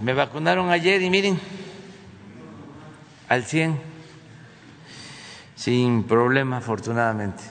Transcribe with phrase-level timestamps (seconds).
[0.00, 1.38] me vacunaron ayer y miren,
[3.28, 3.80] al 100,
[5.54, 7.42] sin problema, afortunadamente.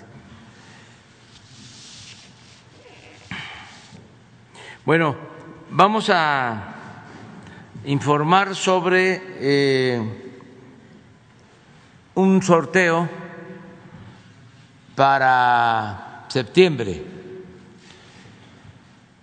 [4.86, 5.16] Bueno,
[5.70, 6.74] vamos a
[7.86, 10.32] informar sobre eh,
[12.16, 13.10] un sorteo
[14.96, 17.02] para septiembre,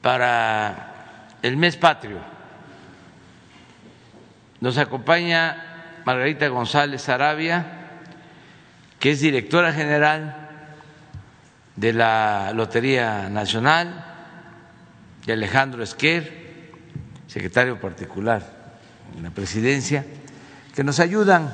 [0.00, 2.29] para el mes patrio.
[4.61, 7.64] Nos acompaña Margarita González Arabia,
[8.99, 10.49] que es directora general
[11.77, 14.05] de la Lotería Nacional,
[15.27, 16.73] y Alejandro Esquer,
[17.27, 18.73] secretario particular
[19.17, 20.05] en la presidencia,
[20.75, 21.53] que nos ayudan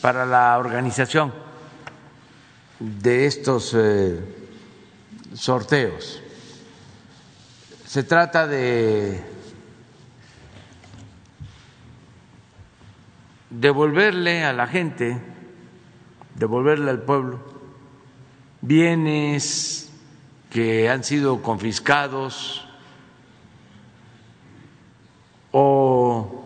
[0.00, 1.32] para la organización
[2.78, 4.18] de estos eh,
[5.34, 6.22] sorteos.
[7.86, 9.20] Se trata de
[13.50, 15.20] devolverle a la gente,
[16.36, 17.50] devolverle al pueblo
[18.62, 19.90] bienes
[20.50, 22.66] que han sido confiscados
[25.52, 26.44] o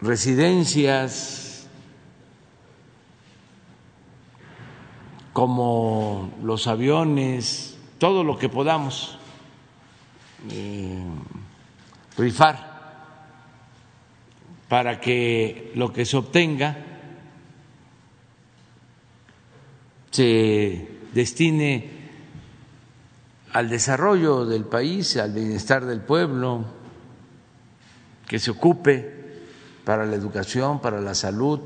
[0.00, 1.66] residencias
[5.32, 9.18] como los aviones, todo lo que podamos.
[10.50, 11.02] Eh,
[12.16, 12.74] rifar
[14.68, 16.76] para que lo que se obtenga
[20.10, 21.90] se destine
[23.52, 26.64] al desarrollo del país, al bienestar del pueblo,
[28.26, 29.14] que se ocupe
[29.84, 31.60] para la educación, para la salud,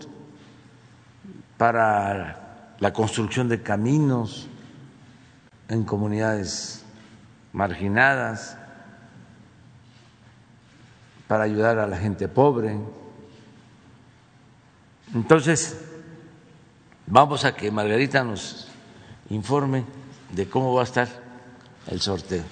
[1.56, 4.48] para la construcción de caminos
[5.68, 6.84] en comunidades
[7.54, 8.57] marginadas,
[11.28, 12.76] para ayudar a la gente pobre.
[15.14, 15.76] Entonces,
[17.06, 18.68] vamos a que Margarita nos
[19.30, 19.84] informe
[20.32, 21.08] de cómo va a estar
[21.86, 22.42] el sorteo.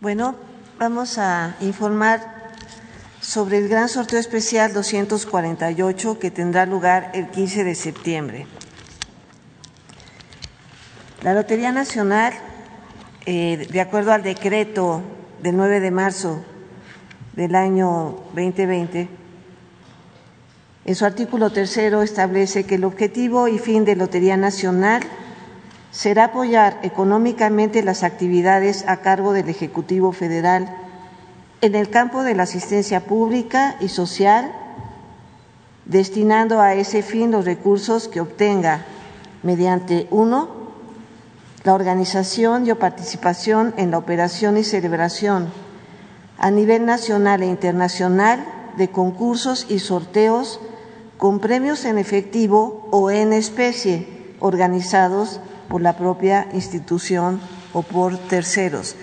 [0.00, 0.36] Bueno,
[0.78, 2.52] vamos a informar
[3.20, 8.46] sobre el gran sorteo especial 248 que tendrá lugar el 15 de septiembre.
[11.22, 12.32] La Lotería Nacional,
[13.26, 15.02] eh, de acuerdo al decreto
[15.42, 16.44] del 9 de marzo
[17.34, 19.08] del año 2020,
[20.84, 25.02] en su artículo tercero establece que el objetivo y fin de Lotería Nacional
[25.90, 30.72] será apoyar económicamente las actividades a cargo del Ejecutivo Federal
[31.62, 34.52] en el campo de la asistencia pública y social,
[35.84, 38.84] destinando a ese fin los recursos que obtenga
[39.42, 40.57] mediante uno,
[41.68, 45.52] la organización y participación en la operación y celebración
[46.38, 48.42] a nivel nacional e internacional
[48.78, 50.60] de concursos y sorteos
[51.18, 54.08] con premios en efectivo o en especie
[54.40, 57.38] organizados por la propia institución
[57.74, 58.96] o por terceros.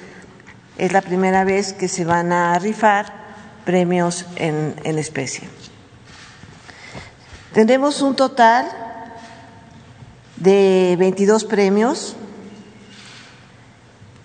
[0.76, 3.14] Es la primera vez que se van a rifar
[3.64, 5.48] premios en, en especie.
[7.54, 8.66] Tendremos un total
[10.38, 12.16] de 22 premios,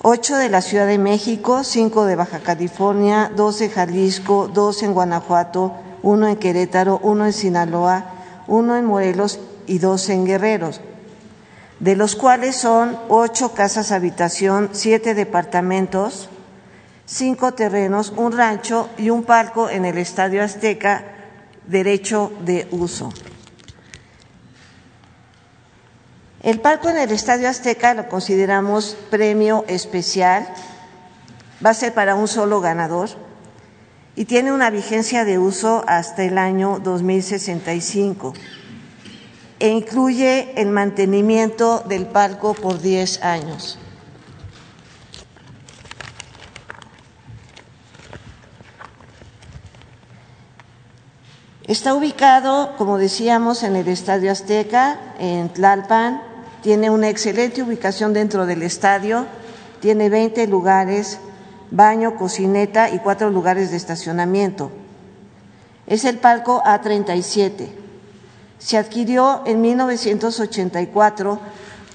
[0.03, 4.95] ocho de la Ciudad de México, cinco de Baja California, dos de Jalisco, dos en
[4.95, 8.07] Guanajuato, uno en Querétaro, uno en Sinaloa,
[8.47, 10.81] uno en Morelos y dos en Guerreros,
[11.81, 16.31] de los cuales son ocho casas habitación, siete departamentos,
[17.05, 21.05] cinco terrenos, un rancho y un palco en el Estadio Azteca,
[21.67, 23.13] derecho de uso.
[26.43, 30.49] El palco en el Estadio Azteca lo consideramos premio especial,
[31.65, 33.11] va a ser para un solo ganador
[34.17, 38.33] y tiene una vigencia de uso hasta el año 2065
[39.59, 43.79] e incluye el mantenimiento del palco por 10 años.
[51.71, 56.30] Está ubicado, como decíamos, en el Estadio Azteca, en Tlalpan.
[56.63, 59.27] Tiene una excelente ubicación dentro del estadio.
[59.81, 61.19] Tiene 20 lugares
[61.71, 64.71] baño, cocineta y cuatro lugares de estacionamiento.
[65.87, 67.69] Es el palco A37.
[68.59, 71.41] Se adquirió en 1984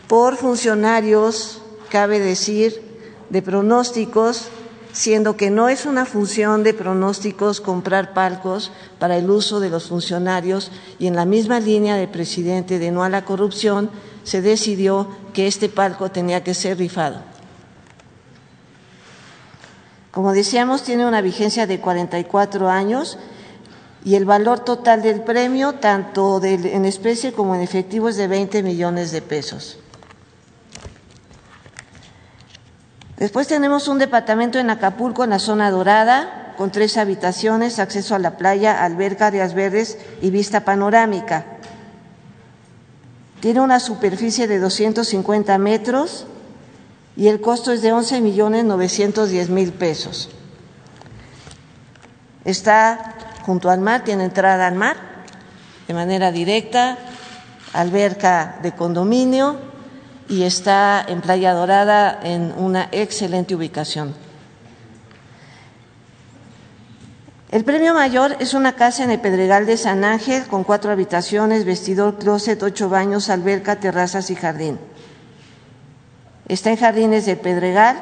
[0.07, 2.81] por funcionarios, cabe decir,
[3.29, 4.49] de pronósticos
[4.95, 9.89] siendo que no es una función de pronósticos comprar palcos para el uso de los
[9.89, 13.89] funcionarios y en la misma línea del presidente de no a la corrupción,
[14.25, 17.21] se decidió que este palco tenía que ser rifado.
[20.11, 23.17] Como decíamos, tiene una vigencia de 44 años
[24.03, 28.63] y el valor total del premio, tanto en especie como en efectivo, es de 20
[28.63, 29.79] millones de pesos.
[33.17, 38.19] Después tenemos un departamento en Acapulco, en la zona dorada, con tres habitaciones, acceso a
[38.19, 41.54] la playa, alberca, áreas verdes y vista panorámica.
[43.45, 46.25] Tiene una superficie de 250 metros
[47.15, 50.31] y el costo es de 11 millones 910 mil pesos.
[52.43, 53.13] Está
[53.43, 54.97] junto al mar, tiene entrada al mar
[55.87, 56.97] de manera directa,
[57.73, 59.57] alberca de condominio,
[60.27, 64.24] y está en Playa Dorada en una excelente ubicación.
[67.55, 71.63] El premio mayor es una casa en el Pedregal de San Ángel con cuatro habitaciones,
[71.63, 74.77] vestidor, closet, ocho baños, alberca, terrazas y jardín.
[76.49, 77.95] Está en Jardines de Pedregal,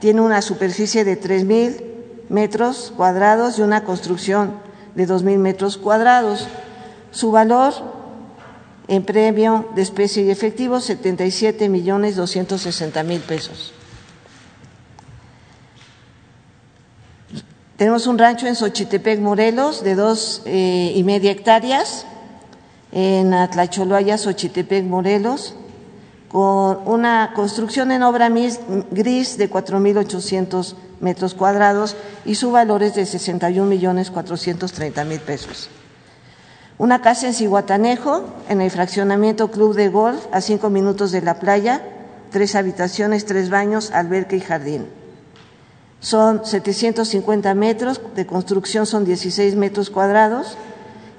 [0.00, 1.80] tiene una superficie de tres mil
[2.28, 4.54] metros cuadrados y una construcción
[4.96, 6.48] de dos mil metros cuadrados.
[7.12, 7.74] Su valor
[8.88, 13.72] en premio de especie y efectivo 77 millones 260 mil pesos.
[17.80, 22.04] Tenemos un rancho en Xochitepec, Morelos, de dos eh, y media hectáreas,
[22.92, 25.54] en Atlacholoaya, Xochitepec, Morelos,
[26.28, 28.28] con una construcción en obra
[28.90, 31.96] gris de 4.800 metros cuadrados
[32.26, 35.70] y su valor es de 61 millones 430 mil pesos.
[36.76, 41.38] Una casa en Cihuatanejo, en el fraccionamiento Club de Golf, a cinco minutos de la
[41.38, 41.80] playa,
[42.30, 44.99] tres habitaciones, tres baños, alberca y jardín.
[46.00, 50.56] Son 750 metros, de construcción son 16 metros cuadrados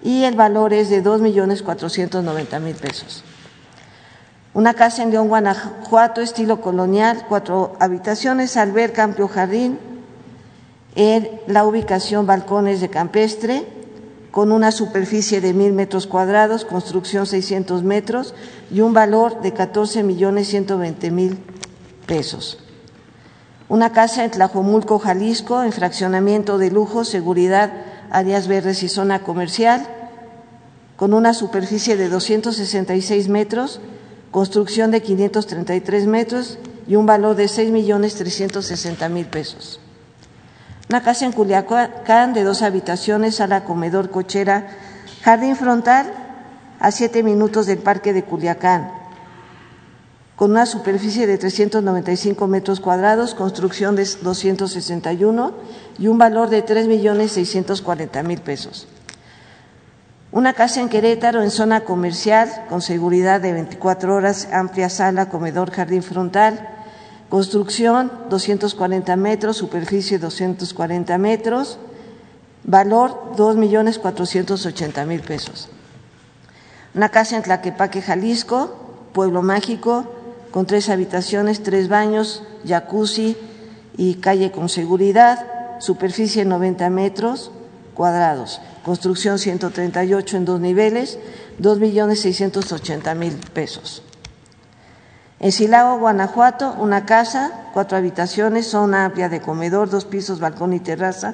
[0.04, 3.24] y el valor es de 2 millones 490 mil pesos.
[4.54, 9.80] Una casa en León, Guanajuato, estilo colonial, cuatro habitaciones, alberca, amplio jardín,
[10.96, 13.66] en la ubicación balcones de campestre,
[14.32, 18.34] con una superficie de mil metros cuadrados, construcción 600 metros
[18.72, 21.38] y un valor de 14 millones 120 mil
[22.06, 22.58] pesos.
[23.72, 27.72] Una casa en Tlajomulco, Jalisco, en fraccionamiento de lujo, seguridad,
[28.10, 29.88] áreas verdes y zona comercial,
[30.98, 33.80] con una superficie de 266 metros,
[34.30, 39.80] construcción de 533 metros y un valor de 6 millones 360 mil pesos.
[40.90, 44.68] Una casa en Culiacán de dos habitaciones, sala, comedor, cochera,
[45.24, 46.12] jardín frontal
[46.82, 49.01] a siete minutos del parque de Culiacán,
[50.42, 55.52] con una superficie de 395 metros cuadrados, construcción de 261
[56.00, 58.88] y un valor de 3 millones 640 mil pesos.
[60.32, 65.70] Una casa en Querétaro en zona comercial con seguridad de 24 horas, amplia sala, comedor,
[65.70, 66.68] jardín frontal,
[67.30, 71.78] Construcción 240 metros, superficie 240 metros,
[72.64, 75.70] valor 2 millones 480 mil pesos.
[76.96, 78.76] Una casa en Tlaquepaque, Jalisco,
[79.14, 80.21] pueblo mágico,
[80.52, 83.38] con tres habitaciones, tres baños, jacuzzi
[83.98, 87.52] y calle con seguridad, superficie 90 metros
[87.94, 91.20] cuadrados, construcción 138 en dos niveles,
[91.60, 94.04] 2 millones 680 mil pesos.
[95.40, 100.80] En Silao, Guanajuato, una casa, cuatro habitaciones, zona amplia de comedor, dos pisos, balcón y
[100.80, 101.34] terraza,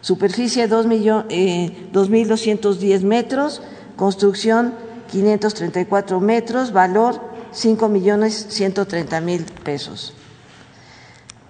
[0.00, 3.60] superficie 2.210 eh, metros,
[3.96, 4.74] construcción
[5.10, 10.14] 534 metros, valor 5 millones 130 mil pesos.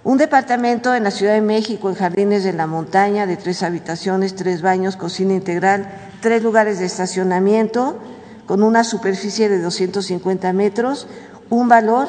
[0.03, 4.35] Un departamento en la Ciudad de México, en Jardines de la Montaña, de tres habitaciones,
[4.35, 5.91] tres baños, cocina integral,
[6.23, 7.99] tres lugares de estacionamiento,
[8.47, 11.07] con una superficie de 250 metros,
[11.51, 12.09] un valor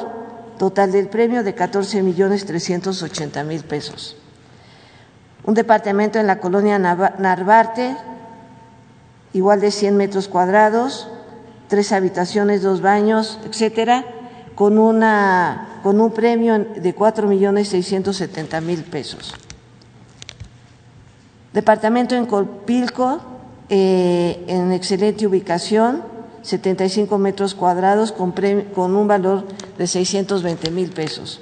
[0.58, 4.16] total del premio de 14 millones 380 mil pesos.
[5.44, 7.96] Un departamento en la colonia Narvarte,
[9.34, 11.10] igual de 100 metros cuadrados,
[11.72, 14.04] tres habitaciones, dos baños, etcétera,
[14.54, 19.32] con, una, con un premio de 4 millones 670 mil pesos.
[21.54, 23.22] Departamento en Colpilco,
[23.70, 26.02] eh, en excelente ubicación,
[26.42, 28.34] 75 metros cuadrados con,
[28.74, 29.46] con un valor
[29.78, 31.40] de 620 mil pesos.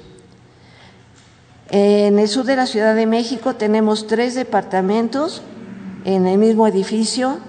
[1.71, 5.41] En el sur de la Ciudad de México tenemos tres departamentos
[6.05, 7.39] en el mismo edificio,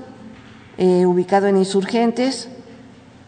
[0.78, 2.48] eh, ubicado en Insurgentes,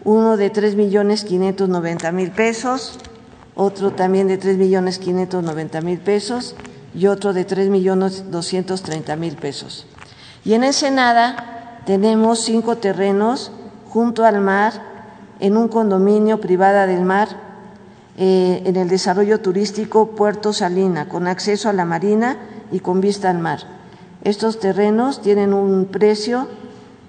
[0.04, 2.99] uno de 3 millones 590 mil pesos,
[3.54, 6.54] otro también de 3 millones 590 mil pesos
[6.94, 9.87] y otro de 3 millones 230 mil pesos.
[10.44, 13.50] Y en Ensenada tenemos cinco terrenos
[13.88, 14.73] junto al mar
[15.40, 17.28] en un condominio privada del mar
[18.16, 22.37] eh, en el desarrollo turístico Puerto Salina, con acceso a la marina
[22.70, 23.61] y con vista al mar.
[24.23, 26.46] Estos terrenos tienen un precio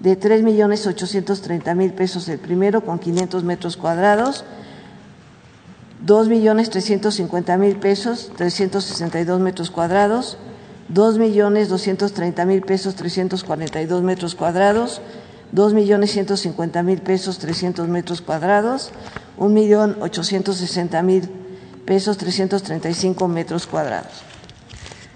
[0.00, 4.44] de tres millones ochocientos treinta mil pesos el primero, con 500 metros cuadrados,
[6.04, 10.36] dos millones trescientos cincuenta mil pesos, 362 metros cuadrados,
[10.88, 15.00] dos millones doscientos treinta mil pesos, 342 metros cuadrados,
[15.52, 18.90] dos millones ciento cincuenta mil pesos, 300 metros cuadrados,
[19.38, 21.28] un millón ochocientos sesenta mil
[21.84, 24.22] pesos, 335 metros cuadrados.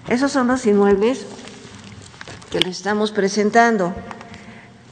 [0.09, 1.25] Esos son los inmuebles
[2.49, 3.93] que le estamos presentando.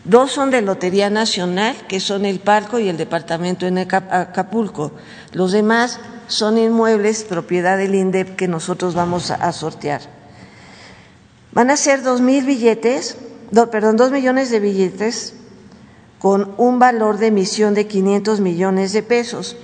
[0.10, 4.92] Dos son de Lotería Nacional, que son el Parco y el Departamento en Acapulco.
[5.34, 10.02] Los demás son inmuebles propiedad del INDEP que nosotros vamos a sortear.
[11.52, 13.18] Van a ser dos mil billetes,
[13.72, 15.36] perdón, dos millones de billetes
[16.18, 19.58] con un valor de emisión de 500 millones de pesos.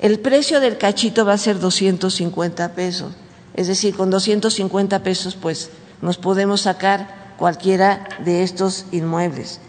[0.00, 3.12] El precio del cachito va a ser 250 pesos,
[3.54, 5.70] es decir, con 250 pesos pues
[6.02, 9.60] nos podemos sacar cualquiera de estos inmuebles.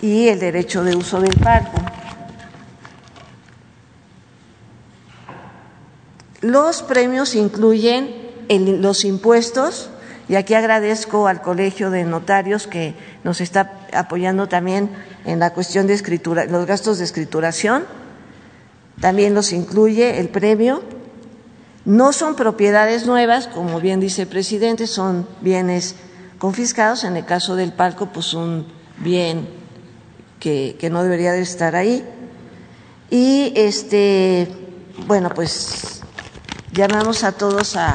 [0.00, 1.76] Y el derecho de uso del parque.
[6.40, 8.16] Los premios incluyen
[8.80, 9.90] los impuestos,
[10.26, 14.88] y aquí agradezco al Colegio de Notarios que nos está apoyando también
[15.26, 17.84] en la cuestión de escritura, los gastos de escrituración,
[19.02, 20.82] también los incluye el premio.
[21.84, 25.94] No son propiedades nuevas, como bien dice el presidente, son bienes
[26.42, 27.04] confiscados.
[27.04, 28.66] En el caso del palco, pues un
[28.98, 29.48] bien
[30.40, 32.04] que, no debería de estar ahí.
[33.10, 34.48] Y este,
[35.06, 36.00] bueno, pues
[36.72, 37.94] llamamos a todos a,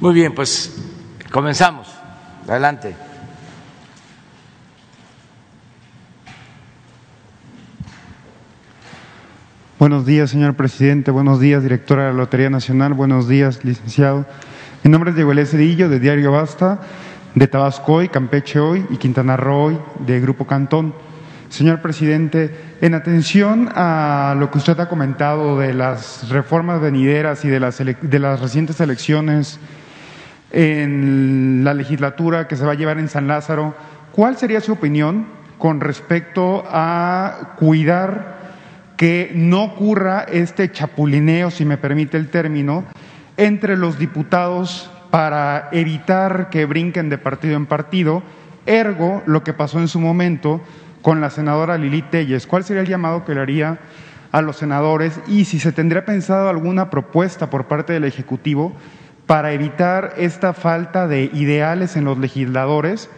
[0.00, 0.74] Muy bien, pues
[1.30, 1.86] comenzamos.
[2.48, 2.96] Adelante.
[9.78, 11.10] Buenos días, señor presidente.
[11.10, 12.94] Buenos días, directora de la Lotería Nacional.
[12.94, 14.24] Buenos días, licenciado.
[14.82, 16.80] Mi nombre es Diego Cedillo, de Diario Basta,
[17.34, 20.94] de Tabasco Hoy, Campeche Hoy y Quintana Roo Hoy, de Grupo Cantón.
[21.50, 27.48] Señor presidente, en atención a lo que usted ha comentado de las reformas venideras y
[27.48, 29.60] de las, de las recientes elecciones
[30.50, 33.74] en la legislatura que se va a llevar en San Lázaro,
[34.12, 35.26] ¿cuál sería su opinión
[35.58, 38.38] con respecto a cuidar
[38.96, 42.84] que no ocurra este chapulineo, si me permite el término,
[43.36, 48.22] entre los diputados para evitar que brinquen de partido en partido,
[48.66, 50.60] ergo lo que pasó en su momento
[51.02, 52.46] con la senadora Lili Telles.
[52.46, 53.78] ¿Cuál sería el llamado que le haría
[54.32, 58.72] a los senadores y si se tendría pensado alguna propuesta por parte del Ejecutivo
[59.30, 63.08] para evitar esta falta de ideales en los legisladores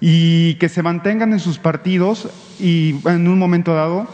[0.00, 2.28] y que se mantengan en sus partidos
[2.60, 4.06] y en un momento dado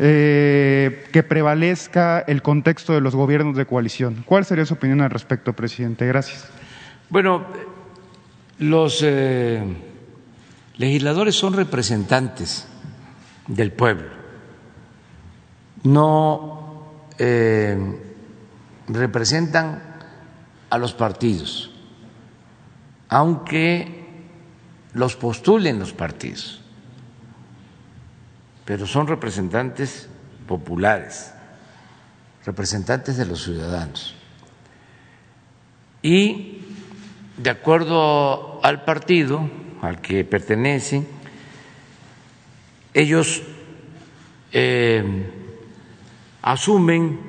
[0.00, 4.24] eh, que prevalezca el contexto de los gobiernos de coalición.
[4.26, 6.08] ¿Cuál sería su opinión al respecto, presidente?
[6.08, 6.48] Gracias.
[7.08, 7.46] Bueno,
[8.58, 9.62] los eh,
[10.76, 12.66] legisladores son representantes
[13.46, 14.08] del pueblo,
[15.84, 16.82] no
[17.16, 17.78] eh,
[18.88, 19.85] representan
[20.70, 21.70] a los partidos,
[23.08, 24.06] aunque
[24.92, 26.60] los postulen los partidos,
[28.64, 30.08] pero son representantes
[30.48, 31.32] populares,
[32.44, 34.14] representantes de los ciudadanos.
[36.02, 36.62] Y
[37.36, 39.48] de acuerdo al partido
[39.82, 41.06] al que pertenecen,
[42.94, 43.42] ellos
[44.52, 45.30] eh,
[46.42, 47.20] asumen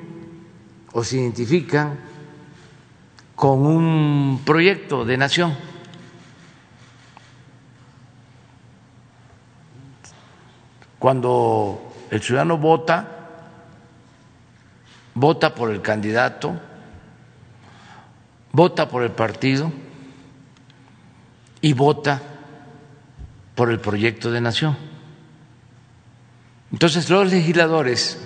[0.92, 2.07] o se identifican
[3.38, 5.56] con un proyecto de nación
[10.98, 13.06] Cuando el ciudadano vota,
[15.14, 16.58] vota por el candidato,
[18.52, 19.72] vota por el partido
[21.60, 22.20] y vota
[23.54, 24.76] por el proyecto de nación.
[26.72, 28.20] Entonces los legisladores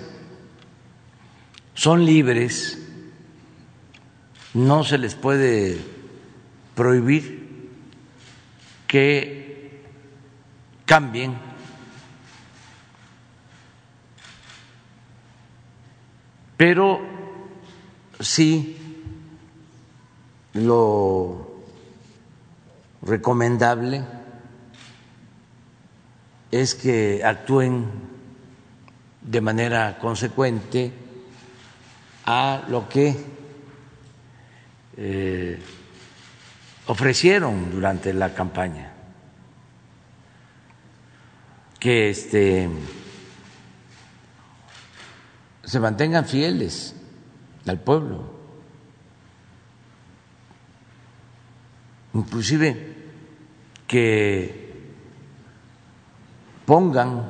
[1.75, 2.79] son libres,
[4.53, 5.77] no se les puede
[6.75, 7.43] prohibir
[8.87, 9.81] que
[10.85, 11.53] cambien
[16.63, 17.01] Pero
[18.21, 18.77] sí
[20.53, 21.61] lo
[23.01, 24.01] recomendable
[26.49, 27.85] es que actúen
[29.19, 30.93] de manera consecuente
[32.25, 33.13] a lo que
[34.97, 35.59] eh,
[36.87, 38.91] ofrecieron durante la campaña,
[41.79, 42.69] que este
[45.63, 46.95] se mantengan fieles
[47.65, 48.23] al pueblo,
[52.13, 52.95] inclusive
[53.87, 54.73] que
[56.65, 57.23] pongan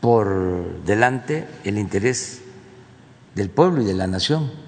[0.00, 2.42] por delante el interés
[3.34, 4.63] del pueblo y de la nación,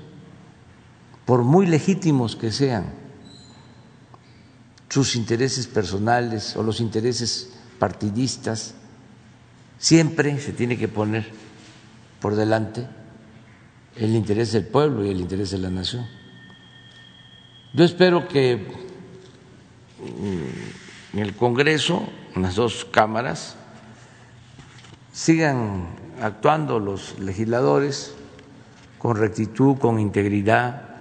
[1.26, 2.86] por muy legítimos que sean
[4.88, 8.74] sus intereses personales o los intereses partidistas,
[9.78, 11.30] siempre se tiene que poner
[12.20, 12.86] por delante
[13.96, 16.06] el interés del pueblo y el interés de la nación.
[17.74, 18.56] Yo espero que
[20.00, 23.56] mm, en el Congreso, en las dos cámaras,
[25.12, 25.88] sigan
[26.22, 28.14] actuando los legisladores
[28.98, 30.95] con rectitud, con integridad,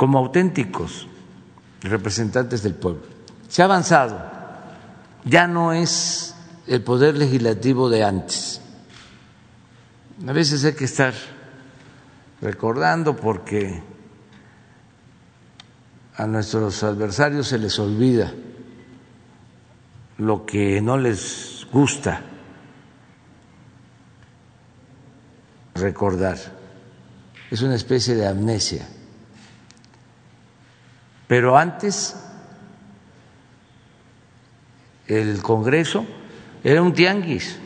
[0.00, 1.06] como auténticos
[1.82, 3.02] representantes del pueblo.
[3.48, 4.16] Se ha avanzado,
[5.26, 6.34] ya no es
[6.66, 8.60] el poder legislativo de antes
[10.28, 11.14] a veces hay que estar
[12.42, 13.82] recordando porque
[16.16, 18.32] a nuestros adversarios se les olvida
[20.18, 22.20] lo que no les gusta
[25.74, 26.36] recordar.
[27.50, 28.86] Es una especie de amnesia.
[31.30, 32.16] Pero antes
[35.06, 36.04] el Congreso
[36.64, 37.56] era un tianguis.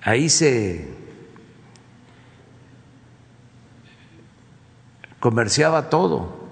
[0.00, 0.88] Ahí se
[5.20, 6.48] comerciaba todo.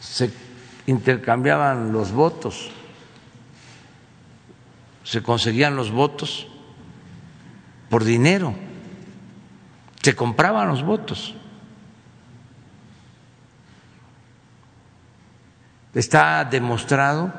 [0.00, 0.30] Se
[0.84, 2.68] intercambiaban los votos,
[5.02, 6.48] se conseguían los votos
[7.94, 8.56] por dinero,
[10.02, 11.32] se compraban los votos.
[15.94, 17.32] Está demostrado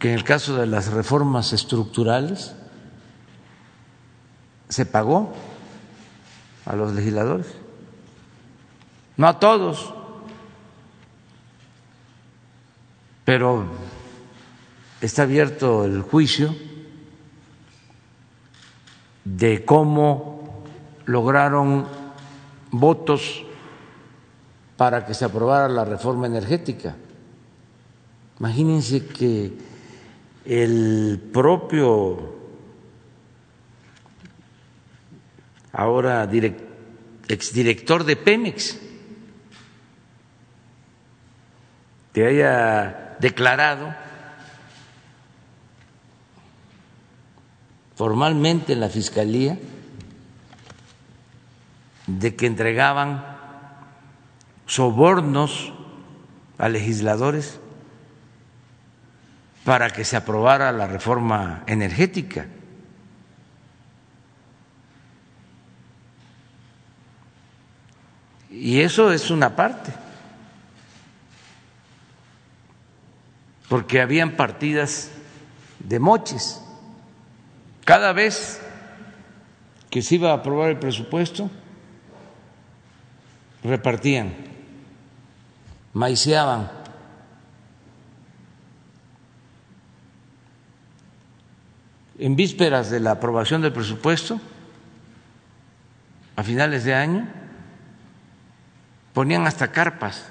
[0.00, 2.56] que en el caso de las reformas estructurales
[4.68, 5.32] se pagó
[6.66, 7.46] a los legisladores,
[9.16, 9.94] no a todos,
[13.24, 13.68] pero
[15.00, 16.56] está abierto el juicio
[19.36, 20.64] de cómo
[21.04, 21.86] lograron
[22.70, 23.44] votos
[24.76, 26.96] para que se aprobara la reforma energética.
[28.38, 29.52] Imagínense que
[30.44, 32.36] el propio
[35.72, 36.28] ahora
[37.28, 38.78] exdirector de Pemex
[42.12, 43.94] que haya declarado
[47.98, 49.58] formalmente en la Fiscalía
[52.06, 53.24] de que entregaban
[54.66, 55.72] sobornos
[56.58, 57.58] a legisladores
[59.64, 62.46] para que se aprobara la reforma energética.
[68.48, 69.92] Y eso es una parte,
[73.68, 75.10] porque habían partidas
[75.80, 76.62] de moches.
[77.88, 78.60] Cada vez
[79.88, 81.50] que se iba a aprobar el presupuesto,
[83.64, 84.34] repartían,
[85.94, 86.70] maiceaban.
[92.18, 94.38] En vísperas de la aprobación del presupuesto,
[96.36, 97.26] a finales de año,
[99.14, 100.28] ponían hasta carpas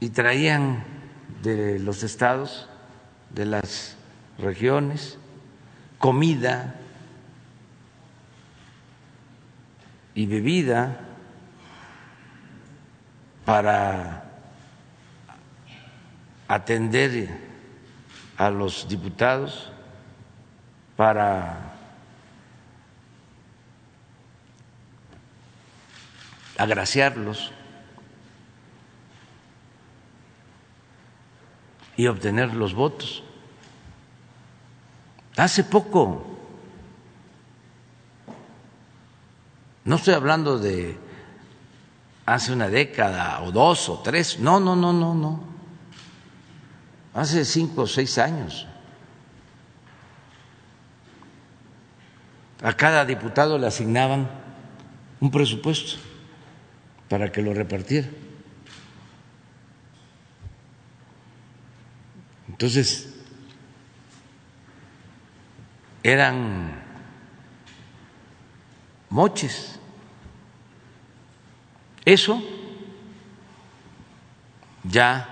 [0.00, 0.82] y traían
[1.42, 2.70] de los estados,
[3.34, 3.97] de las
[4.38, 5.18] regiones,
[5.98, 6.74] comida
[10.14, 11.00] y bebida
[13.44, 14.24] para
[16.46, 17.28] atender
[18.36, 19.70] a los diputados,
[20.96, 21.74] para
[26.56, 27.52] agraciarlos
[31.96, 33.27] y obtener los votos.
[35.38, 36.26] Hace poco,
[39.84, 40.98] no estoy hablando de
[42.26, 45.44] hace una década o dos o tres, no, no, no, no, no,
[47.14, 48.66] hace cinco o seis años.
[52.60, 54.28] A cada diputado le asignaban
[55.20, 55.98] un presupuesto
[57.08, 58.08] para que lo repartiera.
[62.48, 63.17] Entonces,
[66.02, 66.82] eran
[69.10, 69.78] moches.
[72.04, 72.42] Eso
[74.84, 75.28] ya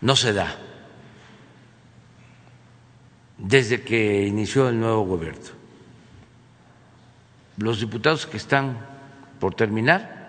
[0.00, 0.56] no se da
[3.38, 5.48] desde que inició el nuevo gobierno.
[7.56, 8.78] Los diputados que están
[9.38, 10.20] por terminar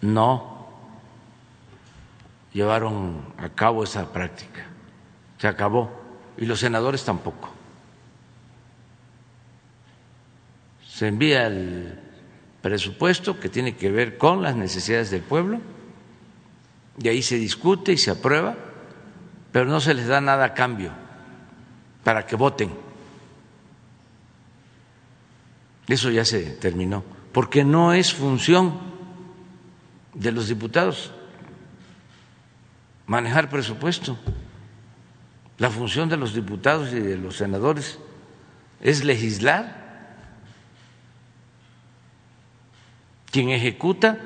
[0.00, 0.68] no
[2.52, 4.66] llevaron a cabo esa práctica,
[5.38, 5.90] se acabó,
[6.36, 7.51] y los senadores tampoco.
[11.02, 11.98] Se envía el
[12.60, 15.60] presupuesto que tiene que ver con las necesidades del pueblo
[16.96, 18.54] y ahí se discute y se aprueba,
[19.50, 20.92] pero no se les da nada a cambio
[22.04, 22.70] para que voten.
[25.88, 28.78] Eso ya se terminó, porque no es función
[30.14, 31.10] de los diputados
[33.06, 34.16] manejar presupuesto.
[35.58, 37.98] La función de los diputados y de los senadores
[38.80, 39.81] es legislar
[43.32, 44.18] Quien ejecuta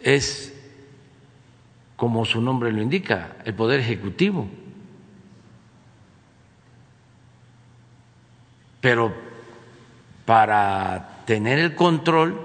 [0.00, 0.54] es,
[1.96, 4.48] como su nombre lo indica, el Poder Ejecutivo.
[8.80, 9.14] Pero
[10.24, 12.40] para tener el control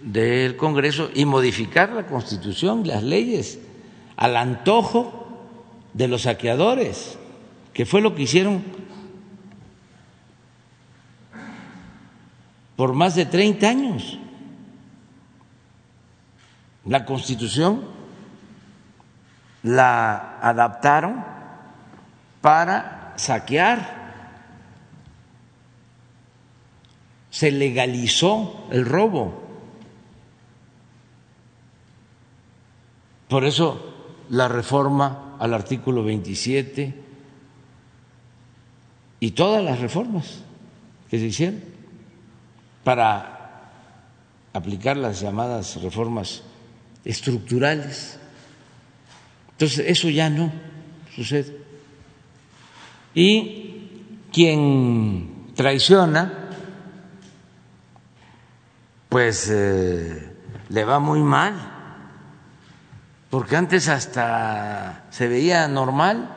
[0.00, 3.58] del Congreso y modificar la Constitución, las leyes,
[4.16, 5.48] al antojo
[5.94, 7.18] de los saqueadores,
[7.72, 8.62] que fue lo que hicieron
[12.82, 14.18] por más de 30 años.
[16.84, 17.84] La constitución
[19.62, 21.24] la adaptaron
[22.40, 24.02] para saquear.
[27.30, 29.44] Se legalizó el robo.
[33.28, 33.94] Por eso
[34.28, 37.00] la reforma al artículo 27
[39.20, 40.42] y todas las reformas
[41.08, 41.71] que se hicieron
[42.84, 43.70] para
[44.52, 46.42] aplicar las llamadas reformas
[47.04, 48.18] estructurales.
[49.52, 50.52] Entonces, eso ya no
[51.14, 51.56] sucede.
[53.14, 56.50] Y quien traiciona,
[59.08, 60.36] pues eh,
[60.70, 61.54] le va muy mal,
[63.28, 66.34] porque antes hasta se veía normal,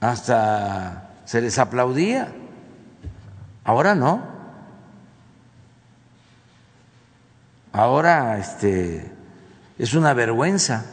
[0.00, 2.32] hasta se les aplaudía,
[3.64, 4.33] ahora no.
[7.74, 9.12] Ahora este,
[9.78, 10.86] es una vergüenza.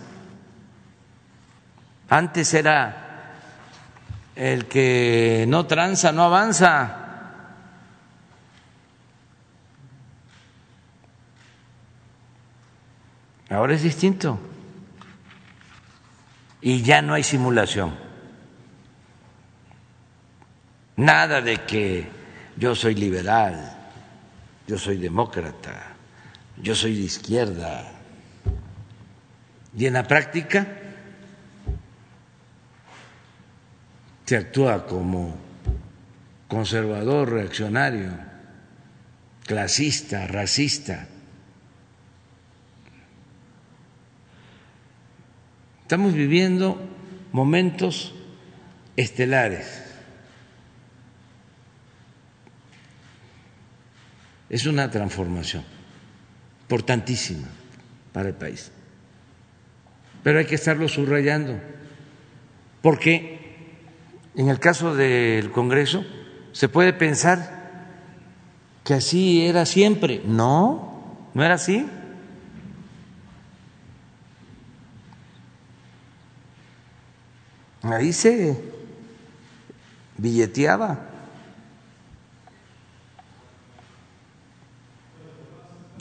[2.09, 3.35] Antes era
[4.35, 6.97] el que no tranza, no avanza.
[13.49, 14.39] Ahora es distinto.
[16.61, 17.95] Y ya no hay simulación.
[20.97, 22.07] Nada de que
[22.57, 23.77] yo soy liberal,
[24.67, 25.90] yo soy demócrata,
[26.57, 27.91] yo soy de izquierda.
[29.77, 30.67] Y en la práctica
[34.25, 35.35] se actúa como
[36.47, 38.11] conservador, reaccionario,
[39.45, 41.07] clasista, racista.
[45.81, 46.81] Estamos viviendo
[47.31, 48.13] momentos
[48.95, 49.83] estelares.
[54.49, 55.80] Es una transformación
[56.71, 57.49] importantísima
[58.13, 58.71] para el país.
[60.23, 61.59] Pero hay que estarlo subrayando,
[62.81, 63.57] porque
[64.35, 66.05] en el caso del Congreso
[66.53, 67.89] se puede pensar
[68.85, 70.21] que así era siempre.
[70.25, 71.85] No, no era así.
[77.83, 78.57] Ahí se
[80.17, 81.10] billeteaba.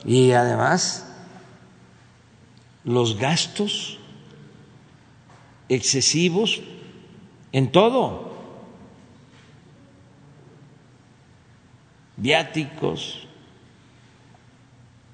[0.04, 1.06] Y además,
[2.84, 3.98] los gastos
[5.68, 6.60] excesivos
[7.52, 8.30] en todo,
[12.16, 13.26] viáticos,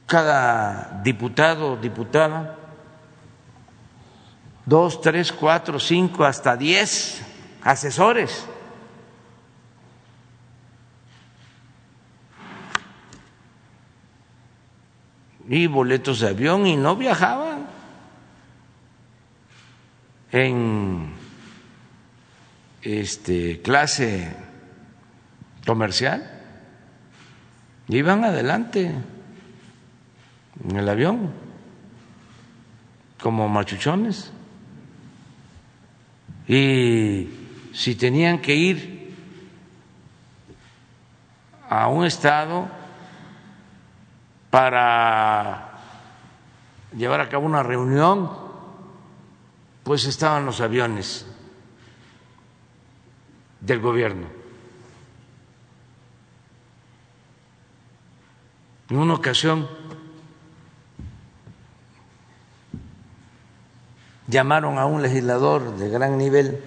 [0.07, 2.57] cada diputado o diputada.
[4.65, 7.23] Dos, tres, cuatro, cinco, hasta diez
[7.63, 8.47] asesores.
[15.49, 17.67] Y boletos de avión y no viajaban
[20.33, 21.13] en
[22.83, 24.35] este clase
[25.65, 26.33] comercial.
[27.89, 28.93] Iban adelante
[30.69, 31.31] en el avión
[33.21, 34.33] como machuchones.
[36.49, 37.29] Y
[37.73, 39.15] si tenían que ir
[41.69, 42.69] a un estado
[44.57, 45.69] para
[46.97, 48.31] llevar a cabo una reunión,
[49.85, 51.27] pues estaban los aviones
[53.61, 54.29] del gobierno.
[58.89, 59.69] En una ocasión
[64.27, 66.65] llamaron a un legislador de gran nivel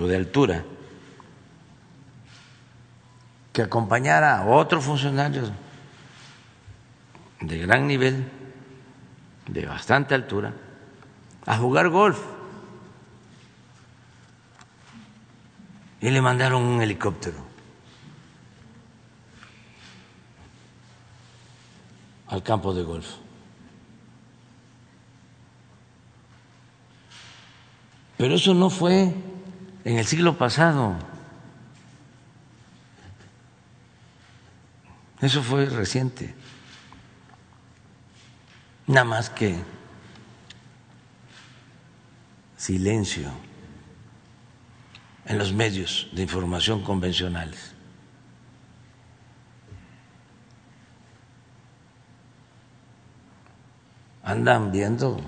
[0.00, 0.64] o de altura
[3.52, 5.50] que acompañara a otros funcionarios
[7.40, 8.30] de gran nivel,
[9.46, 10.54] de bastante altura,
[11.46, 12.20] a jugar golf.
[16.00, 17.36] Y le mandaron un helicóptero
[22.28, 23.06] al campo de golf.
[28.16, 29.14] Pero eso no fue
[29.84, 30.94] en el siglo pasado.
[35.20, 36.34] Eso fue reciente.
[38.86, 39.56] Nada más que
[42.56, 43.30] silencio
[45.26, 47.72] en los medios de información convencionales.
[54.22, 55.20] Andan viendo,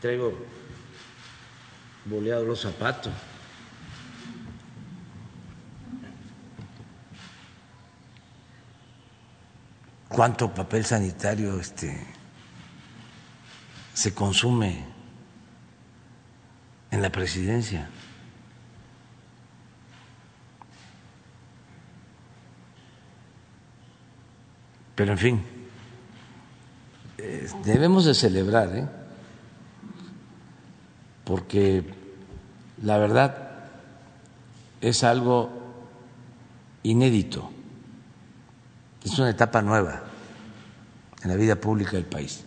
[0.00, 0.36] traigo
[2.04, 3.12] boleado los zapatos.
[10.12, 11.98] ¿Cuánto papel sanitario este,
[13.94, 14.84] se consume
[16.90, 17.88] en la presidencia?
[24.94, 25.42] Pero en fin,
[27.16, 28.86] eh, debemos de celebrar, ¿eh?
[31.24, 31.84] porque
[32.82, 33.48] la verdad
[34.82, 35.50] es algo
[36.82, 37.50] inédito,
[39.04, 40.02] es una etapa nueva
[41.22, 42.44] en la vida pública del país.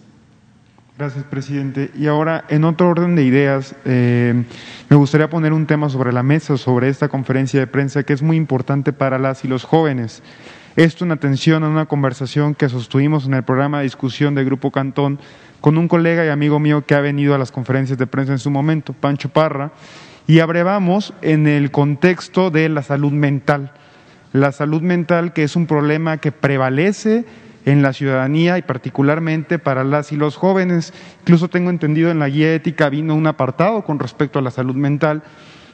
[0.97, 1.91] Gracias, presidente.
[1.93, 4.45] Y ahora, en otro orden de ideas, eh,
[4.89, 8.21] me gustaría poner un tema sobre la mesa, sobre esta conferencia de prensa que es
[8.21, 10.23] muy importante para las y los jóvenes.
[10.77, 14.71] Esto en atención a una conversación que sostuvimos en el programa de discusión del Grupo
[14.71, 15.19] Cantón
[15.59, 18.39] con un colega y amigo mío que ha venido a las conferencias de prensa en
[18.39, 19.71] su momento, Pancho Parra,
[20.27, 23.73] y abrevamos en el contexto de la salud mental.
[24.35, 27.25] La salud mental, que es un problema que prevalece
[27.65, 30.93] en la ciudadanía y particularmente para las y los jóvenes.
[31.21, 34.75] Incluso tengo entendido en la guía ética vino un apartado con respecto a la salud
[34.75, 35.23] mental.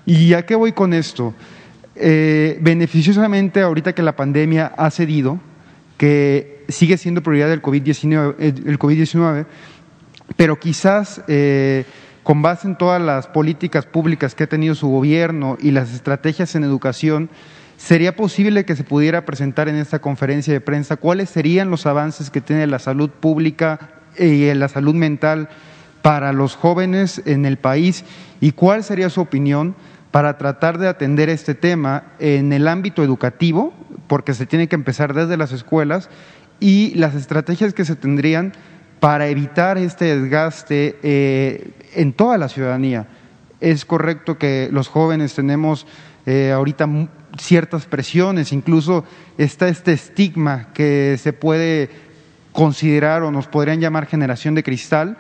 [0.06, 1.34] ¿Y a qué voy con esto?
[1.96, 5.40] Eh, beneficiosamente, ahorita que la pandemia ha cedido,
[5.98, 9.46] que sigue siendo prioridad del COVID-19, el COVID-19,
[10.38, 11.84] pero quizás eh,
[12.24, 16.56] con base en todas las políticas públicas que ha tenido su gobierno y las estrategias
[16.56, 17.30] en educación,
[17.82, 22.30] ¿sería posible que se pudiera presentar en esta conferencia de prensa cuáles serían los avances
[22.30, 25.50] que tiene la salud pública y la salud mental
[26.02, 28.06] para los jóvenes en el país
[28.40, 29.76] y cuál sería su opinión
[30.12, 33.74] para tratar de atender este tema en el ámbito educativo,
[34.08, 36.10] porque se tiene que empezar desde las escuelas,
[36.60, 38.54] y las estrategias que se tendrían
[39.00, 43.08] para evitar este desgaste eh, en toda la ciudadanía.
[43.62, 45.88] Es correcto que los jóvenes tenemos
[46.26, 46.88] eh, ahorita
[47.38, 49.06] ciertas presiones, incluso
[49.38, 51.90] está este estigma que se puede
[52.52, 55.18] considerar o nos podrían llamar generación de cristal,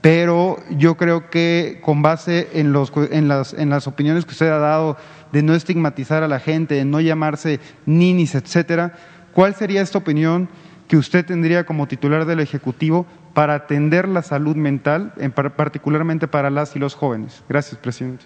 [0.00, 4.48] pero yo creo que con base en, los, en, las, en las opiniones que usted
[4.48, 4.96] ha dado
[5.32, 8.94] de no estigmatizar a la gente, de no llamarse ninis, etcétera,
[9.32, 10.48] ¿cuál sería esta opinión?
[10.88, 16.50] que usted tendría como titular del Ejecutivo para atender la salud mental, en particularmente para
[16.50, 17.44] las y los jóvenes?
[17.48, 18.24] Gracias, presidente.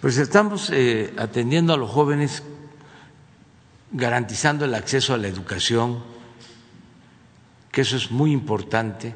[0.00, 2.42] Pues estamos eh, atendiendo a los jóvenes,
[3.94, 6.02] garantizando el acceso a la educación,
[7.70, 9.14] que eso es muy importante,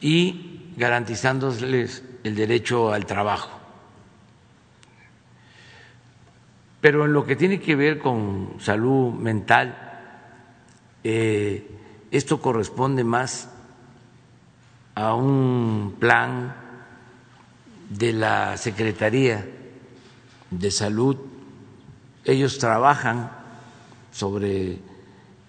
[0.00, 3.50] y garantizándoles el derecho al trabajo.
[6.80, 9.76] Pero en lo que tiene que ver con salud mental,
[11.04, 11.70] eh,
[12.10, 13.48] esto corresponde más
[14.96, 16.56] a un plan
[17.90, 19.46] de la Secretaría
[20.50, 21.29] de Salud.
[22.24, 23.30] Ellos trabajan
[24.12, 24.78] sobre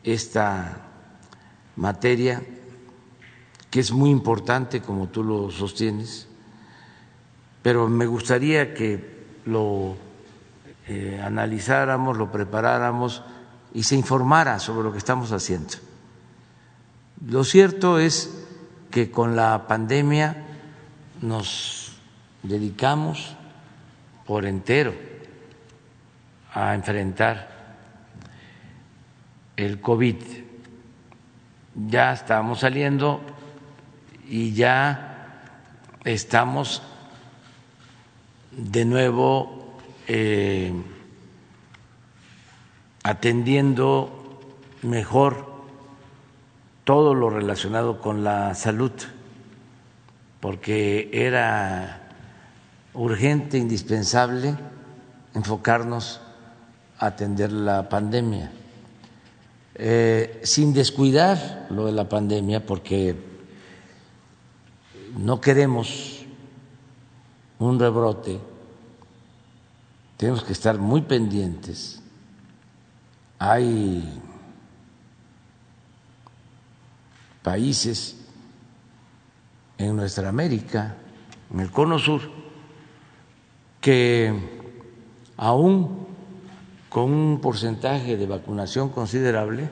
[0.04, 0.78] esta
[1.76, 2.42] materia
[3.70, 6.28] que es muy importante, como tú lo sostienes,
[7.62, 9.96] pero me gustaría que lo
[10.88, 13.24] eh, analizáramos, lo preparáramos
[13.74, 15.76] y se informara sobre lo que estamos haciendo.
[17.26, 18.46] Lo cierto es
[18.90, 20.46] que con la pandemia
[21.22, 21.94] nos
[22.44, 23.36] dedicamos
[24.26, 25.11] por entero
[26.54, 27.50] a enfrentar
[29.56, 30.16] el COVID.
[31.88, 33.22] Ya estamos saliendo
[34.28, 35.44] y ya
[36.04, 36.82] estamos
[38.52, 40.74] de nuevo eh,
[43.04, 44.40] atendiendo
[44.82, 45.52] mejor
[46.84, 48.92] todo lo relacionado con la salud,
[50.40, 52.02] porque era
[52.94, 54.56] urgente, indispensable
[55.34, 56.21] enfocarnos
[57.02, 58.52] atender la pandemia,
[59.74, 63.16] eh, sin descuidar lo de la pandemia, porque
[65.18, 66.24] no queremos
[67.58, 68.40] un rebrote,
[70.16, 72.04] tenemos que estar muy pendientes.
[73.40, 74.22] Hay
[77.42, 78.16] países
[79.80, 80.98] en nuestra América,
[81.52, 82.22] en el cono sur,
[83.82, 84.32] que
[85.36, 86.01] aún
[86.92, 89.70] con un porcentaje de vacunación considerable,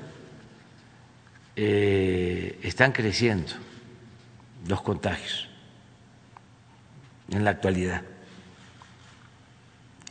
[1.57, 3.51] eh, están creciendo
[4.65, 5.49] los contagios
[7.29, 8.03] en la actualidad.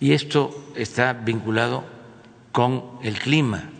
[0.01, 1.87] Y esto está vinculado
[2.53, 3.71] con el clima,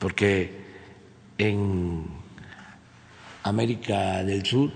[0.00, 0.60] porque
[1.38, 2.04] en
[3.44, 4.72] América del Sur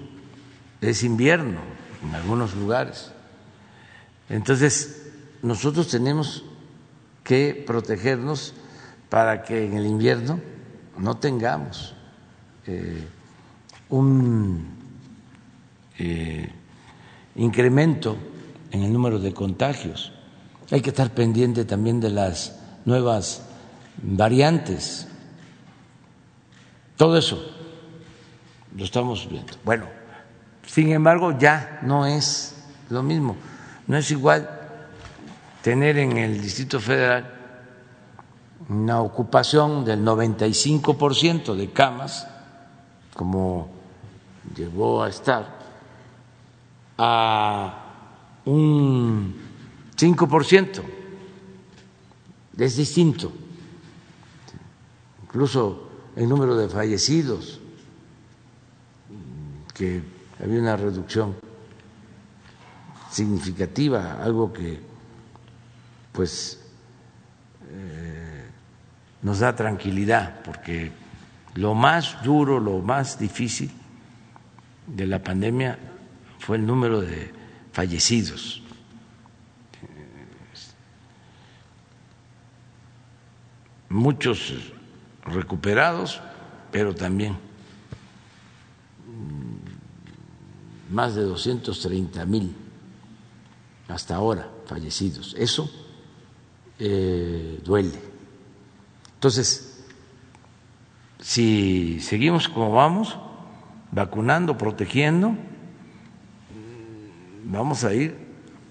[0.80, 1.58] es invierno
[2.04, 3.10] en algunos lugares.
[4.28, 5.01] Entonces,
[5.42, 6.44] nosotros tenemos
[7.24, 8.54] que protegernos
[9.08, 10.40] para que en el invierno
[10.98, 11.94] no tengamos
[12.66, 13.06] eh,
[13.90, 14.66] un
[15.98, 16.48] eh,
[17.34, 18.16] incremento
[18.70, 20.12] en el número de contagios.
[20.70, 23.42] Hay que estar pendiente también de las nuevas
[24.00, 25.08] variantes.
[26.96, 27.42] Todo eso
[28.76, 29.52] lo estamos viendo.
[29.64, 29.86] Bueno,
[30.66, 32.54] sin embargo, ya no es
[32.88, 33.36] lo mismo.
[33.86, 34.61] No es igual
[35.62, 37.38] tener en el Distrito Federal
[38.68, 42.26] una ocupación del 95% de camas,
[43.14, 43.68] como
[44.56, 45.58] llegó a estar,
[46.98, 47.84] a
[48.44, 49.34] un
[49.96, 50.82] 5%.
[52.58, 53.32] Es distinto.
[55.24, 57.60] Incluso el número de fallecidos,
[59.74, 60.02] que
[60.42, 61.34] había una reducción
[63.10, 64.91] significativa, algo que
[66.12, 66.60] pues
[69.22, 70.92] nos da tranquilidad, porque
[71.54, 73.70] lo más duro, lo más difícil
[74.86, 75.78] de la pandemia
[76.38, 77.32] fue el número de
[77.72, 78.62] fallecidos.
[83.88, 84.54] Muchos
[85.24, 86.20] recuperados,
[86.70, 87.36] pero también
[90.90, 92.56] más de 230 mil
[93.88, 95.34] hasta ahora fallecidos.
[95.38, 95.70] Eso
[96.84, 97.96] eh, duele.
[99.14, 99.84] Entonces,
[101.20, 103.16] si seguimos como vamos,
[103.92, 105.36] vacunando, protegiendo,
[107.44, 108.16] vamos a ir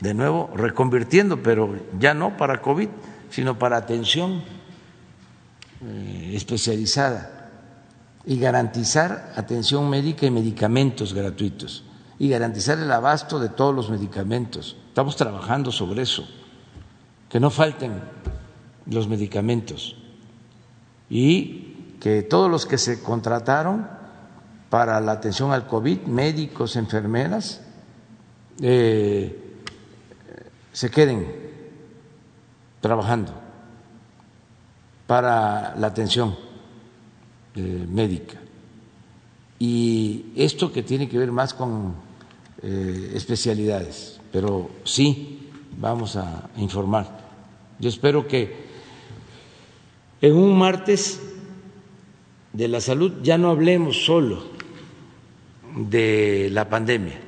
[0.01, 2.89] de nuevo reconvirtiendo, pero ya no para COVID,
[3.29, 4.43] sino para atención
[5.81, 7.49] eh, especializada
[8.25, 11.85] y garantizar atención médica y medicamentos gratuitos
[12.19, 14.75] y garantizar el abasto de todos los medicamentos.
[14.89, 16.27] Estamos trabajando sobre eso,
[17.31, 17.93] que no falten
[18.87, 19.95] los medicamentos
[21.09, 23.87] y que todos los que se contrataron
[24.69, 27.61] para la atención al COVID, médicos, enfermeras,
[28.61, 29.55] eh,
[30.73, 31.27] se queden
[32.81, 33.33] trabajando
[35.07, 36.35] para la atención
[37.55, 38.39] eh, médica.
[39.59, 41.93] Y esto que tiene que ver más con
[42.63, 47.20] eh, especialidades, pero sí vamos a informar.
[47.81, 48.55] Yo espero que
[50.21, 51.19] en un martes
[52.53, 54.45] de la salud ya no hablemos solo
[55.75, 57.19] de la pandemia,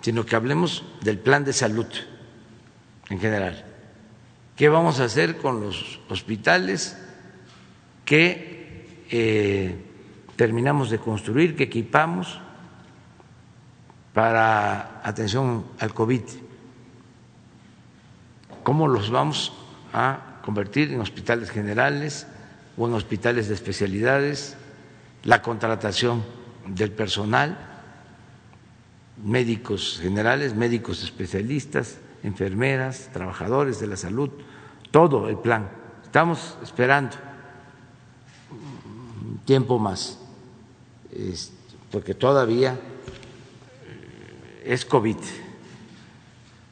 [0.00, 1.86] sino que hablemos del plan de salud
[3.08, 3.64] en general.
[4.54, 6.96] ¿Qué vamos a hacer con los hospitales
[8.04, 9.74] que eh,
[10.36, 12.38] terminamos de construir, que equipamos?
[14.12, 16.22] para atención al COVID.
[18.62, 19.52] ¿Cómo los vamos
[19.92, 22.26] a convertir en hospitales generales
[22.76, 24.56] o en hospitales de especialidades?
[25.24, 26.24] La contratación
[26.66, 27.58] del personal,
[29.24, 34.30] médicos generales, médicos especialistas, enfermeras, trabajadores de la salud,
[34.90, 35.68] todo el plan.
[36.04, 37.16] Estamos esperando
[38.50, 40.18] un tiempo más,
[41.90, 42.78] porque todavía
[44.64, 45.16] es COVID.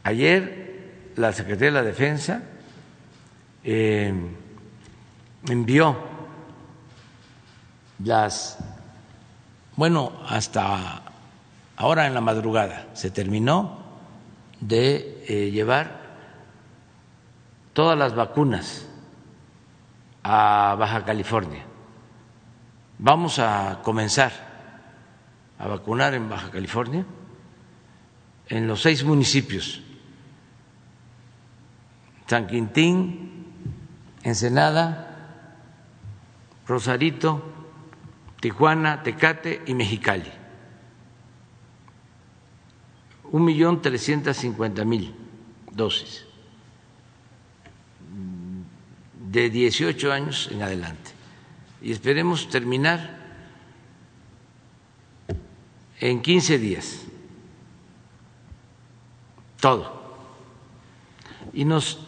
[0.05, 2.43] Ayer la Secretaría de la Defensa
[3.71, 4.15] eh,
[5.47, 5.95] envió
[8.03, 8.57] las,
[9.77, 11.03] bueno, hasta
[11.77, 13.79] ahora en la madrugada se terminó
[14.59, 16.01] de eh, llevar
[17.75, 18.89] todas las vacunas
[20.23, 21.67] a Baja California.
[22.97, 24.33] Vamos a comenzar
[25.59, 27.05] a vacunar en Baja California
[28.49, 29.83] en los seis municipios,
[32.27, 33.38] San Quintín,
[34.23, 35.17] Ensenada,
[36.67, 37.43] Rosarito,
[38.41, 40.31] Tijuana, Tecate y Mexicali.
[43.31, 45.15] Un millón trescientos cincuenta mil
[45.73, 46.25] dosis
[49.31, 51.11] de 18 años en adelante.
[51.83, 53.19] Y esperemos terminar
[56.01, 57.03] en 15 días
[59.61, 59.99] todo.
[61.53, 62.08] Y nos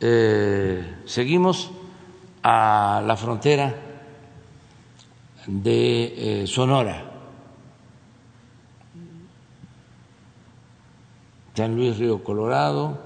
[0.00, 1.70] eh, seguimos
[2.42, 3.74] a la frontera
[5.46, 7.04] de eh, Sonora,
[11.54, 12.98] San Luis Río Colorado,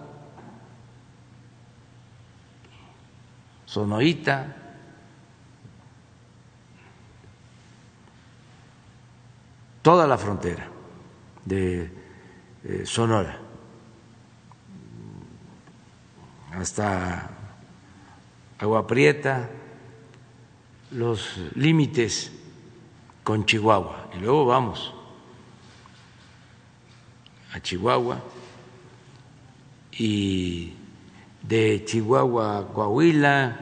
[3.64, 4.54] Sonoita,
[9.80, 10.68] toda la frontera
[11.44, 11.90] de
[12.64, 13.41] eh, Sonora.
[16.52, 17.30] Hasta
[18.58, 19.48] Agua Prieta,
[20.90, 22.32] los límites
[23.24, 24.10] con Chihuahua.
[24.14, 24.94] Y luego vamos
[27.52, 28.22] a Chihuahua
[29.92, 30.74] y
[31.42, 33.58] de Chihuahua a Coahuila,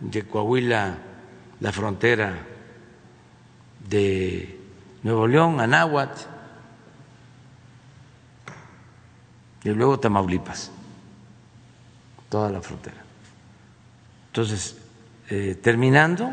[0.00, 0.98] de Coahuila
[1.60, 2.46] la frontera
[3.88, 4.60] de
[5.02, 6.16] Nuevo León, Anáhuac,
[9.64, 10.70] y luego Tamaulipas
[12.28, 12.96] toda la frontera.
[14.28, 14.76] Entonces,
[15.30, 16.30] eh, terminando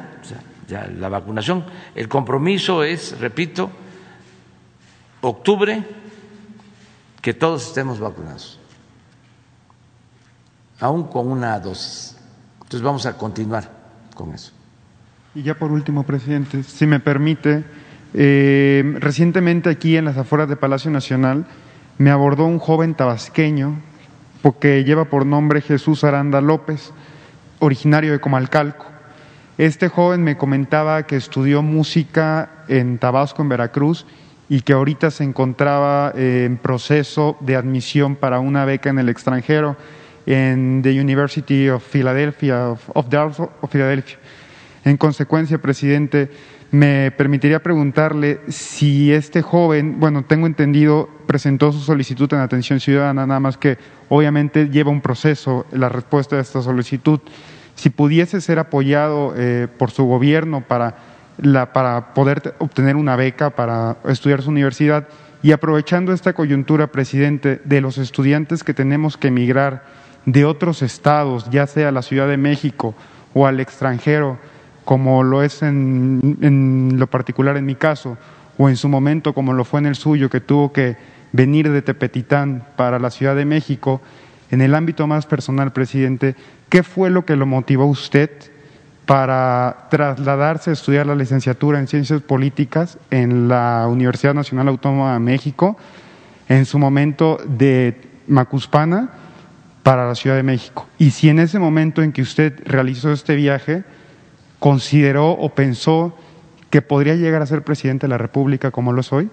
[0.68, 1.66] ya la vacunación,
[1.96, 3.70] el compromiso es, repito,
[5.22, 5.84] octubre,
[7.22, 8.60] que todos estemos vacunados,
[10.80, 12.18] aún con una dosis.
[12.58, 13.72] Entonces vamos a continuar
[14.14, 14.52] con eso.
[15.34, 17.64] Y ya por último, presidente, si me permite,
[18.14, 21.46] eh, recientemente aquí en las afueras de Palacio Nacional
[21.98, 23.82] me abordó un joven tabasqueño
[24.54, 26.94] que lleva por nombre Jesús Aranda López,
[27.60, 28.86] originario de Comalcalco.
[29.58, 34.06] Este joven me comentaba que estudió música en Tabasco, en Veracruz,
[34.48, 39.10] y que ahorita se encontraba eh, en proceso de admisión para una beca en el
[39.10, 39.76] extranjero
[40.28, 43.08] en the University of Philadelphia, of, of
[43.72, 44.18] Philadelphia.
[44.84, 46.30] En consecuencia, presidente,
[46.72, 53.26] me permitiría preguntarle si este joven, bueno, tengo entendido, presentó su solicitud en atención ciudadana,
[53.26, 53.78] nada más que
[54.10, 57.20] obviamente lleva un proceso la respuesta de esta solicitud.
[57.76, 60.98] Si pudiese ser apoyado eh, por su gobierno para,
[61.38, 65.08] la, para poder obtener una beca para estudiar su universidad
[65.44, 69.84] y aprovechando esta coyuntura, presidente, de los estudiantes que tenemos que emigrar
[70.26, 72.96] de otros estados, ya sea a la Ciudad de México
[73.34, 74.40] o al extranjero,
[74.86, 78.18] como lo es en, lo particular en mi caso,
[78.58, 80.96] o en su momento como lo fue en el suyo, que tuvo que
[81.34, 84.00] venir de Tepetitán para la Ciudad de México,
[84.52, 86.36] en el ámbito más personal, presidente,
[86.70, 88.30] ¿qué fue lo que lo motivó a usted
[89.06, 95.20] para trasladarse a estudiar la licenciatura en Ciencias Políticas en la Universidad Nacional Autónoma de
[95.20, 95.78] México,
[96.48, 99.10] en su momento de Macuspana
[99.84, 100.88] para la Ciudad de México?
[101.00, 103.84] Y si en ese momento en que usted realizó este viaje,
[104.66, 106.18] consideró o pensó
[106.72, 109.30] que podría llegar a ser presidente de la República como lo soy?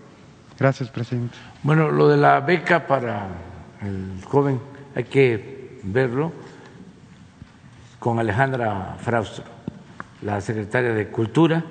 [0.58, 1.34] Gracias, presidente.
[1.62, 3.28] Bueno, lo de la beca para
[3.80, 4.60] el joven
[4.94, 6.34] hay que verlo
[7.98, 9.44] con Alejandra Fraustro,
[10.20, 11.64] la secretaria de Cultura.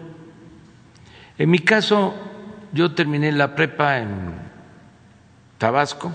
[1.37, 2.15] En mi caso,
[2.73, 4.09] yo terminé la prepa en
[5.59, 6.11] Tabasco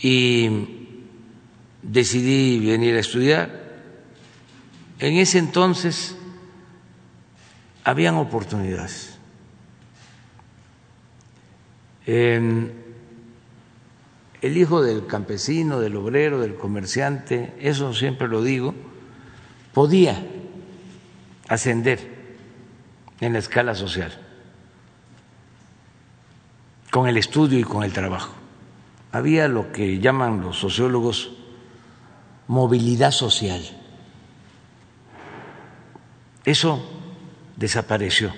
[0.00, 1.04] y
[1.80, 3.65] decidí venir a estudiar
[4.98, 6.16] en ese entonces
[7.84, 9.12] habían oportunidades.
[12.06, 12.72] el
[14.42, 18.74] hijo del campesino, del obrero, del comerciante, eso siempre lo digo,
[19.74, 20.24] podía
[21.48, 22.38] ascender
[23.20, 24.12] en la escala social
[26.90, 28.32] con el estudio y con el trabajo.
[29.10, 31.32] Había lo que llaman los sociólogos
[32.46, 33.62] movilidad social
[36.46, 36.80] eso
[37.56, 38.32] desapareció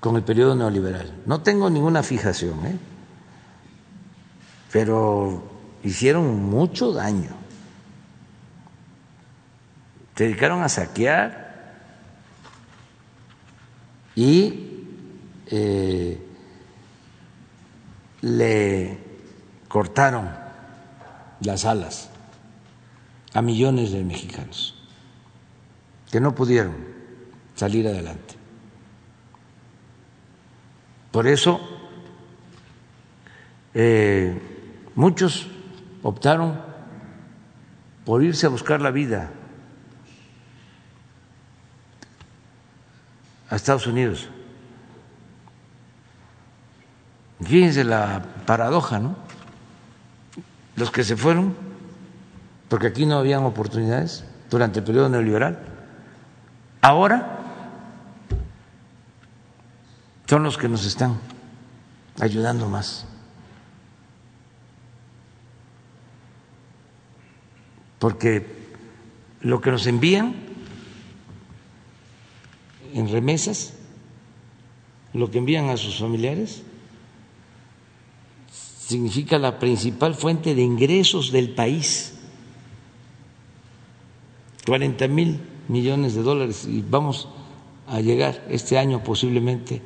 [0.00, 1.12] con el periodo neoliberal.
[1.26, 2.78] No tengo ninguna fijación, ¿eh?
[4.72, 5.42] pero
[5.84, 7.36] hicieron mucho daño.
[10.16, 11.76] Se dedicaron a saquear
[14.16, 14.86] y
[15.48, 16.26] eh,
[18.22, 18.98] le
[19.68, 20.30] cortaron
[21.40, 22.08] las alas
[23.34, 24.77] a millones de mexicanos
[26.10, 26.74] que no pudieron
[27.54, 28.34] salir adelante.
[31.10, 31.60] Por eso
[33.74, 34.40] eh,
[34.94, 35.48] muchos
[36.02, 36.60] optaron
[38.04, 39.30] por irse a buscar la vida
[43.50, 44.28] a Estados Unidos.
[47.42, 49.16] Fíjense la paradoja, ¿no?
[50.76, 51.54] Los que se fueron,
[52.68, 55.77] porque aquí no habían oportunidades durante el periodo neoliberal,
[56.80, 57.38] Ahora
[60.26, 61.18] son los que nos están
[62.20, 63.06] ayudando más.
[67.98, 68.46] Porque
[69.40, 70.34] lo que nos envían
[72.94, 73.74] en remesas,
[75.12, 76.62] lo que envían a sus familiares,
[78.50, 82.14] significa la principal fuente de ingresos del país.
[84.66, 87.28] 40 mil millones de dólares y vamos
[87.86, 89.82] a llegar este año posiblemente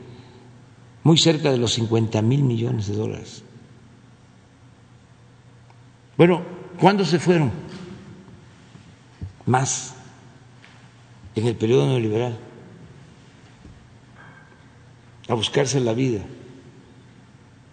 [1.04, 3.42] muy cerca de los 50 mil millones de dólares.
[6.16, 6.42] Bueno,
[6.78, 7.50] ¿cuándo se fueron?
[9.46, 9.94] Más
[11.34, 12.38] en el periodo neoliberal
[15.28, 16.20] a buscarse la vida.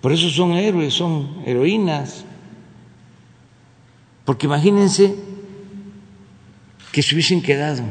[0.01, 2.25] Por eso son héroes, son heroínas.
[4.25, 5.15] Porque imagínense
[6.91, 7.83] que se hubiesen quedado.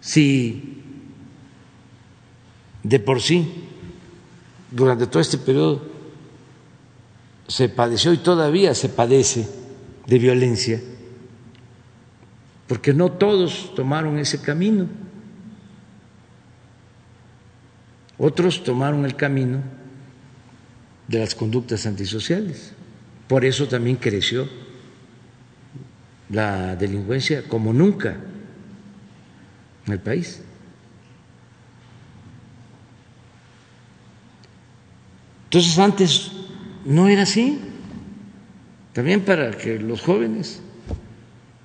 [0.00, 0.82] Si
[2.82, 3.68] de por sí,
[4.70, 5.82] durante todo este periodo,
[7.48, 9.48] se padeció y todavía se padece
[10.06, 10.80] de violencia,
[12.66, 14.86] porque no todos tomaron ese camino,
[18.16, 19.62] otros tomaron el camino
[21.08, 22.72] de las conductas antisociales.
[23.26, 24.48] Por eso también creció
[26.30, 28.16] la delincuencia como nunca
[29.86, 30.42] en el país.
[35.44, 36.30] Entonces antes
[36.84, 37.58] no era así.
[38.92, 40.60] También para que los jóvenes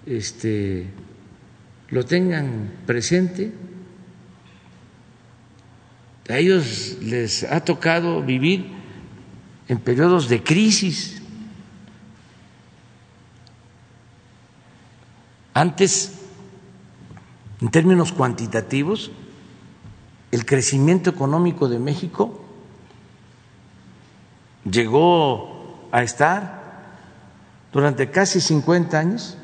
[0.05, 0.85] este,
[1.89, 3.51] lo tengan presente.
[6.29, 8.82] A ellos les ha tocado vivir
[9.67, 11.21] en periodos de crisis.
[15.53, 16.11] Antes,
[17.61, 19.11] en términos cuantitativos,
[20.31, 22.43] el crecimiento económico de México
[24.69, 26.63] llegó a estar
[27.71, 29.37] durante casi 50 años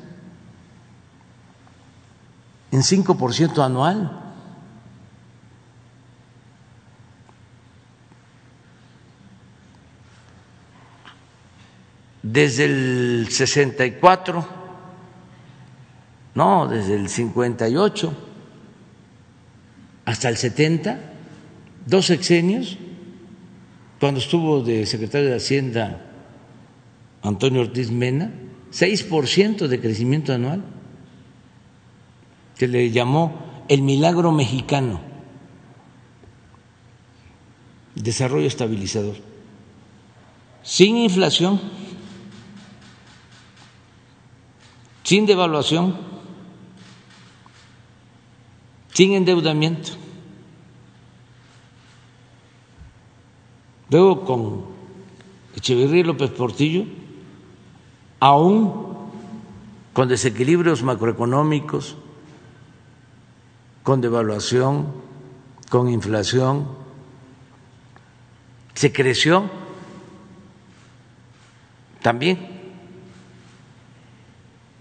[2.71, 4.18] en 5% anual.
[12.21, 14.47] Desde el 64,
[16.35, 18.13] no, desde el 58
[20.05, 20.99] hasta el 70,
[21.85, 22.77] dos sexenios,
[23.99, 26.09] cuando estuvo de secretario de Hacienda
[27.21, 28.31] Antonio Ortiz Mena,
[28.71, 30.63] 6% de crecimiento anual,
[32.57, 35.01] que le llamó el milagro mexicano,
[37.95, 39.15] desarrollo estabilizador,
[40.63, 41.59] sin inflación,
[45.09, 45.97] sin devaluación,
[48.93, 49.93] sin endeudamiento.
[53.89, 54.65] Luego con
[55.55, 56.85] Echeverría López Portillo
[58.19, 59.09] aún
[59.93, 61.95] con desequilibrios macroeconómicos,
[63.81, 64.93] con devaluación,
[65.71, 66.67] con inflación,
[68.75, 69.49] se creció
[72.03, 72.58] también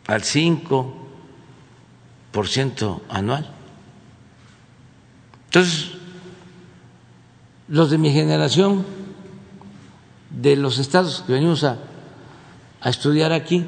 [0.08, 3.48] al 5% anual.
[5.44, 5.92] Entonces,
[7.68, 8.84] los de mi generación,
[10.30, 11.78] de los estados que venimos a
[12.80, 13.64] a estudiar aquí,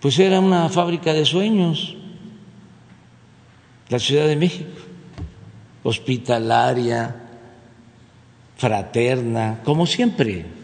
[0.00, 1.96] pues era una fábrica de sueños,
[3.88, 4.70] la Ciudad de México,
[5.82, 7.14] hospitalaria,
[8.56, 10.61] fraterna, como siempre.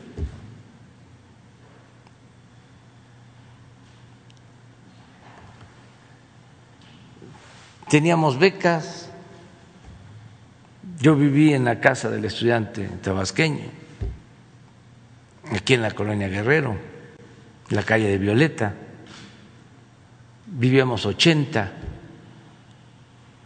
[7.89, 9.11] Teníamos becas,
[10.99, 13.64] yo viví en la casa del estudiante tabasqueño,
[15.55, 16.76] aquí en la colonia Guerrero
[17.70, 18.74] la calle de Violeta,
[20.47, 21.70] vivíamos 80,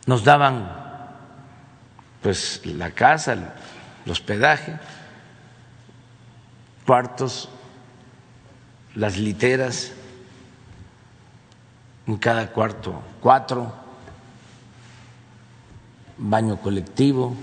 [0.07, 0.83] nos daban
[2.21, 4.79] pues la casa, el hospedaje,
[6.87, 7.49] cuartos,
[8.95, 9.93] las literas,
[12.07, 13.73] en cada cuarto cuatro,
[16.23, 17.35] baño colectivo,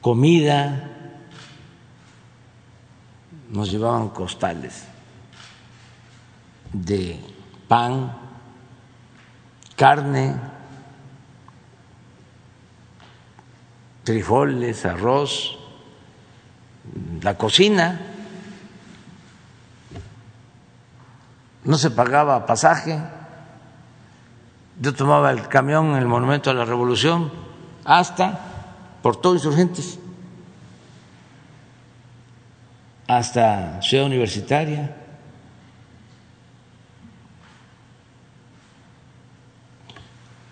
[0.00, 0.90] comida,
[3.50, 4.84] nos llevaban costales
[6.72, 7.18] de
[7.68, 8.12] pan,
[9.76, 10.34] carne,
[14.04, 15.58] frijoles, arroz,
[17.22, 18.00] la cocina,
[21.64, 22.98] no se pagaba pasaje,
[24.80, 27.32] yo tomaba el camión en el Monumento a la Revolución
[27.84, 28.40] hasta
[29.02, 29.98] por todo insurgentes,
[33.06, 34.94] hasta Ciudad Universitaria.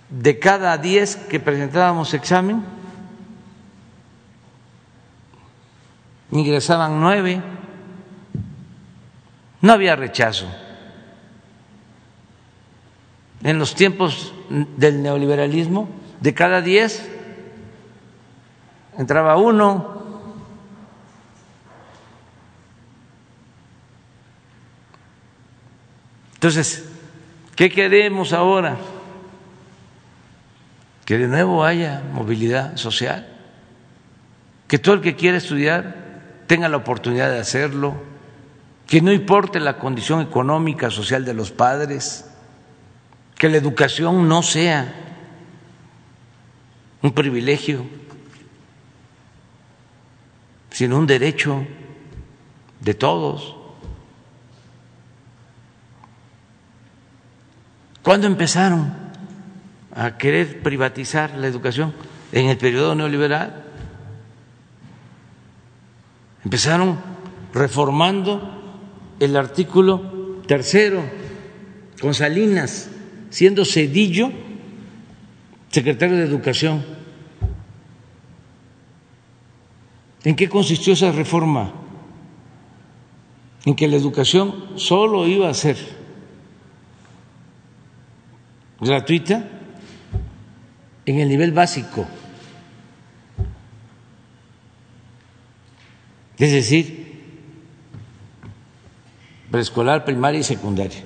[0.08, 2.64] de cada diez que presentábamos examen,
[6.30, 7.42] ingresaban nueve,
[9.60, 10.46] no había rechazo.
[13.43, 15.89] En los tiempos del neoliberalismo,
[16.20, 17.09] de cada diez
[18.99, 19.95] entraba uno.
[26.34, 26.89] Entonces,
[27.55, 28.76] ¿qué queremos ahora?
[31.07, 33.28] que de nuevo haya movilidad social,
[34.66, 35.95] que todo el que quiera estudiar
[36.49, 37.95] tenga la oportunidad de hacerlo,
[38.89, 42.28] que no importe la condición económica, social de los padres,
[43.37, 44.95] que la educación no sea
[47.03, 47.84] un privilegio,
[50.70, 51.66] sino un derecho
[52.80, 53.57] de todos.
[58.03, 59.07] ¿Cuándo empezaron?
[59.97, 61.95] a querer privatizar la educación
[62.30, 63.64] en el periodo neoliberal.
[66.45, 66.99] Empezaron
[67.55, 68.53] reformando
[69.18, 71.03] el artículo tercero
[71.99, 72.91] con Salinas,
[73.30, 74.32] siendo Cedillo
[75.70, 76.84] secretario de Educación.
[80.24, 81.72] ¿En qué consistió esa reforma?
[83.66, 85.76] en que la educación solo iba a ser
[88.80, 89.44] gratuita
[91.04, 92.06] en el nivel básico,
[96.38, 97.06] es decir,
[99.50, 101.04] preescolar, primaria y secundaria.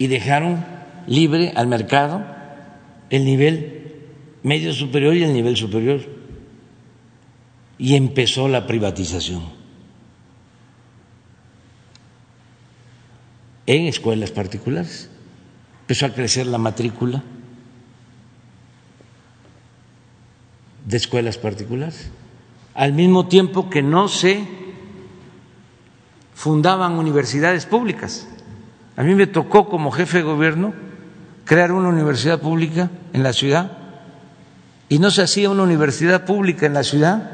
[0.00, 0.64] Y dejaron
[1.06, 2.24] libre al mercado
[3.10, 4.00] el nivel
[4.42, 6.00] medio superior y el nivel superior.
[7.76, 9.42] Y empezó la privatización
[13.66, 15.10] en escuelas particulares.
[15.82, 17.22] Empezó a crecer la matrícula
[20.86, 22.10] de escuelas particulares,
[22.72, 24.44] al mismo tiempo que no se
[26.34, 28.26] fundaban universidades públicas.
[29.00, 30.74] A mí me tocó como jefe de gobierno
[31.46, 33.72] crear una universidad pública en la ciudad
[34.90, 37.30] y no se hacía una universidad pública en la ciudad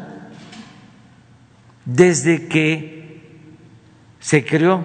[1.84, 3.40] desde que
[4.20, 4.84] se creó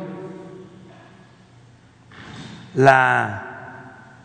[2.73, 4.15] la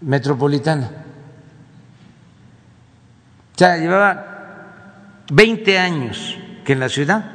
[0.00, 0.90] metropolitana.
[3.54, 7.30] O sea, llevaba 20 años que en la ciudad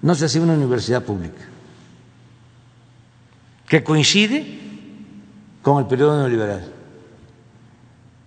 [0.00, 1.42] no se hacía una universidad pública,
[3.68, 4.58] que coincide
[5.62, 6.72] con el periodo neoliberal.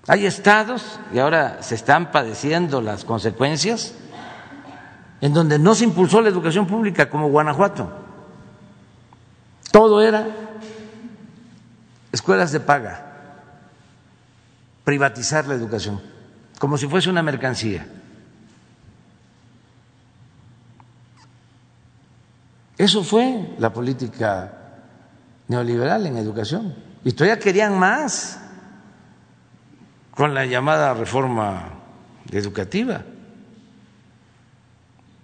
[0.08, 3.96] Hay estados, y ahora se están padeciendo las consecuencias,
[5.20, 7.92] en donde no se impulsó la educación pública, como Guanajuato.
[9.72, 10.28] Todo era
[12.12, 13.06] escuelas de paga,
[14.84, 16.02] privatizar la educación,
[16.60, 17.88] como si fuese una mercancía.
[22.78, 24.61] Eso fue la política
[25.52, 26.74] neoliberal en educación.
[27.04, 28.40] Y todavía querían más
[30.16, 31.74] con la llamada reforma
[32.32, 33.04] educativa.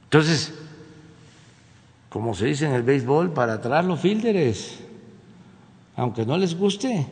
[0.03, 0.53] Entonces,
[2.09, 4.79] como se dice en el béisbol, para atrás los fílderes,
[5.95, 7.07] aunque no les guste.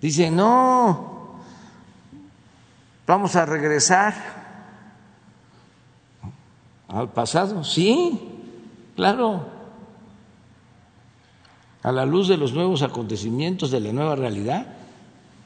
[0.00, 1.36] Dicen, no,
[3.06, 4.14] vamos a regresar
[6.88, 7.64] al pasado.
[7.64, 8.20] Sí,
[8.94, 9.51] claro,
[11.82, 14.66] a la luz de los nuevos acontecimientos, de la nueva realidad,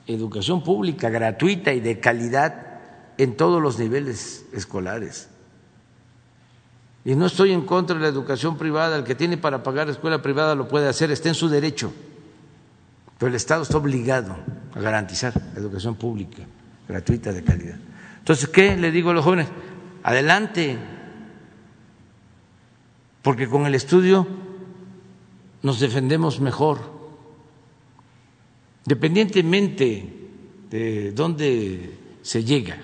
[0.06, 2.66] educación pública gratuita y de calidad
[3.18, 5.28] en todos los niveles escolares.
[7.04, 10.20] Y no estoy en contra de la educación privada, el que tiene para pagar escuela
[10.22, 11.92] privada lo puede hacer, está en su derecho,
[13.18, 14.36] pero el Estado está obligado
[14.74, 16.42] a garantizar la educación pública,
[16.88, 17.76] gratuita, de calidad.
[18.18, 19.46] Entonces, ¿qué le digo a los jóvenes?
[20.02, 20.76] Adelante,
[23.22, 24.26] porque con el estudio
[25.66, 26.78] nos defendemos mejor,
[28.86, 30.12] independientemente
[30.70, 31.90] de dónde
[32.22, 32.78] se llega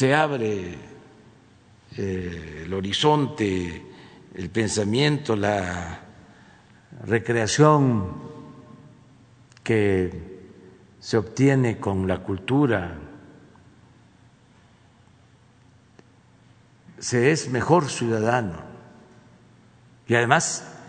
[0.00, 0.78] se abre
[1.98, 3.84] eh, el horizonte,
[4.32, 6.00] el pensamiento, la
[7.04, 8.14] recreación
[9.62, 10.10] que
[10.98, 12.96] se obtiene con la cultura,
[16.98, 18.54] se es mejor ciudadano.
[20.08, 20.79] Y además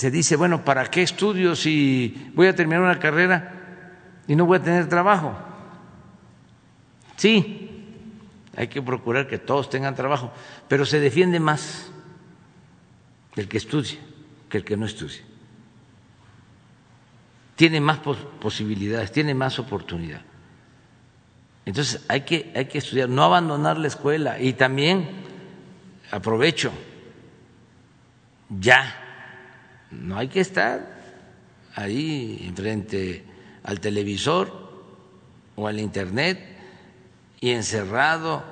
[0.00, 3.52] se dice, bueno, ¿para qué estudio si voy a terminar una carrera
[4.26, 5.36] y no voy a tener trabajo?
[7.16, 7.84] Sí,
[8.56, 10.32] hay que procurar que todos tengan trabajo,
[10.68, 11.92] pero se defiende más
[13.36, 13.98] el que estudie
[14.48, 15.20] que el que no estudie.
[17.54, 20.22] Tiene más posibilidades, tiene más oportunidad.
[21.66, 25.10] Entonces hay que, hay que estudiar, no abandonar la escuela y también
[26.10, 26.72] aprovecho,
[28.48, 28.99] ya,
[29.90, 31.00] no hay que estar
[31.74, 33.24] ahí enfrente
[33.64, 34.70] al televisor
[35.56, 36.40] o al internet
[37.40, 38.42] y encerrado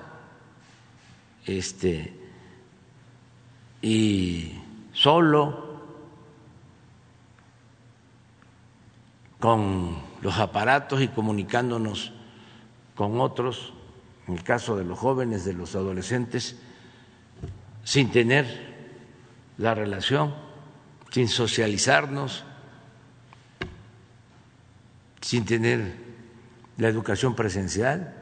[1.46, 2.14] este
[3.80, 4.52] y
[4.92, 5.68] solo
[9.38, 12.12] con los aparatos y comunicándonos
[12.96, 13.72] con otros,
[14.26, 16.56] en el caso de los jóvenes, de los adolescentes,
[17.84, 18.46] sin tener
[19.56, 20.34] la relación,
[21.10, 22.44] sin socializarnos,
[25.20, 25.94] sin tener
[26.76, 28.14] la educación presencial.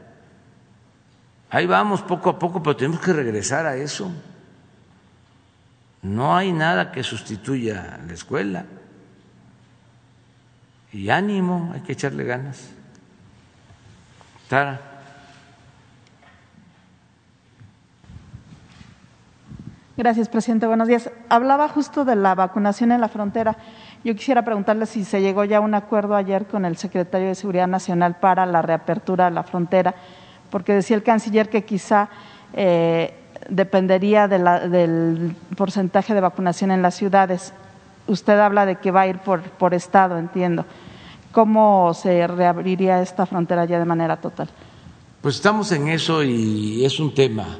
[1.49, 4.11] Ahí vamos poco a poco, pero tenemos que regresar a eso.
[6.01, 8.65] No hay nada que sustituya la escuela.
[10.91, 12.69] Y ánimo, hay que echarle ganas.
[14.49, 14.96] Tara.
[19.97, 20.67] Gracias, presidente.
[20.67, 21.09] Buenos días.
[21.27, 23.57] Hablaba justo de la vacunación en la frontera.
[24.03, 27.33] Yo quisiera preguntarle si se llegó ya a un acuerdo ayer con el secretario de
[27.33, 29.95] Seguridad Nacional para la reapertura de la frontera
[30.49, 32.09] porque decía el canciller que quizá
[32.53, 33.13] eh,
[33.49, 37.53] dependería del porcentaje de vacunación en las ciudades.
[38.05, 40.65] Usted habla de que va a ir por, por estado, entiendo.
[41.31, 44.47] ¿Cómo se reabriría esta frontera ya de manera total?
[45.21, 47.57] Pues estamos en eso y es un tema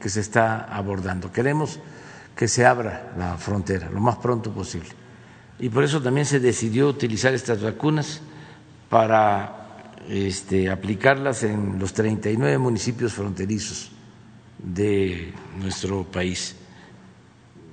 [0.00, 1.30] que se está abordando.
[1.30, 1.78] Queremos
[2.34, 4.88] que se abra la frontera lo más pronto posible.
[5.58, 8.22] Y por eso también se decidió utilizar estas vacunas
[8.88, 13.92] para este, aplicarlas en los 39 municipios fronterizos
[14.58, 16.56] de nuestro país,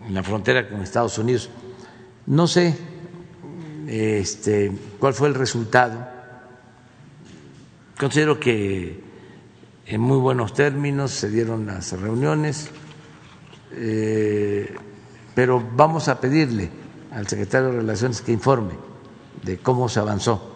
[0.05, 1.49] en la frontera con Estados Unidos.
[2.25, 2.77] No sé
[3.87, 6.07] este, cuál fue el resultado.
[7.97, 9.06] Considero que
[9.87, 12.69] en muy buenos términos se dieron las reuniones,
[13.71, 14.75] eh,
[15.33, 16.69] pero vamos a pedirle
[17.13, 18.73] al secretario de Relaciones que informe
[19.43, 20.55] de cómo se avanzó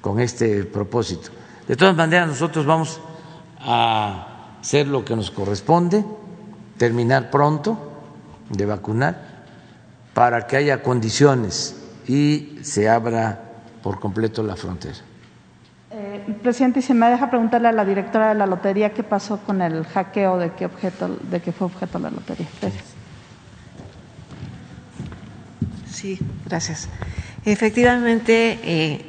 [0.00, 1.30] con este propósito.
[1.68, 2.98] De todas maneras, nosotros vamos
[3.60, 6.02] a hacer lo que nos corresponde,
[6.78, 7.78] terminar pronto
[8.48, 9.44] de vacunar
[10.14, 13.52] para que haya condiciones y se abra
[13.82, 15.11] por completo la frontera.
[16.04, 19.38] Eh, presidente, y si me deja preguntarle a la directora de la lotería qué pasó
[19.38, 22.48] con el hackeo de qué objeto, de qué fue objeto la lotería.
[22.60, 22.84] Gracias.
[25.88, 26.88] Sí, gracias.
[27.44, 29.04] Efectivamente, eh,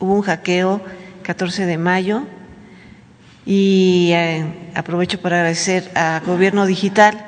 [0.00, 0.80] hubo un hackeo
[1.22, 2.24] 14 de mayo
[3.46, 4.44] y eh,
[4.74, 7.24] aprovecho para agradecer a Gobierno Digital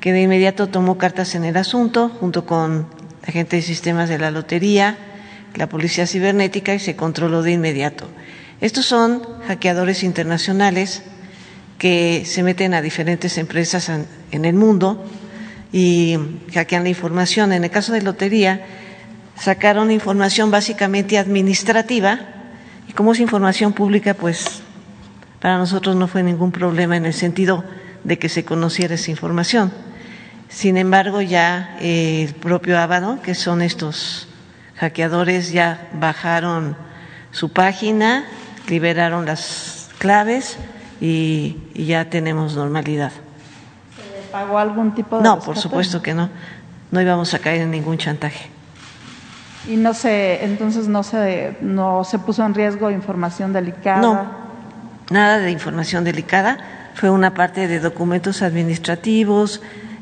[0.00, 2.86] que de inmediato tomó cartas en el asunto junto con
[3.26, 4.96] la gente de sistemas de la lotería,
[5.56, 8.08] la policía cibernética y se controló de inmediato.
[8.60, 11.02] Estos son hackeadores internacionales
[11.78, 15.04] que se meten a diferentes empresas en el mundo
[15.72, 16.16] y
[16.54, 17.52] hackean la información.
[17.52, 18.64] En el caso de lotería,
[19.38, 22.20] sacaron información básicamente administrativa
[22.88, 24.62] y como es información pública, pues
[25.40, 27.64] para nosotros no fue ningún problema en el sentido
[28.04, 29.72] de que se conociera esa información.
[30.48, 34.25] Sin embargo, ya eh, el propio Ábado, que son estos
[34.78, 36.76] hackeadores, ya bajaron
[37.30, 38.24] su página,
[38.68, 40.58] liberaron las claves
[41.00, 43.12] y, ya tenemos normalidad.
[43.12, 45.22] ¿Se pagó algún tipo de.?
[45.22, 46.30] No, por supuesto que no.
[46.90, 48.48] No íbamos a caer en ningún chantaje.
[49.68, 54.00] Y no se, entonces no se, no se puso en riesgo información delicada.
[54.00, 54.26] No,
[55.10, 56.58] nada de información delicada.
[56.94, 59.60] Fue una parte de documentos administrativos,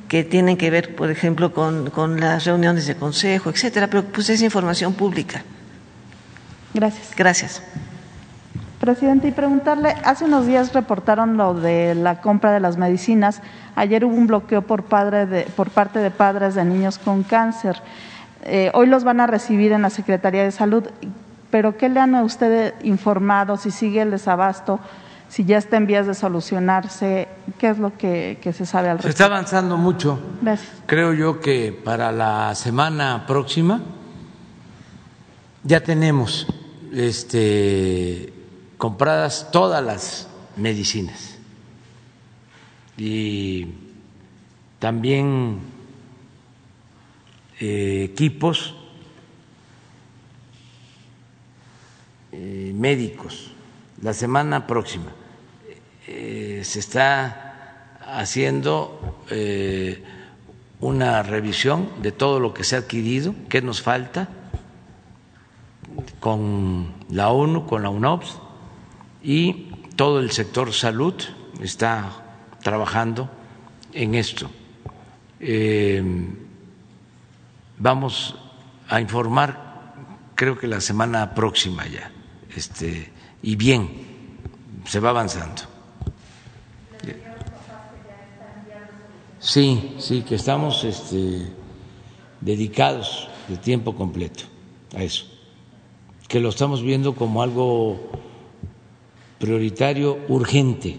[0.09, 4.31] que tienen que ver, por ejemplo, con, con las reuniones de consejo, etcétera, pero pues
[4.31, 5.43] es información pública.
[6.75, 7.13] Gracias.
[7.17, 7.63] Gracias.
[8.81, 13.41] Presidente, y preguntarle, hace unos días reportaron lo de la compra de las medicinas.
[13.77, 17.81] Ayer hubo un bloqueo por, padre de, por parte de padres de niños con cáncer.
[18.43, 20.85] Eh, hoy los van a recibir en la Secretaría de Salud,
[21.51, 24.81] pero ¿qué le han a usted informado si sigue el desabasto?
[25.35, 27.27] Si ya está en vías de solucionarse,
[27.59, 29.03] ¿qué es lo que, se sabe al respecto?
[29.03, 30.17] Se está avanzando mucho.
[30.41, 30.71] Gracias.
[30.87, 33.83] Creo yo que para la semana próxima
[35.65, 36.47] ya tenemos
[36.93, 38.33] este,
[38.79, 41.37] compradas todas las medicinas
[42.97, 43.75] y
[44.79, 45.59] también
[47.59, 48.77] eh, equipos
[52.31, 53.51] eh, médicos
[54.01, 55.24] la semana próxima.
[56.07, 60.05] Eh, se está haciendo eh,
[60.81, 64.29] una revisión de todo lo que se ha adquirido, qué nos falta
[66.21, 68.39] con la ONU, con la UNOPS
[69.23, 71.15] y todo el sector salud
[71.63, 72.25] está
[72.63, 73.31] trabajando
[73.93, 74.51] en esto.
[75.41, 76.03] Eh,
[77.79, 78.37] vamos
[78.89, 79.95] a informar,
[80.35, 82.11] creo que la semana próxima ya,
[82.55, 83.11] este,
[83.43, 83.89] y bien,
[84.85, 85.74] se va avanzando.
[89.45, 91.53] Sí, sí, que estamos este,
[92.41, 94.45] dedicados de tiempo completo
[94.97, 95.27] a eso,
[96.27, 98.11] que lo estamos viendo como algo
[99.39, 100.99] prioritario, urgente.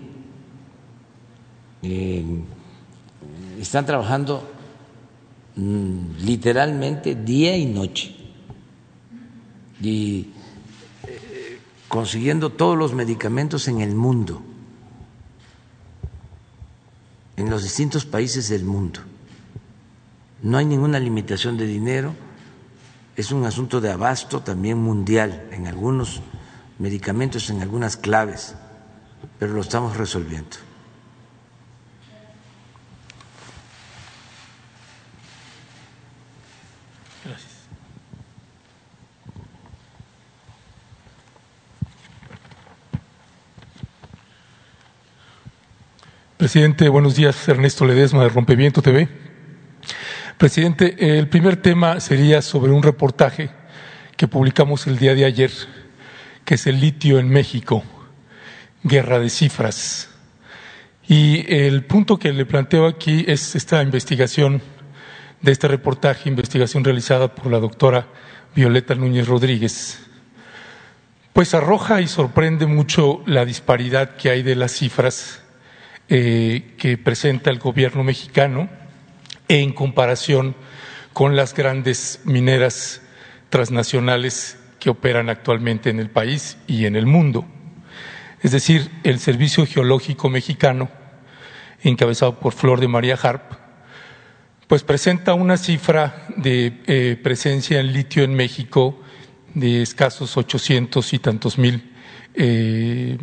[3.59, 4.43] están trabajando
[5.55, 8.15] mm, literalmente día y noche.
[9.81, 10.27] Y
[11.07, 14.43] eh, consiguiendo todos los medicamentos en el mundo
[17.37, 18.99] en los distintos países del mundo.
[20.41, 22.13] No hay ninguna limitación de dinero,
[23.15, 26.21] es un asunto de abasto también mundial en algunos
[26.79, 28.55] medicamentos, en algunas claves,
[29.39, 30.57] pero lo estamos resolviendo.
[46.37, 47.47] Presidente, buenos días.
[47.47, 49.07] Ernesto Ledesma de Rompeviento TV.
[50.37, 53.51] Presidente, el primer tema sería sobre un reportaje
[54.17, 55.49] que publicamos el día de ayer,
[56.43, 57.85] que es el litio en México,
[58.83, 60.09] guerra de cifras.
[61.07, 64.61] Y el punto que le planteo aquí es esta investigación
[65.39, 68.07] de este reportaje, investigación realizada por la doctora
[68.53, 70.05] Violeta Núñez Rodríguez,
[71.31, 75.44] pues arroja y sorprende mucho la disparidad que hay de las cifras
[76.07, 78.69] eh, que presenta el gobierno mexicano
[79.47, 80.55] en comparación
[81.13, 83.01] con las grandes mineras
[83.49, 87.45] transnacionales que operan actualmente en el país y en el mundo.
[88.43, 90.89] Es decir, el Servicio Geológico Mexicano,
[91.81, 93.53] encabezado por Flor de María Harp,
[94.67, 99.01] pues presenta una cifra de eh, presencia en litio en México
[99.53, 101.91] de escasos ochocientos y tantos mil
[102.35, 103.17] eh,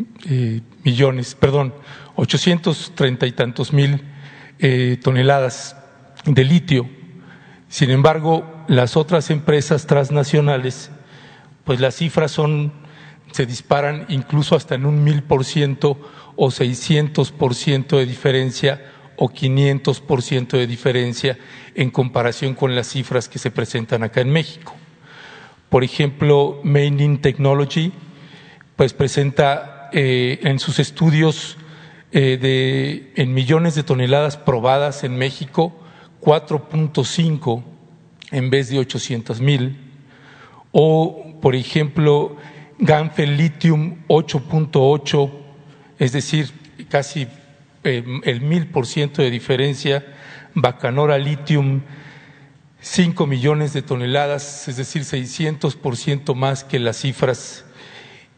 [0.83, 1.75] millones, perdón,
[2.17, 4.03] ochocientos treinta y tantos mil
[5.03, 5.77] toneladas
[6.25, 6.89] de litio.
[7.69, 10.91] Sin embargo, las otras empresas transnacionales,
[11.65, 12.73] pues las cifras son,
[13.33, 15.99] se disparan incluso hasta en un mil por ciento
[16.37, 21.39] o seiscientos por ciento de diferencia o quinientos por ciento de diferencia
[21.75, 24.75] en comparación con las cifras que se presentan acá en México.
[25.69, 27.93] Por ejemplo, Maining Technology,
[28.77, 31.57] pues presenta eh, en sus estudios
[32.13, 35.73] eh, de, en millones de toneladas probadas en México
[36.21, 37.63] 4.5
[38.31, 39.79] en vez de 800 mil.
[40.73, 42.37] O, por ejemplo,
[42.79, 45.31] Ganfel Lithium 8.8,
[45.99, 46.51] es decir,
[46.89, 47.27] casi
[47.85, 50.05] eh, el mil por ciento de diferencia.
[50.55, 51.81] Bacanora Lithium
[52.81, 57.65] 5 millones de toneladas, es decir, 600 por ciento más que las cifras.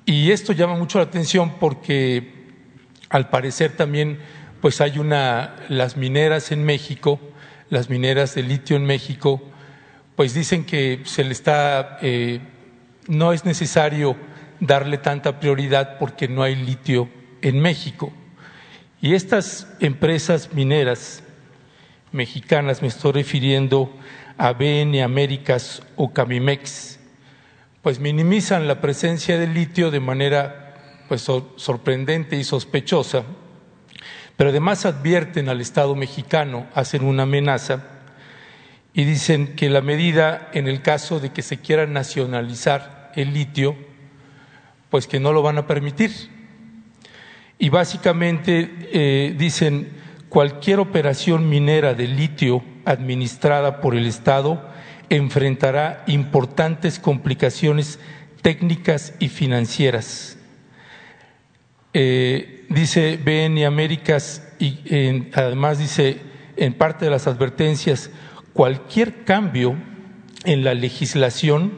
[0.06, 2.33] Y esto llama mucho la atención porque
[3.14, 4.18] al parecer también
[4.60, 7.20] pues hay una las mineras en México
[7.70, 9.42] las mineras de litio en México,
[10.16, 12.40] pues dicen que se le está, eh,
[13.08, 14.16] no es necesario
[14.60, 17.08] darle tanta prioridad porque no hay litio
[17.42, 18.12] en México.
[19.00, 21.22] Y estas empresas mineras
[22.12, 23.92] mexicanas, me estoy refiriendo
[24.38, 27.00] a BN Américas o Camimex,
[27.82, 30.63] pues minimizan la presencia de litio de manera
[31.08, 31.22] pues
[31.56, 33.24] sorprendente y sospechosa
[34.36, 37.84] pero además advierten al Estado mexicano, hacen una amenaza
[38.92, 43.76] y dicen que la medida en el caso de que se quiera nacionalizar el litio,
[44.90, 46.12] pues que no lo van a permitir.
[47.58, 49.92] Y básicamente eh, dicen
[50.28, 54.68] cualquier operación minera de litio administrada por el Estado
[55.10, 58.00] enfrentará importantes complicaciones
[58.42, 60.33] técnicas y financieras.
[61.96, 64.80] Eh, dice BN Américas y
[65.32, 66.18] además dice
[66.56, 68.10] en parte de las advertencias,
[68.52, 69.76] cualquier cambio
[70.44, 71.72] en la legislación,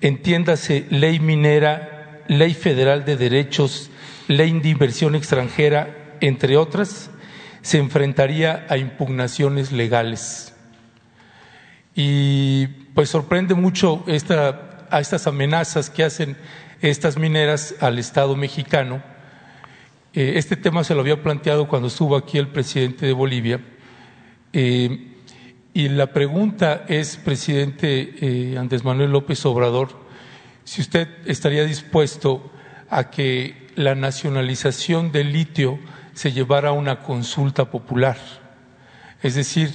[0.00, 3.90] entiéndase ley minera, ley federal de derechos,
[4.28, 7.10] ley de inversión extranjera, entre otras,
[7.62, 10.54] se enfrentaría a impugnaciones legales.
[11.94, 16.36] Y pues sorprende mucho esta, a estas amenazas que hacen
[16.82, 19.15] estas mineras al Estado mexicano
[20.16, 23.60] eh, este tema se lo había planteado cuando estuvo aquí el presidente de Bolivia.
[24.54, 25.12] Eh,
[25.74, 29.90] y la pregunta es, presidente eh, Andrés Manuel López Obrador,
[30.64, 32.50] si usted estaría dispuesto
[32.88, 35.78] a que la nacionalización del litio
[36.14, 38.16] se llevara a una consulta popular.
[39.22, 39.70] Es decir,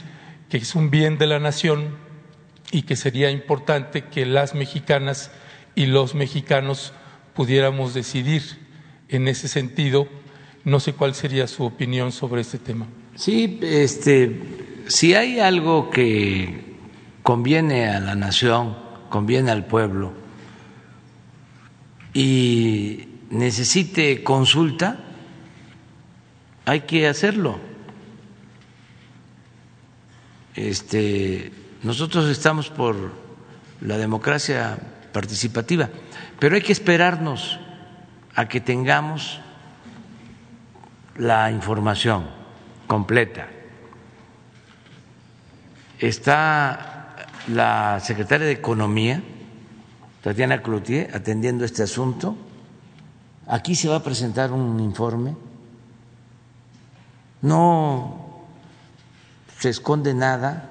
[0.49, 1.97] que es un bien de la nación
[2.71, 5.29] y que sería importante que las mexicanas
[5.75, 6.93] y los mexicanos
[7.35, 8.41] pudiéramos decidir
[9.07, 10.07] en ese sentido
[10.63, 12.87] no sé cuál sería su opinión sobre este tema.
[13.15, 14.41] Sí, este,
[14.87, 16.75] si hay algo que
[17.23, 18.77] conviene a la nación,
[19.09, 20.13] conviene al pueblo
[22.13, 24.99] y necesite consulta,
[26.65, 27.59] hay que hacerlo.
[30.55, 31.51] Este,
[31.83, 32.95] nosotros estamos por
[33.81, 34.77] la democracia
[35.11, 35.89] participativa,
[36.39, 37.59] pero hay que esperarnos
[38.35, 39.39] a que tengamos
[41.17, 42.27] la información
[42.87, 43.47] completa.
[45.99, 47.15] Está
[47.47, 49.21] la secretaria de Economía,
[50.21, 52.35] Tatiana Cloutier, atendiendo este asunto.
[53.47, 55.35] Aquí se va a presentar un informe.
[57.41, 58.45] No
[59.59, 60.69] se esconde nada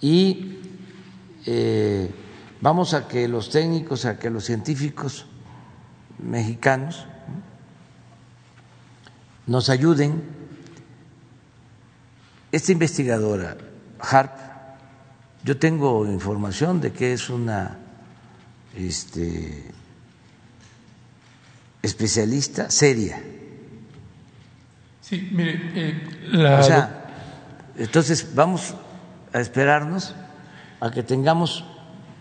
[0.00, 0.60] y
[1.46, 2.10] eh,
[2.60, 5.26] vamos a que los técnicos, a que los científicos
[6.18, 7.06] mexicanos
[9.46, 10.22] nos ayuden.
[12.52, 13.56] Esta investigadora,
[14.00, 14.32] Harp,
[15.44, 17.78] yo tengo información de que es una
[18.74, 19.70] este,
[21.82, 23.22] especialista seria.
[25.00, 26.60] Sí, mire, eh, la...
[26.60, 27.04] O sea,
[27.76, 28.74] entonces vamos
[29.32, 30.14] a esperarnos
[30.80, 31.64] a que tengamos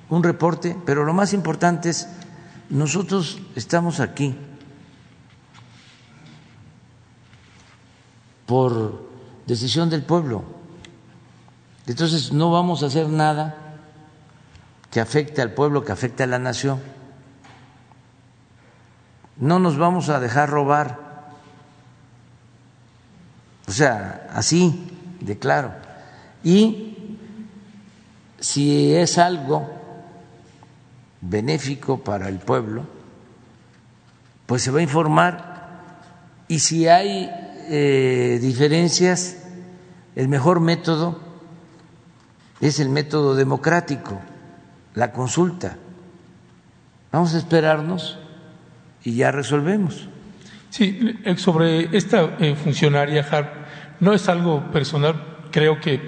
[0.09, 2.07] un reporte, pero lo más importante es,
[2.69, 4.37] nosotros estamos aquí
[8.45, 9.07] por
[9.45, 10.43] decisión del pueblo.
[11.87, 13.55] Entonces no vamos a hacer nada
[14.91, 16.81] que afecte al pueblo, que afecte a la nación.
[19.37, 20.99] No nos vamos a dejar robar.
[23.67, 24.87] O sea, así
[25.19, 25.73] de claro.
[26.43, 27.17] Y
[28.39, 29.69] si es algo
[31.21, 32.85] benéfico para el pueblo,
[34.45, 35.55] pues se va a informar
[36.47, 37.29] y si hay
[37.69, 39.37] eh, diferencias,
[40.15, 41.19] el mejor método
[42.61, 44.19] es el método democrático,
[44.93, 45.77] la consulta.
[47.11, 48.17] Vamos a esperarnos
[49.03, 50.07] y ya resolvemos.
[50.69, 53.25] Sí, eh, sobre esta eh, funcionaria
[53.99, 56.01] no es algo personal, creo que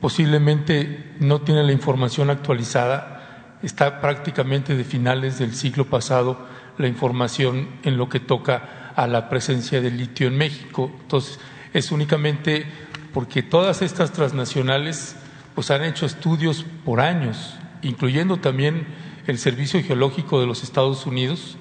[0.00, 7.68] posiblemente no tiene la información actualizada, está prácticamente de finales del siglo pasado la información
[7.82, 10.90] en lo que toca a la presencia del litio en México.
[11.02, 11.38] Entonces,
[11.72, 12.66] es únicamente
[13.12, 15.16] porque todas estas transnacionales
[15.54, 18.86] pues han hecho estudios por años, incluyendo también
[19.26, 21.56] el Servicio Geológico de los Estados Unidos,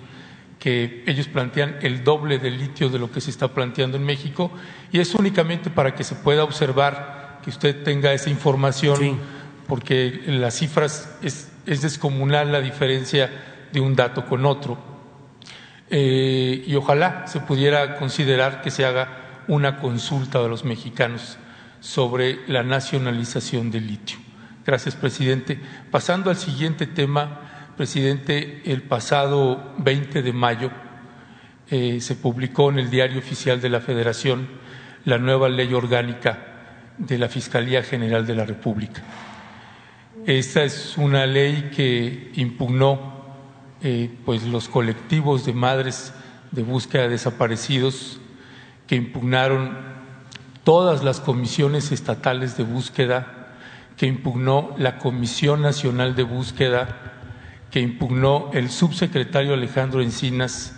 [0.60, 4.52] que ellos plantean el doble del litio de lo que se está planteando en México,
[4.92, 9.20] y es únicamente para que se pueda observar, que usted tenga esa información,
[9.68, 13.30] porque las cifras es, es descomunal la diferencia
[13.72, 14.93] de un dato con otro.
[15.96, 21.38] Eh, y ojalá se pudiera considerar que se haga una consulta de los mexicanos
[21.82, 24.18] sobre la nacionalización del litio.
[24.66, 25.60] Gracias, presidente.
[25.92, 27.42] Pasando al siguiente tema,
[27.78, 30.72] presidente, el pasado 20 de mayo
[31.70, 34.48] eh, se publicó en el Diario Oficial de la Federación
[35.06, 39.04] la nueva ley orgánica de la Fiscalía General de la República.
[40.26, 43.13] Esta es una ley que impugnó
[43.84, 46.14] eh, pues los colectivos de madres
[46.52, 48.20] de búsqueda de desaparecidos
[48.88, 49.78] que impugnaron
[50.64, 53.56] todas las comisiones estatales de búsqueda,
[53.98, 57.14] que impugnó la Comisión Nacional de Búsqueda,
[57.72, 60.76] que impugnó el subsecretario Alejandro Encinas,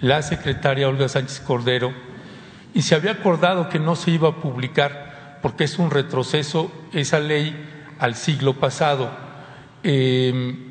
[0.00, 1.92] la secretaria Olga Sánchez Cordero,
[2.74, 7.20] y se había acordado que no se iba a publicar porque es un retroceso esa
[7.20, 7.54] ley
[8.00, 9.10] al siglo pasado.
[9.84, 10.67] Eh,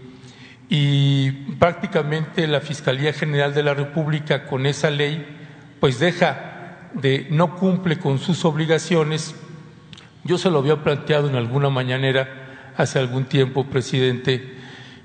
[0.69, 5.25] y prácticamente la Fiscalía General de la República con esa ley
[5.79, 9.35] pues deja de no cumple con sus obligaciones.
[10.23, 14.55] Yo se lo había planteado en alguna mañanera hace algún tiempo, presidente,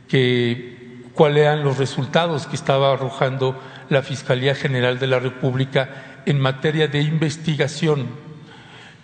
[0.09, 6.41] que cuáles eran los resultados que estaba arrojando la Fiscalía General de la República en
[6.41, 8.09] materia de investigación.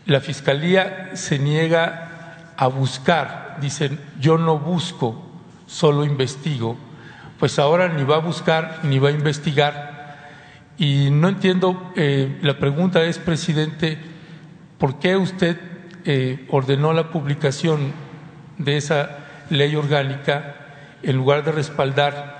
[0.06, 5.27] La Fiscalía se niega a buscar, dicen, yo no busco
[5.68, 6.76] solo investigo,
[7.38, 9.96] pues ahora ni va a buscar ni va a investigar.
[10.76, 13.98] Y no entiendo, eh, la pregunta es, presidente,
[14.78, 15.60] ¿por qué usted
[16.04, 17.92] eh, ordenó la publicación
[18.56, 19.18] de esa
[19.50, 20.56] ley orgánica
[21.02, 22.38] en lugar de respaldar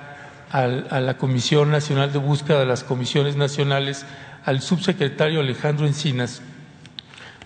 [0.50, 0.66] a
[1.00, 4.06] la Comisión Nacional de Búsqueda de las Comisiones Nacionales,
[4.46, 6.40] al subsecretario Alejandro Encinas,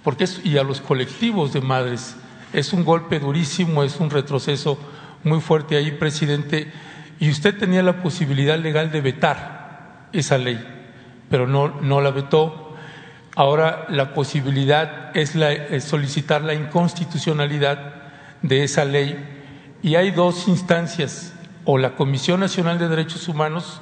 [0.04, 2.16] porque y a los colectivos de madres?
[2.52, 4.78] Es un golpe durísimo, es un retroceso
[5.24, 6.70] muy fuerte ahí, presidente,
[7.18, 10.60] y usted tenía la posibilidad legal de vetar esa ley,
[11.30, 12.74] pero no, no la vetó.
[13.34, 17.94] Ahora la posibilidad es, la, solicitar la inconstitucionalidad
[18.42, 19.16] de esa ley
[19.82, 21.34] y hay dos instancias,
[21.64, 23.80] o la Comisión Nacional de Derechos Humanos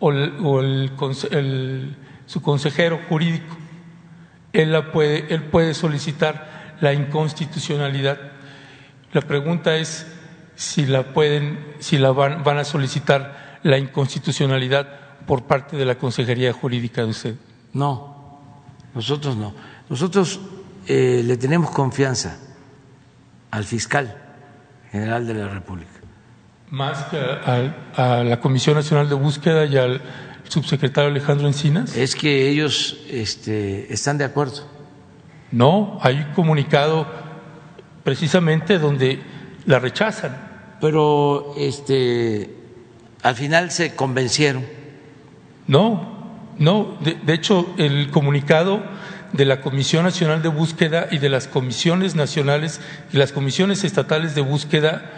[0.00, 1.96] o, el,
[2.26, 3.56] su consejero jurídico.
[4.52, 8.18] Él, la puede, él puede solicitar la inconstitucionalidad.
[9.12, 10.06] La pregunta es,
[10.54, 14.88] si la pueden, si la van, van a solicitar la inconstitucionalidad
[15.26, 17.34] por parte de la Consejería Jurídica de usted.
[17.72, 18.40] No,
[18.94, 19.54] nosotros no.
[19.88, 20.40] Nosotros
[20.86, 22.38] eh, le tenemos confianza
[23.50, 24.16] al fiscal
[24.90, 25.90] general de la República.
[26.70, 30.00] ¿Más que a, a, la Comisión Nacional de Búsqueda y al
[30.44, 31.96] subsecretario Alejandro Encinas?
[31.96, 34.66] Es que ellos este, están de acuerdo.
[35.50, 37.06] No, hay comunicado
[38.04, 39.22] precisamente donde
[39.66, 40.36] la rechazan.
[40.80, 42.50] Pero este,
[43.22, 44.64] al final se convencieron.
[45.66, 46.10] No,
[46.58, 48.82] No, de, de hecho, el comunicado
[49.32, 52.80] de la Comisión Nacional de Búsqueda y de las comisiones nacionales
[53.12, 55.10] y las comisiones estatales de búsqueda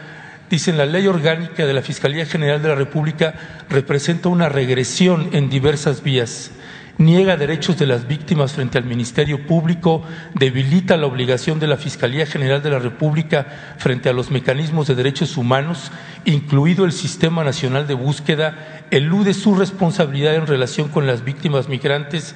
[0.51, 3.35] dicen la ley orgánica de la Fiscalía General de la República
[3.69, 6.53] representa una regresión en diversas vías
[6.99, 10.03] niega derechos de las víctimas frente al Ministerio Público,
[10.35, 13.47] debilita la obligación de la Fiscalía General de la República
[13.79, 15.91] frente a los mecanismos de derechos humanos,
[16.25, 22.35] incluido el Sistema Nacional de Búsqueda, elude su responsabilidad en relación con las víctimas migrantes,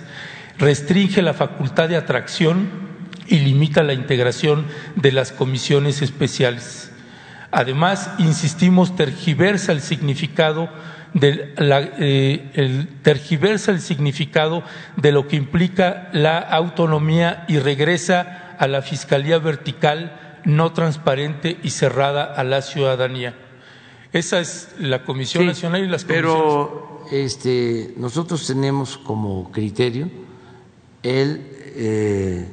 [0.58, 2.88] restringe la facultad de atracción
[3.26, 4.66] y limita la integración
[4.96, 6.90] de las comisiones especiales.
[7.50, 10.68] Además, insistimos, tergiversa el significado
[11.14, 14.62] de la, eh, el, tergiversa el significado
[14.96, 21.70] de lo que implica la autonomía y regresa a la fiscalía vertical no transparente y
[21.70, 23.34] cerrada a la ciudadanía.
[24.12, 26.32] Esa es la Comisión Sí, Nacional y las comisiones.
[26.32, 30.08] Pero este, nosotros tenemos como criterio
[31.02, 32.48] el eh,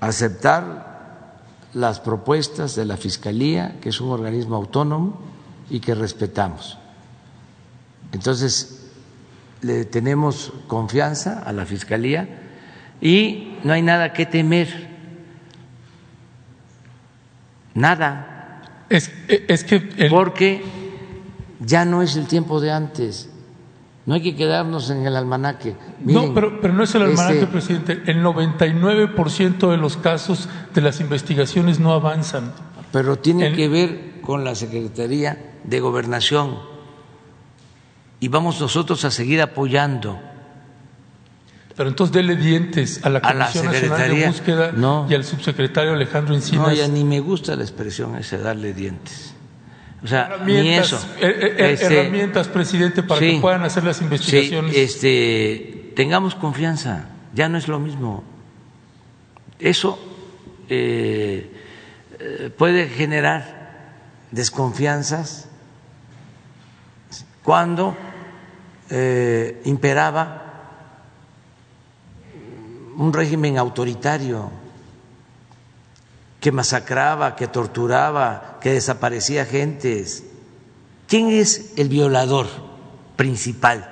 [0.00, 1.40] aceptar
[1.74, 5.20] las propuestas de la Fiscalía, que es un organismo autónomo
[5.68, 6.79] y que respetamos.
[8.12, 8.88] Entonces,
[9.62, 12.28] le tenemos confianza a la Fiscalía
[13.00, 14.88] y no hay nada que temer.
[17.74, 18.62] Nada.
[18.88, 20.62] Es, es que el- Porque
[21.60, 23.28] ya no es el tiempo de antes.
[24.06, 25.76] No hay que quedarnos en el almanaque.
[26.02, 28.02] Miren, no, pero, pero no es el almanaque, este, presidente.
[28.06, 32.52] El 99% de los casos de las investigaciones no avanzan.
[32.92, 36.56] pero tiene el- que ver con la Secretaría de Gobernación.
[38.20, 40.20] Y vamos nosotros a seguir apoyando.
[41.76, 44.26] Pero entonces dele dientes a la A la Comisión Nacional de.
[44.26, 45.06] Búsqueda No.
[45.08, 46.66] y al subsecretario Alejandro Encinas.
[46.68, 49.34] No, ya ni me gusta la expresión esa, darle dientes.
[50.02, 51.06] O sea, ni herramientas, eso.
[51.20, 53.34] eh, eh, Este, herramientas, presidente, para sí.
[53.34, 54.76] que puedan hacer las Sí, investigaciones.
[54.76, 58.24] este, tengamos confianza, ya no es lo mismo.
[59.58, 59.98] Eso
[60.68, 61.50] eh,
[62.18, 63.58] eh, puede generar
[64.30, 65.48] desconfianzas
[67.42, 67.96] cuando
[68.90, 70.46] eh, imperaba
[72.96, 74.50] un régimen autoritario
[76.40, 80.24] que masacraba, que torturaba, que desaparecía gentes.
[81.06, 82.48] ¿Quién es el violador
[83.16, 83.88] principal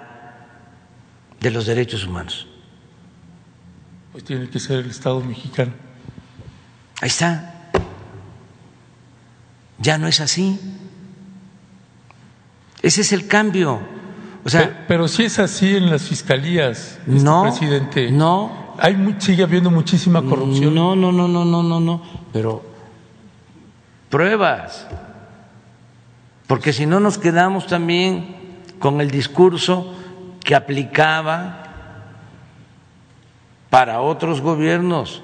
[1.41, 2.47] de los derechos humanos?
[4.13, 5.73] Pues tiene que ser el Estado mexicano.
[7.01, 7.71] Ahí está.
[9.79, 10.59] Ya no es así.
[12.83, 13.98] Ese es el cambio.
[14.49, 18.11] O Pero, sea, pero si es así en las fiscalías, este no, presidente.
[18.11, 20.75] no, Hay, sigue habiendo muchísima corrupción.
[20.75, 22.03] no, no, no, no, no, no, no.
[22.33, 22.63] Pero
[24.09, 24.87] pruebas.
[26.47, 28.37] Porque si no nos quedamos también
[28.79, 29.95] con el discurso
[30.43, 31.65] que aplicaba
[33.69, 35.23] para otros gobiernos.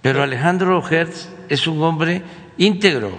[0.00, 2.24] Pero Alejandro Hertz es un hombre
[2.58, 3.12] íntegro.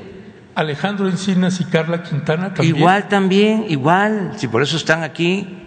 [0.55, 2.75] Alejandro Encinas y Carla Quintana también.
[2.75, 5.59] Igual también, igual, si por eso están aquí.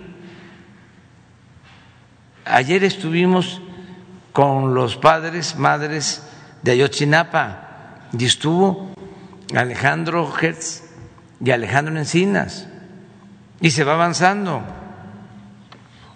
[2.44, 3.60] Ayer estuvimos
[4.32, 6.22] con los padres, madres
[6.62, 8.92] de Ayotzinapa y estuvo
[9.54, 10.84] Alejandro Hertz
[11.40, 12.68] y Alejandro Encinas
[13.60, 14.62] y se va avanzando.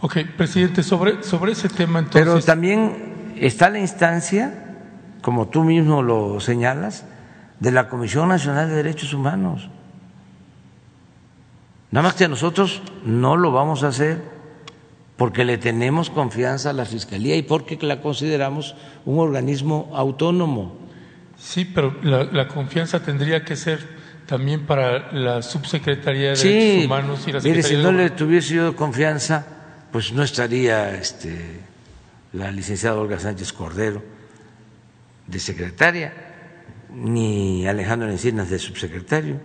[0.03, 2.23] Ok, presidente, sobre, sobre ese tema entonces.
[2.23, 4.77] Pero también está la instancia,
[5.23, 7.05] como tú mismo lo señalas,
[7.61, 9.69] de la Comisión Nacional de Derechos Humanos.
[11.91, 14.23] Nada más que nosotros no lo vamos a hacer
[15.17, 18.75] porque le tenemos confianza a la Fiscalía y porque la consideramos
[19.05, 20.79] un organismo autónomo.
[21.37, 26.85] Sí, pero la, la confianza tendría que ser también para la subsecretaría de Sí, Derechos
[26.87, 29.47] Humanos y la mire, si Secretaría no de le tuviese yo confianza,
[29.91, 31.61] pues no estaría este,
[32.33, 34.03] la licenciada Olga Sánchez Cordero
[35.27, 36.30] de secretaria,
[36.95, 39.41] ni Alejandro Encinas de subsecretario.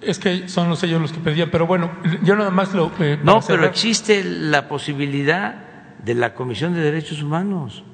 [0.00, 1.90] Es que son los ellos los que pedían, pero bueno,
[2.24, 2.90] yo nada más lo.
[2.98, 3.64] eh, No, pero cerrar.
[3.70, 5.54] existe la posibilidad
[6.02, 7.84] de la Comisión de Derechos Humanos.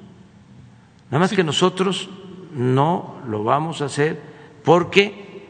[1.11, 2.09] Nada más que nosotros
[2.55, 4.19] no lo vamos a hacer
[4.63, 5.45] porque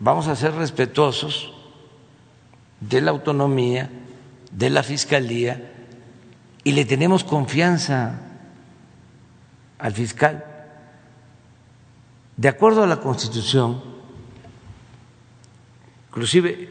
[0.00, 1.52] vamos a ser respetuosos
[2.80, 3.90] de la autonomía,
[4.52, 5.72] de la Fiscalía
[6.64, 8.20] y le tenemos confianza
[9.78, 10.44] al fiscal.
[12.36, 13.82] De acuerdo a la Constitución,
[16.08, 16.68] inclusive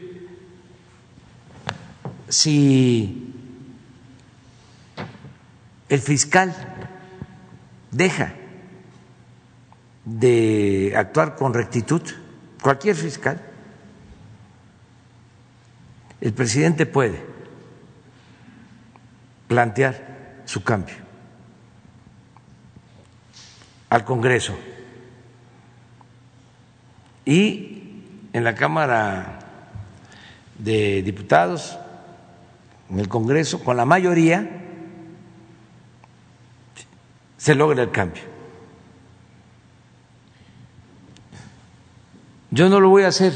[2.28, 3.34] si
[5.88, 6.54] el fiscal
[7.90, 8.34] deja
[10.04, 12.02] de actuar con rectitud,
[12.62, 13.40] cualquier fiscal,
[16.20, 17.24] el presidente puede
[19.48, 20.94] plantear su cambio
[23.90, 24.56] al Congreso
[27.26, 29.40] y en la Cámara
[30.58, 31.76] de Diputados,
[32.88, 34.48] en el Congreso, con la mayoría,
[37.36, 38.22] se logra el cambio.
[42.50, 43.34] Yo no lo voy a hacer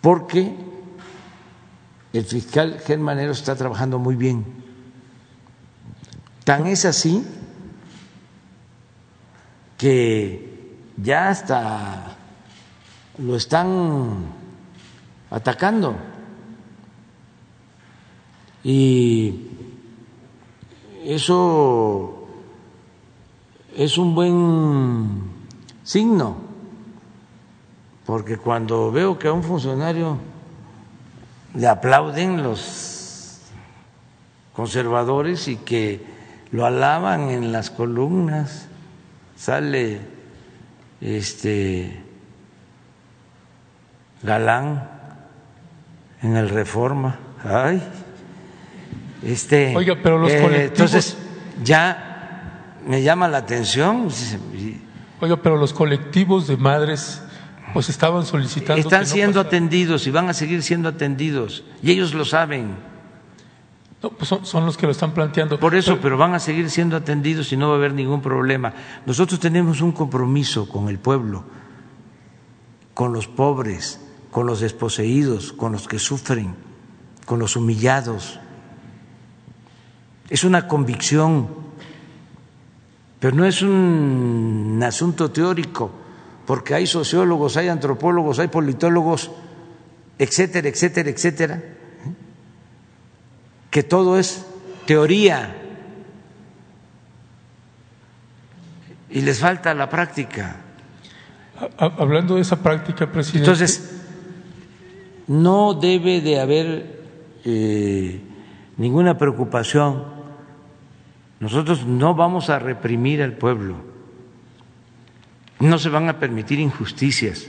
[0.00, 0.56] porque
[2.14, 4.44] el fiscal Germanero está trabajando muy bien.
[6.44, 7.22] Tan es así
[9.76, 10.49] que
[11.02, 12.16] ya hasta
[13.18, 14.26] lo están
[15.30, 15.96] atacando.
[18.62, 19.48] Y
[21.04, 22.26] eso
[23.74, 25.30] es un buen
[25.82, 26.36] signo,
[28.04, 30.18] porque cuando veo que a un funcionario
[31.54, 33.40] le aplauden los
[34.52, 36.04] conservadores y que
[36.52, 38.66] lo alaban en las columnas,
[39.36, 40.19] sale
[41.00, 42.02] este
[44.22, 44.88] Galán
[46.22, 47.18] en el Reforma.
[47.44, 47.82] Ay,
[49.22, 49.74] este.
[49.76, 50.70] Oiga, pero los eh, colectivos.
[50.70, 51.16] Entonces,
[51.62, 54.08] ya me llama la atención.
[55.20, 57.22] Oiga, pero los colectivos de madres
[57.72, 58.80] pues estaban solicitando.
[58.80, 59.48] Están que no siendo pasara.
[59.48, 61.64] atendidos y van a seguir siendo atendidos.
[61.82, 62.89] Y ellos lo saben.
[64.02, 65.60] No, pues son, son los que lo están planteando.
[65.60, 68.72] Por eso, pero van a seguir siendo atendidos y no va a haber ningún problema.
[69.04, 71.44] Nosotros tenemos un compromiso con el pueblo,
[72.94, 74.00] con los pobres,
[74.30, 76.54] con los desposeídos, con los que sufren,
[77.26, 78.40] con los humillados.
[80.30, 81.48] Es una convicción,
[83.18, 85.90] pero no es un asunto teórico,
[86.46, 89.30] porque hay sociólogos, hay antropólogos, hay politólogos,
[90.18, 91.62] etcétera, etcétera, etcétera,
[93.70, 94.46] que todo es
[94.86, 95.56] teoría
[99.10, 100.56] y les falta la práctica.
[101.78, 103.40] Ha- Hablando de esa práctica, presidente.
[103.50, 104.02] Entonces,
[105.26, 107.00] no debe de haber
[107.44, 108.20] eh,
[108.76, 110.04] ninguna preocupación.
[111.40, 113.76] Nosotros no vamos a reprimir al pueblo.
[115.60, 117.46] No se van a permitir injusticias.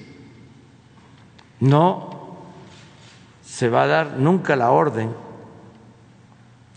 [1.60, 2.38] No
[3.43, 5.11] se va a dar nunca la orden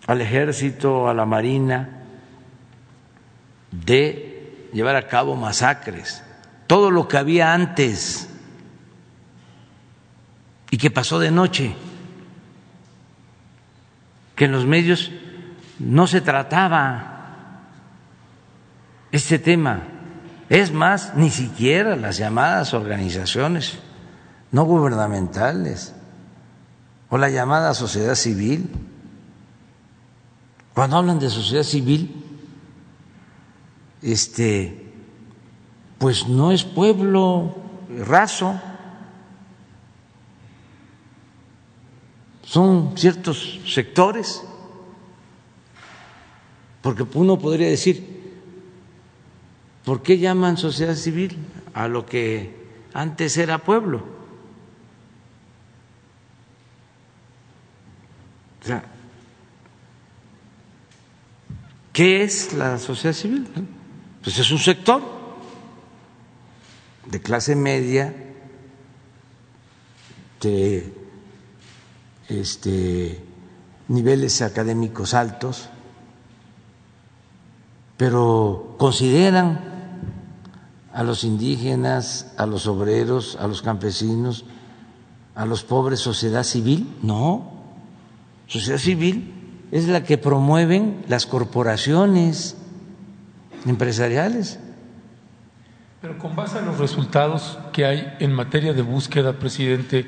[0.07, 2.03] al ejército, a la marina,
[3.71, 6.23] de llevar a cabo masacres.
[6.67, 8.29] Todo lo que había antes
[10.71, 11.75] y que pasó de noche,
[14.35, 15.13] que en los medios
[15.79, 17.15] no se trataba
[19.13, 19.83] este tema.
[20.49, 23.79] Es más, ni siquiera las llamadas organizaciones
[24.55, 25.95] no gubernamentales
[27.09, 28.71] o la llamada sociedad civil.
[30.75, 32.13] Cuando hablan de sociedad civil,
[34.03, 34.93] este,
[35.99, 37.57] pues no es pueblo
[38.01, 38.61] raso,
[42.43, 44.43] son ciertos sectores,
[46.83, 48.43] porque uno podría decir,
[49.85, 51.39] ¿por qué llaman sociedad civil
[51.73, 52.53] a lo que
[52.93, 54.03] antes era pueblo?
[58.61, 58.94] O sea,
[61.95, 63.47] ¿qué es la sociedad civil?
[64.23, 65.01] Pues es un sector
[67.07, 68.13] de clase media,
[70.43, 70.93] de
[72.29, 73.25] este,
[73.89, 75.69] niveles académicos altos,
[77.97, 79.61] pero consideran
[80.93, 84.45] a los indígenas, a los obreros, a los campesinos,
[85.37, 86.97] a los pobres sociedad civil?
[87.03, 87.53] No,
[88.49, 89.34] sociedad civil
[89.75, 92.57] es la que promueven las corporaciones
[93.67, 94.61] empresariales.
[96.01, 100.07] Pero con base en los resultados que hay en materia de búsqueda, presidente,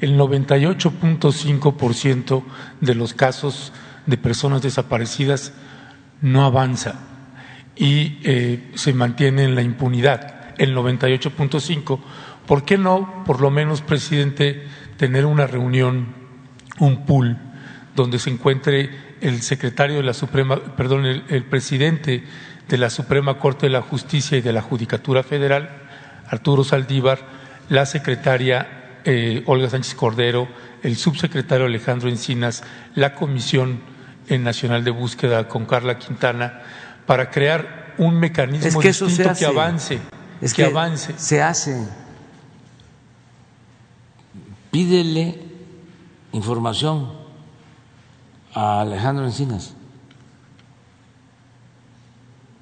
[0.00, 2.44] el 98.5%
[2.80, 3.72] de los casos
[4.06, 5.54] de personas desaparecidas
[6.20, 7.00] no avanza
[7.74, 11.98] y eh, se mantiene en la impunidad, el 98.5%.
[12.46, 16.14] ¿Por qué no, por lo menos, presidente, tener una reunión,
[16.78, 17.49] un pool,
[18.00, 18.90] donde se encuentre
[19.20, 22.24] el secretario de la Suprema, perdón, el, el presidente
[22.68, 25.68] de la Suprema Corte de la Justicia y de la Judicatura Federal,
[26.28, 27.18] Arturo Saldívar,
[27.68, 30.48] la secretaria eh, Olga Sánchez Cordero,
[30.82, 32.62] el subsecretario Alejandro Encinas,
[32.94, 33.80] la Comisión
[34.28, 36.62] Nacional de Búsqueda con Carla Quintana,
[37.04, 39.98] para crear un mecanismo Es que distinto que avance,
[40.40, 41.14] Es que, que avance.
[41.16, 41.76] Se hace.
[44.70, 45.38] pídele
[46.32, 47.19] información
[48.54, 49.74] a Alejandro Encinas.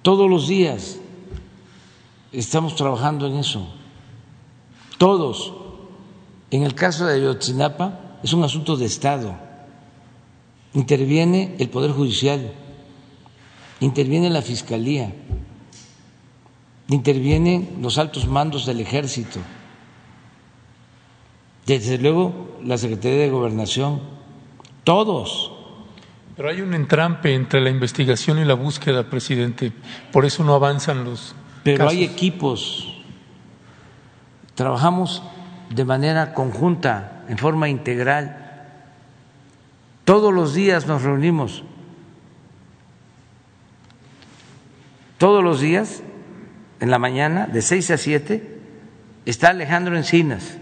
[0.03, 0.99] Todos los días
[2.33, 3.67] estamos trabajando en eso.
[4.97, 5.53] Todos.
[6.51, 9.37] En el caso de Ayotzinapa es un asunto de Estado.
[10.75, 12.53] Interviene el Poder Judicial,
[13.81, 15.15] interviene la Fiscalía,
[16.89, 19.41] intervienen los altos mandos del Ejército,
[21.67, 24.01] desde luego la Secretaría de Gobernación,
[24.85, 25.58] todos.
[26.39, 29.73] Pero hay un entrampe entre la investigación y la búsqueda, presidente.
[30.13, 31.35] Por eso no avanzan los.
[31.65, 32.95] Pero hay equipos.
[34.55, 35.21] Trabajamos
[35.71, 38.69] de manera conjunta, en forma integral.
[40.05, 41.65] Todos los días nos reunimos.
[45.19, 46.05] Todos los días,
[46.79, 48.61] en la mañana, de seis a siete,
[49.27, 50.57] está Alejandro Encinas,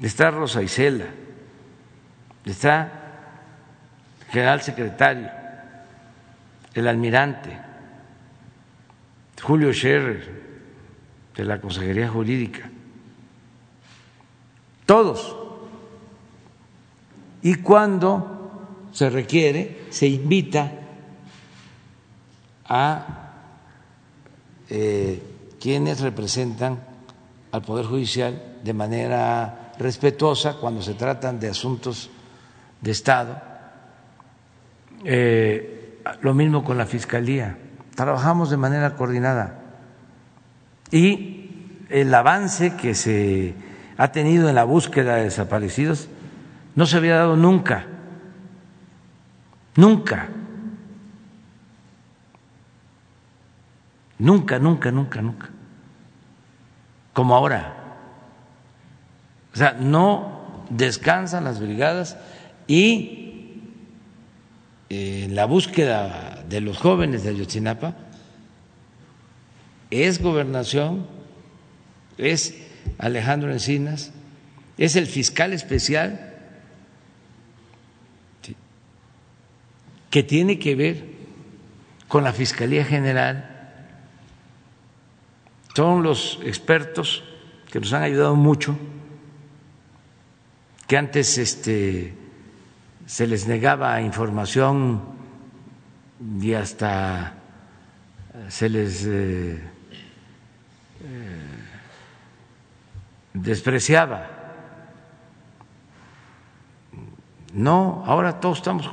[0.00, 1.06] está Rosa Isela,
[2.44, 3.03] está
[4.34, 5.30] general secretario,
[6.74, 7.56] el almirante,
[9.40, 10.42] Julio Scherer,
[11.36, 12.68] de la Consejería Jurídica,
[14.86, 15.36] todos.
[17.42, 20.72] Y cuando se requiere, se invita
[22.66, 23.06] a
[24.68, 25.22] eh,
[25.60, 26.80] quienes representan
[27.52, 32.10] al Poder Judicial de manera respetuosa cuando se tratan de asuntos
[32.80, 33.53] de Estado
[35.04, 37.58] eh, lo mismo con la Fiscalía.
[37.94, 39.60] Trabajamos de manera coordinada.
[40.90, 41.50] Y
[41.90, 43.54] el avance que se
[43.96, 46.08] ha tenido en la búsqueda de desaparecidos
[46.74, 47.86] no se había dado nunca.
[49.76, 50.28] Nunca.
[54.18, 55.48] Nunca, nunca, nunca, nunca.
[57.12, 57.74] Como ahora.
[59.52, 62.16] O sea, no descansan las brigadas
[62.66, 63.23] y
[64.88, 67.96] en la búsqueda de los jóvenes de Ayotzinapa
[69.90, 71.06] es gobernación,
[72.18, 72.54] es
[72.98, 74.12] Alejandro Encinas,
[74.76, 76.34] es el fiscal especial
[80.10, 81.04] que tiene que ver
[82.08, 83.50] con la Fiscalía General.
[85.74, 87.24] Son los expertos
[87.70, 88.78] que nos han ayudado mucho,
[90.86, 92.14] que antes este
[93.06, 95.02] se les negaba información
[96.40, 97.34] y hasta
[98.48, 99.62] se les eh,
[101.02, 101.40] eh,
[103.34, 104.30] despreciaba.
[107.52, 108.90] No, ahora todos estamos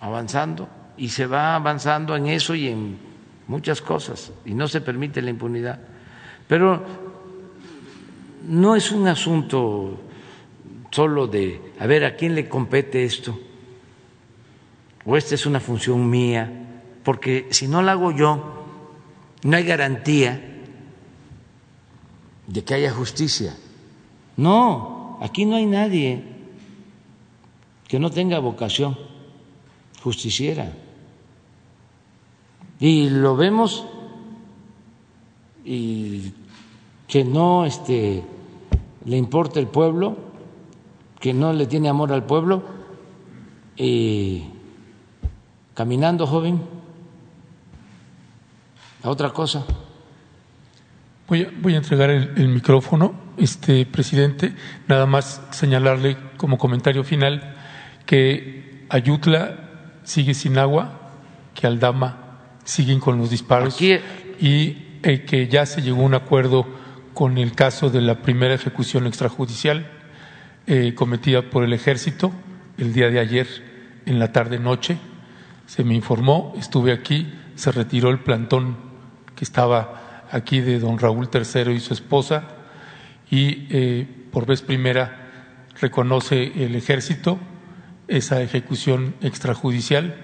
[0.00, 2.98] avanzando y se va avanzando en eso y en
[3.46, 5.78] muchas cosas y no se permite la impunidad.
[6.48, 6.82] Pero
[8.48, 10.07] no es un asunto
[10.90, 13.38] solo de, a ver, ¿a quién le compete esto?
[15.04, 18.58] O esta es una función mía, porque si no la hago yo,
[19.42, 20.40] no hay garantía
[22.46, 23.56] de que haya justicia.
[24.36, 26.22] No, aquí no hay nadie
[27.86, 28.98] que no tenga vocación
[30.02, 30.72] justiciera.
[32.80, 33.86] Y lo vemos
[35.64, 36.32] y
[37.08, 38.22] que no este,
[39.04, 40.27] le importa el pueblo
[41.18, 42.62] que no le tiene amor al pueblo,
[43.76, 44.44] y
[45.74, 46.60] caminando joven
[49.02, 49.64] a otra cosa.
[51.28, 54.54] Voy a, voy a entregar el, micrófono, este presidente,
[54.88, 57.54] nada más señalarle como comentario final
[58.06, 61.12] que Ayutla sigue sin agua,
[61.54, 63.92] que Aldama siguen con los disparos y
[65.02, 66.66] eh, que ya se llegó a un acuerdo
[67.14, 69.97] con el caso de la primera ejecución extrajudicial
[70.70, 72.30] eh, cometida por el ejército
[72.76, 73.46] el día de ayer
[74.04, 74.98] en la tarde-noche.
[75.64, 78.76] Se me informó, estuve aquí, se retiró el plantón
[79.34, 82.48] que estaba aquí de don Raúl III y su esposa
[83.30, 87.38] y eh, por vez primera reconoce el ejército
[88.06, 90.16] esa ejecución extrajudicial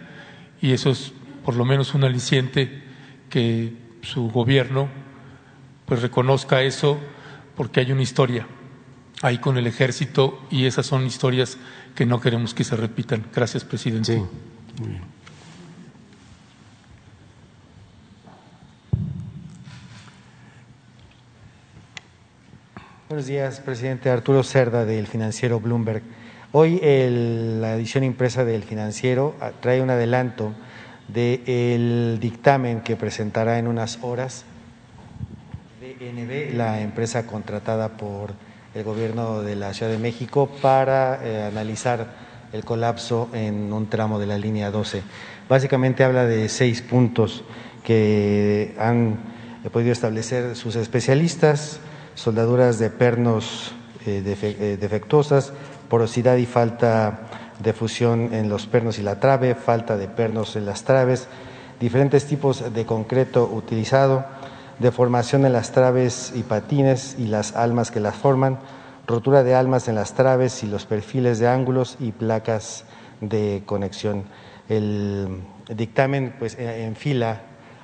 [0.60, 2.82] y eso es por lo menos un aliciente
[3.30, 3.72] que
[4.02, 4.90] su gobierno
[5.86, 7.00] pues reconozca eso
[7.56, 8.46] porque hay una historia
[9.22, 11.58] ahí con el ejército y esas son historias
[11.94, 13.24] que no queremos que se repitan.
[13.34, 14.22] Gracias, presidente.
[23.08, 26.02] Buenos días, presidente Arturo Cerda del financiero Bloomberg.
[26.50, 30.52] Hoy la edición impresa del financiero ah, trae un adelanto
[31.08, 34.44] del dictamen que presentará en unas horas
[35.80, 38.34] DNB, la empresa contratada por
[38.74, 42.08] el gobierno de la Ciudad de México para eh, analizar
[42.52, 45.02] el colapso en un tramo de la línea 12.
[45.48, 47.44] Básicamente habla de seis puntos
[47.84, 49.18] que han
[49.72, 51.78] podido establecer sus especialistas,
[52.14, 53.72] soldaduras de pernos
[54.06, 55.52] eh, eh, defectuosas,
[55.88, 57.28] porosidad y falta
[57.60, 61.28] de fusión en los pernos y la trave, falta de pernos en las traves,
[61.78, 64.24] diferentes tipos de concreto utilizado,
[64.78, 68.58] deformación en las traves y patines y las almas que las forman,
[69.06, 72.84] rotura de almas en las traves y los perfiles de ángulos y placas
[73.20, 74.24] de conexión.
[74.68, 77.42] El dictamen pues enfila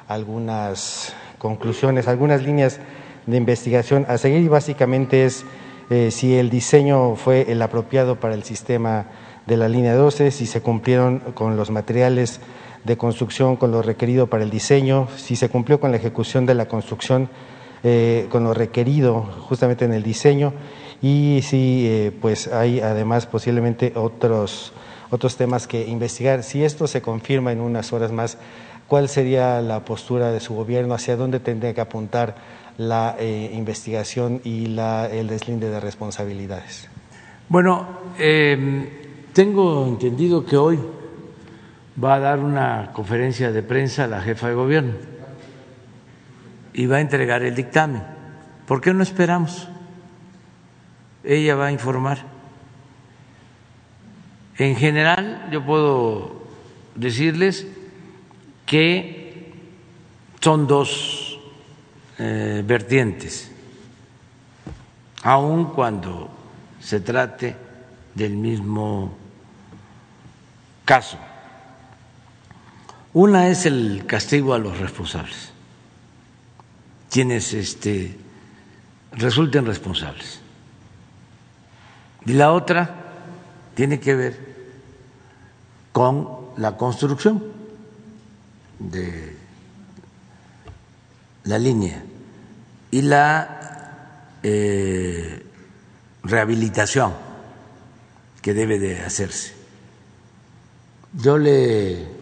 [0.09, 2.81] algunas conclusiones, algunas líneas
[3.27, 5.45] de investigación a seguir y básicamente es
[5.91, 9.07] eh, si el diseño fue el apropiado para el sistema
[9.47, 12.41] de la línea 12, si se cumplieron con los materiales
[12.85, 16.55] de construcción, con lo requerido para el diseño, si se cumplió con la ejecución de
[16.55, 17.29] la construcción,
[17.83, 20.53] eh, con lo requerido justamente en el diseño
[21.01, 24.73] y si eh, pues hay además posiblemente otros,
[25.11, 26.43] otros temas que investigar.
[26.43, 28.37] Si esto se confirma en unas horas más,
[28.87, 30.93] ¿cuál sería la postura de su gobierno?
[30.93, 32.37] ¿Hacia dónde tendría que apuntar
[32.77, 36.89] la eh, investigación y la, el deslinde de responsabilidades?
[37.49, 37.87] Bueno,
[39.33, 40.79] tengo entendido que hoy
[42.03, 44.95] va a dar una conferencia de prensa a la jefa de gobierno
[46.73, 48.03] y va a entregar el dictamen.
[48.67, 49.69] ¿Por qué no esperamos?
[51.25, 52.19] Ella va a informar.
[54.57, 56.43] En general, yo puedo
[56.95, 57.67] decirles
[58.67, 59.53] que
[60.41, 61.39] son dos
[62.19, 63.51] eh, vertientes,
[65.23, 66.31] aun cuando
[66.81, 67.57] se trate
[68.15, 69.13] del mismo
[70.85, 71.19] caso.
[73.13, 75.51] Una es el castigo a los responsables,
[77.11, 78.17] quienes este,
[79.13, 80.39] resulten responsables.
[82.25, 82.95] Y la otra
[83.75, 84.51] tiene que ver
[85.91, 87.43] con la construcción
[88.79, 89.37] de
[91.45, 92.05] la línea
[92.93, 95.45] y la eh,
[96.23, 97.13] rehabilitación
[98.41, 99.55] que debe de hacerse.
[101.13, 102.20] Yo le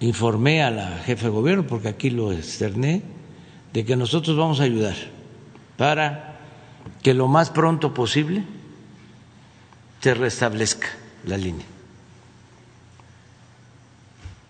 [0.00, 3.02] informé a la jefe de gobierno, porque aquí lo externé,
[3.72, 4.96] de que nosotros vamos a ayudar
[5.76, 6.40] para
[7.02, 8.42] que lo más pronto posible
[10.00, 10.88] se restablezca
[11.24, 11.66] la línea,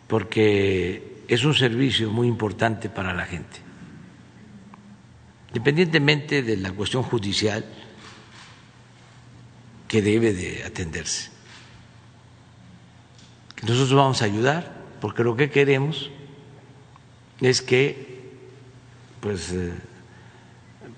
[0.06, 3.58] porque es un servicio muy importante para la gente,
[5.48, 7.64] independientemente de la cuestión judicial
[9.88, 11.30] que debe de atenderse.
[13.62, 16.10] Nosotros vamos a ayudar porque lo que queremos
[17.40, 18.10] es que
[19.20, 19.72] pues eh,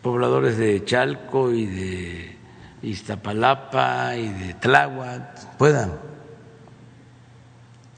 [0.03, 2.37] pobladores de Chalco y de
[2.83, 5.93] Iztapalapa y de Tláhuac puedan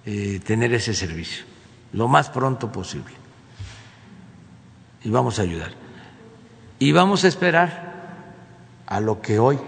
[0.07, 1.45] eh, tener ese servicio
[1.95, 3.15] lo más pronto posible.
[5.05, 5.73] Y vamos a ayudar.
[6.79, 7.95] Y vamos a esperar
[8.87, 9.59] a lo que hoy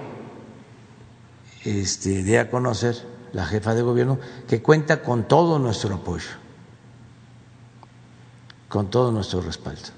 [1.64, 2.96] este, dé a conocer
[3.32, 6.30] la jefa de gobierno, que cuenta con todo nuestro apoyo,
[8.68, 9.88] con todo nuestro respaldo.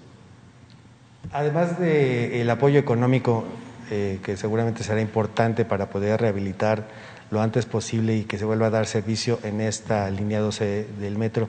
[1.33, 3.45] Además del apoyo económico,
[3.91, 6.89] eh, que seguramente será importante para poder rehabilitar
[7.31, 11.19] lo antes posible y que se vuelva a dar servicio en esta línea 12 del
[11.19, 11.49] metro,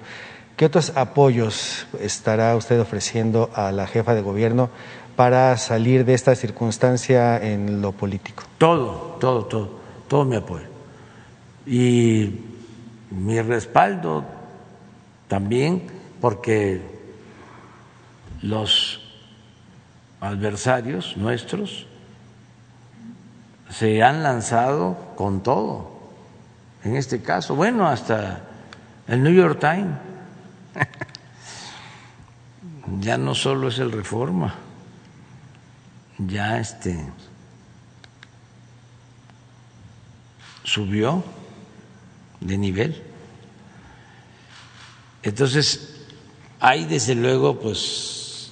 [0.57, 4.69] ¿qué otros apoyos estará usted ofreciendo a la jefa de gobierno
[5.15, 8.43] para salir de esta circunstancia en lo político?
[8.57, 9.69] Todo, todo, todo,
[10.07, 10.68] todo mi apoyo
[11.69, 12.33] y
[13.11, 14.25] mi respaldo
[15.27, 15.83] también
[16.19, 16.81] porque
[18.41, 19.01] los
[20.19, 21.85] adversarios nuestros
[23.69, 25.99] se han lanzado con todo.
[26.83, 28.41] En este caso, bueno, hasta
[29.07, 29.95] el New York Times
[32.99, 34.55] ya no solo es el Reforma,
[36.17, 36.99] ya este
[40.63, 41.23] subió
[42.39, 43.01] de nivel.
[45.23, 45.95] Entonces,
[46.59, 48.51] hay desde luego pues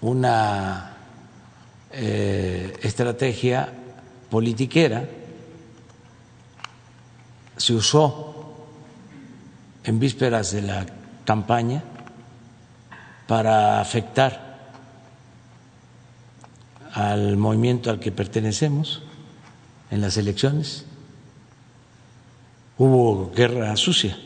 [0.00, 0.96] una
[1.92, 3.72] eh, estrategia
[4.30, 5.08] politiquera,
[7.56, 8.56] se usó
[9.84, 10.86] en vísperas de la
[11.24, 11.82] campaña
[13.26, 14.46] para afectar
[16.92, 19.02] al movimiento al que pertenecemos
[19.90, 20.85] en las elecciones
[22.78, 24.18] hubo guerra sucia,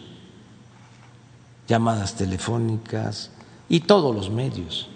[1.68, 3.31] llamadas telefónicas
[3.68, 4.89] y todos los medios.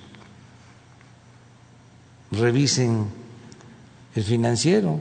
[2.32, 3.06] Revisen
[4.14, 5.00] el financiero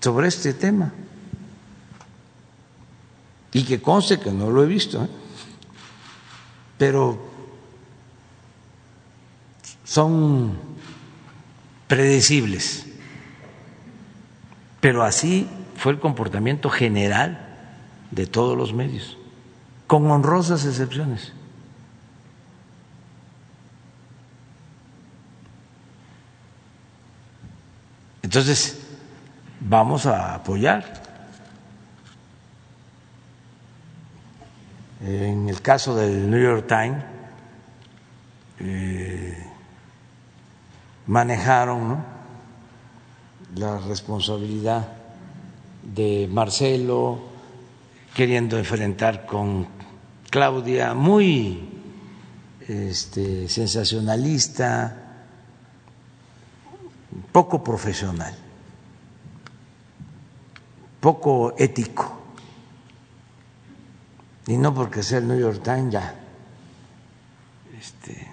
[0.00, 0.92] sobre este tema.
[3.52, 5.08] Y que conste que no lo he visto, ¿eh?
[6.78, 7.18] pero
[9.84, 10.56] son
[11.88, 12.86] predecibles.
[14.80, 17.46] Pero así fue el comportamiento general
[18.10, 19.16] de todos los medios,
[19.86, 21.32] con honrosas excepciones.
[28.22, 28.80] Entonces,
[29.60, 31.00] vamos a apoyar.
[35.02, 37.02] En el caso del New York Times,
[38.60, 39.46] eh,
[41.06, 42.04] manejaron
[43.56, 44.88] la responsabilidad
[45.82, 47.20] de Marcelo,
[48.14, 49.66] queriendo enfrentar con
[50.30, 51.68] Claudia, muy
[52.68, 54.96] este, sensacionalista,
[57.32, 58.34] poco profesional,
[61.00, 62.18] poco ético.
[64.46, 66.14] Y no porque sea el New York Times ya
[67.80, 68.30] este,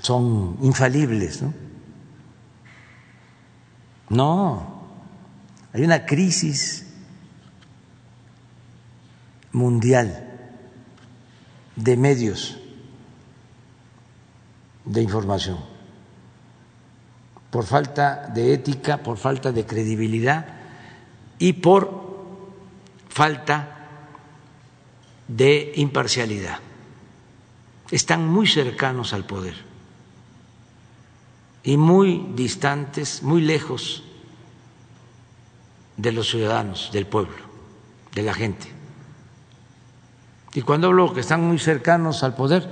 [0.00, 1.52] son infalibles, ¿no?
[4.10, 4.88] No,
[5.72, 6.84] hay una crisis
[9.52, 10.28] mundial
[11.76, 12.58] de medios
[14.84, 15.58] de información.
[17.50, 20.44] Por falta de ética, por falta de credibilidad
[21.38, 22.10] y por
[23.08, 23.86] falta
[25.28, 26.58] de imparcialidad.
[27.92, 29.69] Están muy cercanos al poder
[31.62, 34.02] y muy distantes, muy lejos
[35.96, 37.36] de los ciudadanos, del pueblo,
[38.14, 38.68] de la gente.
[40.54, 42.68] Y cuando hablo que están muy cercanos al poder,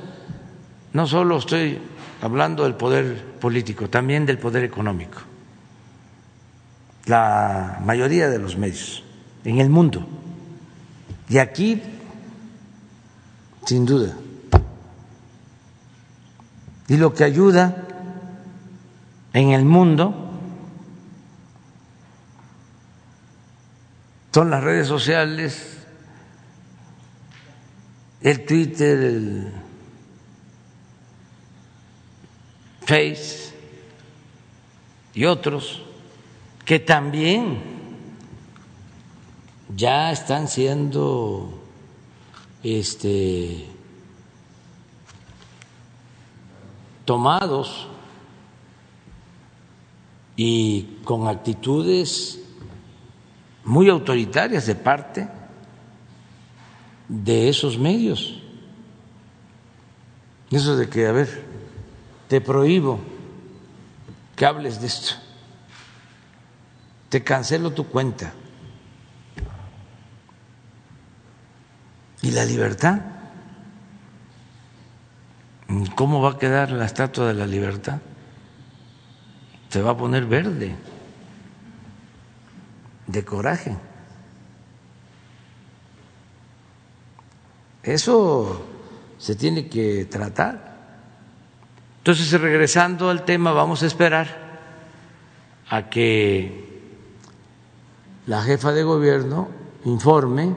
[0.93, 1.78] no solo estoy
[2.23, 5.19] hablando del poder político, también del poder económico.
[7.05, 9.05] La mayoría de los medios
[9.44, 10.06] en el mundo.
[11.28, 11.81] Y aquí,
[13.66, 14.16] sin duda.
[16.89, 17.88] Y lo que ayuda
[19.33, 20.29] en el mundo
[24.33, 25.79] son las redes sociales,
[28.21, 29.53] el Twitter, el
[32.87, 33.53] Face
[35.13, 35.83] y otros
[36.65, 37.59] que también
[39.75, 41.63] ya están siendo
[42.63, 43.67] este
[47.05, 47.89] tomados
[50.40, 52.39] y con actitudes
[53.65, 55.28] muy autoritarias de parte
[57.09, 58.40] de esos medios.
[60.52, 61.44] Eso de que, a ver,
[62.28, 63.01] te prohíbo
[64.36, 65.15] que hables de esto,
[67.09, 68.32] te cancelo tu cuenta.
[72.23, 73.01] ¿Y la libertad?
[75.97, 77.98] ¿Cómo va a quedar la estatua de la libertad?
[79.69, 80.74] Se va a poner verde,
[83.07, 83.77] de coraje.
[87.82, 88.65] Eso
[89.19, 90.77] se tiene que tratar.
[91.99, 94.49] Entonces, regresando al tema, vamos a esperar
[95.70, 96.69] a que
[98.27, 99.49] la jefa de gobierno
[99.85, 100.55] informe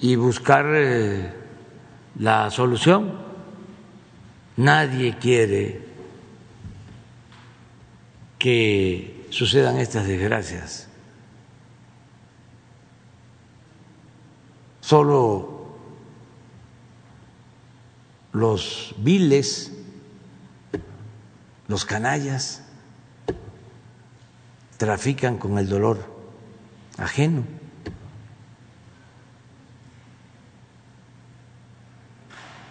[0.00, 1.32] y buscar eh,
[2.18, 3.24] la solución.
[4.56, 5.85] Nadie quiere
[8.46, 10.86] que sucedan estas desgracias.
[14.80, 15.66] Solo
[18.30, 19.72] los viles,
[21.66, 22.62] los canallas,
[24.76, 25.98] trafican con el dolor
[26.98, 27.42] ajeno.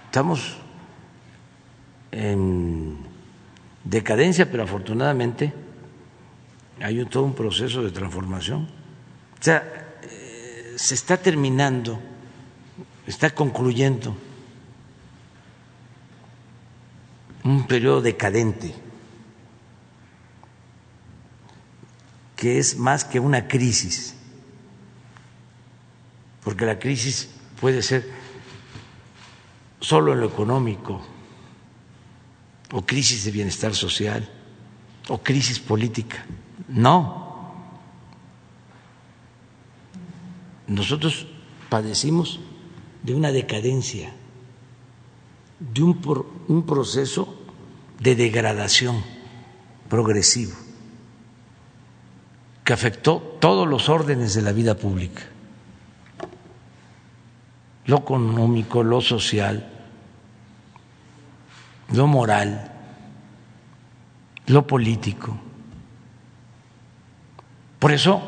[0.06, 0.56] Estamos
[2.14, 2.98] en
[3.84, 5.65] decadencia, pero afortunadamente
[6.82, 8.64] hay todo un proceso de transformación.
[9.40, 12.00] O sea, eh, se está terminando,
[13.08, 14.16] está concluyendo
[17.44, 18.74] un periodo decadente,
[22.36, 24.16] que es más que una crisis,
[26.44, 27.30] porque la crisis
[27.62, 28.10] puede ser
[29.80, 31.02] solo en lo económico,
[32.72, 34.28] o crisis de bienestar social,
[35.08, 36.26] o crisis política.
[36.68, 37.26] No.
[40.68, 41.28] Nosotros
[41.70, 42.40] padecimos
[43.04, 44.14] de una decadencia
[45.60, 47.42] de un, un proceso
[48.00, 49.04] de degradación
[49.90, 50.54] progresivo
[52.64, 55.22] que afectó todos los órdenes de la vida pública,
[57.86, 59.72] lo económico, lo social,
[61.94, 62.72] lo moral,
[64.48, 65.45] lo político.
[67.86, 68.20] Por eso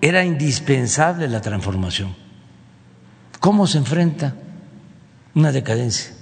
[0.00, 2.16] era indispensable la transformación.
[3.38, 4.34] ¿Cómo se enfrenta
[5.36, 6.16] una decadencia?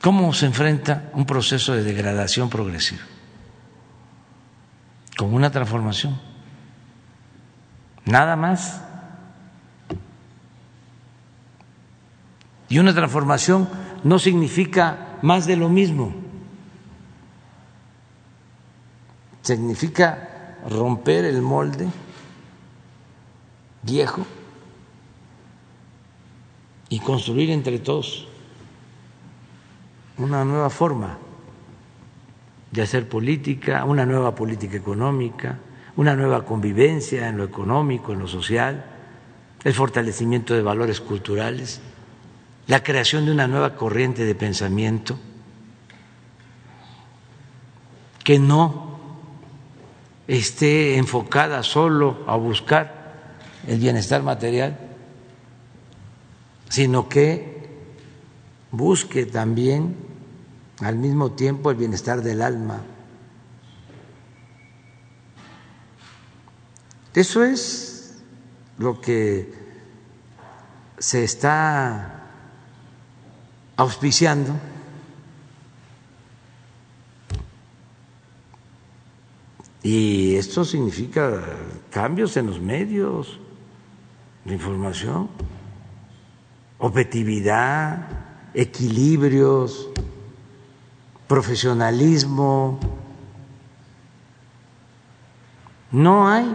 [0.00, 3.02] ¿Cómo se enfrenta un proceso de degradación progresiva?
[5.18, 6.18] Con una transformación.
[8.06, 8.80] Nada más.
[12.70, 13.68] Y una transformación
[14.04, 16.27] no significa más de lo mismo.
[19.48, 21.88] Significa romper el molde
[23.82, 24.26] viejo
[26.90, 28.28] y construir entre todos
[30.18, 31.16] una nueva forma
[32.72, 35.58] de hacer política, una nueva política económica,
[35.96, 38.84] una nueva convivencia en lo económico, en lo social,
[39.64, 41.80] el fortalecimiento de valores culturales,
[42.66, 45.18] la creación de una nueva corriente de pensamiento
[48.22, 48.87] que no
[50.28, 52.98] esté enfocada solo a buscar
[53.66, 54.78] el bienestar material,
[56.68, 57.66] sino que
[58.70, 59.96] busque también
[60.80, 62.82] al mismo tiempo el bienestar del alma.
[67.14, 68.22] Eso es
[68.76, 69.52] lo que
[70.98, 72.26] se está
[73.76, 74.52] auspiciando.
[79.90, 81.42] Y esto significa
[81.90, 83.40] cambios en los medios
[84.44, 85.30] de información,
[86.76, 88.06] objetividad,
[88.52, 89.88] equilibrios,
[91.26, 92.78] profesionalismo.
[95.90, 96.54] No hay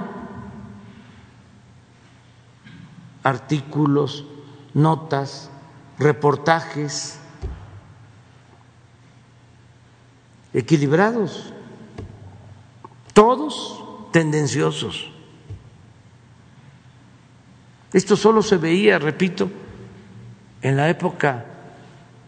[3.23, 4.27] artículos,
[4.76, 5.49] notas,
[5.97, 7.18] reportajes
[10.53, 11.52] equilibrados,
[13.14, 15.10] todos tendenciosos.
[17.94, 19.49] Esto solo se veía, repito,
[20.61, 21.45] en la época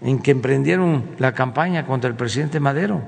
[0.01, 3.01] en que emprendieron la campaña contra el presidente Madero.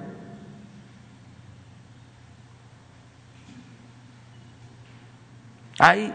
[5.79, 6.11] Hay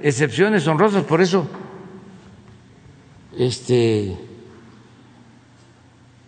[0.00, 1.46] excepciones honrosas, por eso
[3.36, 4.18] este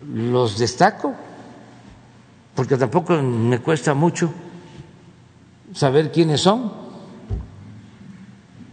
[0.07, 1.13] los destaco,
[2.55, 4.33] porque tampoco me cuesta mucho
[5.73, 6.71] saber quiénes son.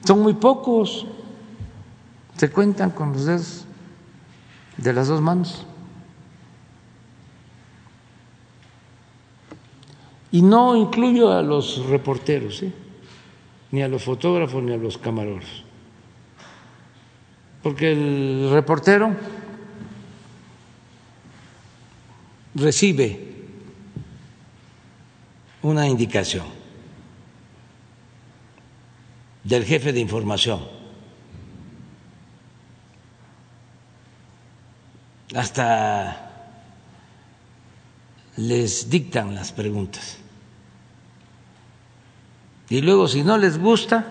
[0.04, 1.06] Son muy pocos,
[2.36, 3.64] se cuentan con los dedos
[4.76, 5.66] de las dos manos.
[10.30, 12.62] Y no incluyo a los reporteros,
[13.70, 15.64] ni a los fotógrafos, ni a los camarógrafos.
[17.62, 19.14] Porque el reportero
[22.54, 23.34] recibe
[25.62, 26.57] una indicación
[29.48, 30.60] del jefe de información
[35.34, 36.30] hasta
[38.36, 40.18] les dictan las preguntas.
[42.68, 44.04] Y luego, si no les gusta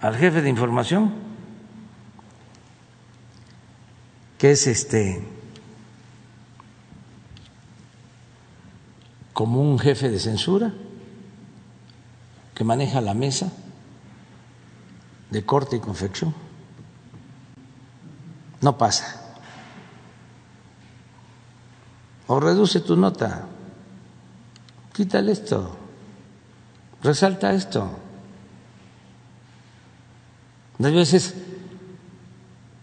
[0.00, 1.14] al jefe de información,
[4.38, 5.22] que es este
[9.32, 10.74] como un jefe de censura
[12.54, 13.50] que maneja la mesa
[15.30, 16.34] de corte y confección
[18.60, 19.20] no pasa.
[22.26, 23.44] O reduce tu nota,
[24.94, 25.76] quítale esto,
[27.02, 27.90] resalta esto.
[30.82, 31.34] Hay veces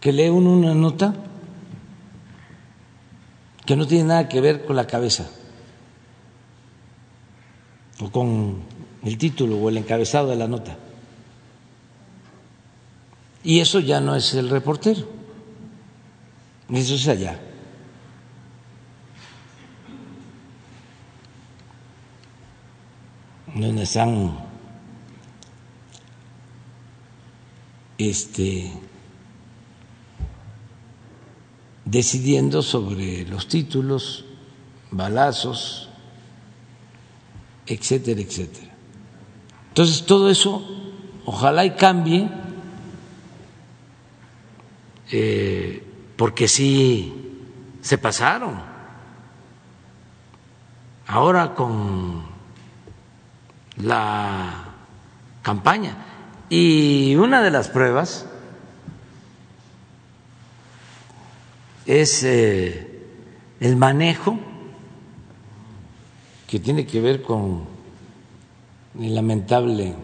[0.00, 1.14] que lee uno una nota
[3.66, 5.28] que no tiene nada que ver con la cabeza
[8.00, 8.62] o con
[9.04, 10.76] el título o el encabezado de la nota.
[13.44, 15.08] Y eso ya no es el reportero.
[16.70, 17.38] Eso es allá.
[23.54, 24.38] Donde están
[27.98, 28.72] este,
[31.84, 34.24] decidiendo sobre los títulos,
[34.90, 35.90] balazos,
[37.66, 38.71] etcétera, etcétera.
[39.72, 40.62] Entonces todo eso
[41.24, 42.28] ojalá y cambie
[45.10, 45.82] eh,
[46.14, 47.40] porque sí
[47.80, 48.60] se pasaron.
[51.06, 52.22] Ahora con
[53.78, 54.74] la
[55.40, 55.96] campaña.
[56.50, 58.26] Y una de las pruebas
[61.86, 63.06] es eh,
[63.58, 64.38] el manejo
[66.46, 67.72] que tiene que ver con
[68.98, 69.94] el lamentable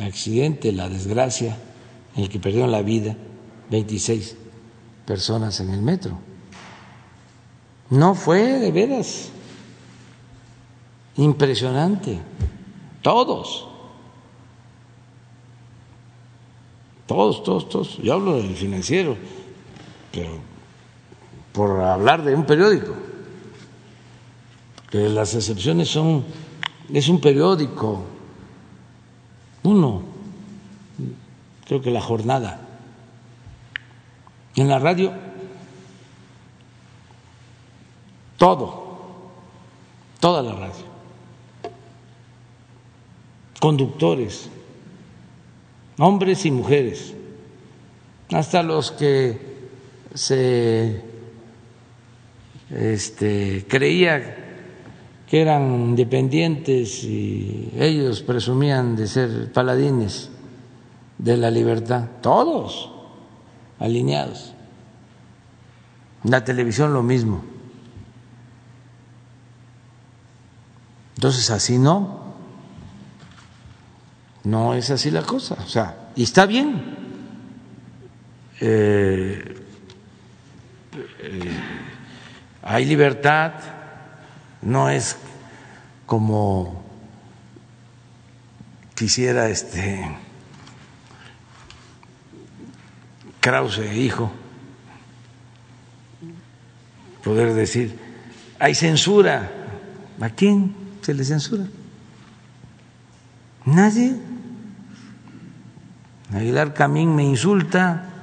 [0.00, 1.56] accidente, la desgracia
[2.16, 3.16] en el que perdieron la vida
[3.70, 4.36] 26
[5.06, 6.18] personas en el metro.
[7.90, 9.28] No fue de veras
[11.16, 12.18] impresionante.
[13.02, 13.68] Todos.
[17.06, 17.98] Todos, todos, todos.
[17.98, 19.16] Yo hablo del financiero,
[20.10, 20.38] pero
[21.52, 22.94] por hablar de un periódico,
[24.90, 26.24] que las excepciones son,
[26.92, 28.04] es un periódico,
[29.62, 30.02] uno,
[31.66, 32.60] creo que la jornada.
[34.56, 35.12] En la radio,
[38.36, 39.32] todo,
[40.20, 40.84] toda la radio.
[43.58, 44.48] Conductores,
[45.98, 47.14] hombres y mujeres,
[48.30, 49.54] hasta los que
[50.14, 51.02] se
[52.70, 54.43] este, creía
[55.28, 60.30] que eran independientes y ellos presumían de ser paladines
[61.18, 62.90] de la libertad, todos
[63.78, 64.52] alineados.
[66.24, 67.44] La televisión lo mismo.
[71.16, 72.24] Entonces así no.
[74.44, 75.56] No es así la cosa.
[75.64, 76.96] O sea, y está bien.
[78.60, 79.54] Eh,
[81.20, 81.50] eh,
[82.62, 83.52] hay libertad,
[84.64, 85.16] no es
[86.06, 86.82] como
[88.94, 90.16] quisiera este
[93.40, 94.32] Krause, hijo,
[97.22, 97.98] poder decir,
[98.58, 99.50] hay censura.
[100.18, 101.66] ¿A quién se le censura?
[103.66, 104.14] Nadie.
[106.32, 108.13] Aguilar Camín me insulta.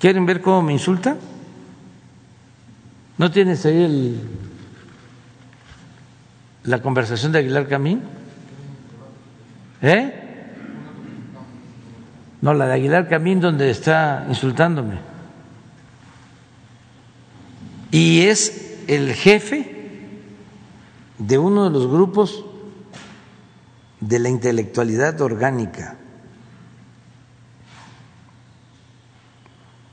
[0.00, 1.16] ¿Quieren ver cómo me insulta?
[3.18, 4.20] ¿No tienes ahí el,
[6.64, 8.00] la conversación de Aguilar Camín?
[9.82, 10.14] ¿Eh?
[12.40, 14.98] No, la de Aguilar Camín donde está insultándome.
[17.90, 19.98] Y es el jefe
[21.18, 22.46] de uno de los grupos
[24.00, 25.99] de la intelectualidad orgánica.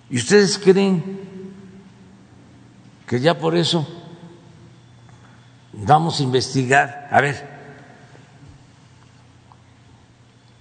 [0.10, 1.20] ¿Y ustedes creen
[3.06, 3.86] que ya por eso
[5.74, 7.10] vamos a investigar?
[7.12, 7.48] A ver,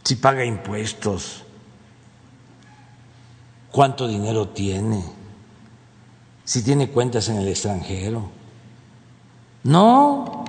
[0.02, 1.44] si paga impuestos,
[3.70, 5.04] cuánto dinero tiene,
[6.44, 8.30] si tiene cuentas en el extranjero.
[9.62, 10.44] No,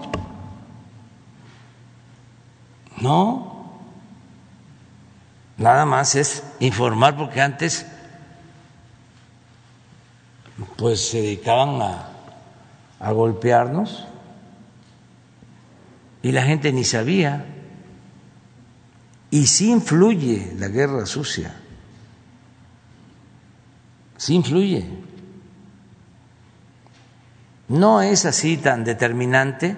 [3.01, 3.71] no,
[5.57, 7.85] nada más es informar porque antes
[10.75, 12.09] pues se dedicaban a,
[12.99, 14.05] a golpearnos
[16.21, 17.45] y la gente ni sabía.
[19.29, 21.53] Y sí influye la guerra sucia,
[24.17, 24.85] sí influye.
[27.67, 29.75] No es así tan determinante,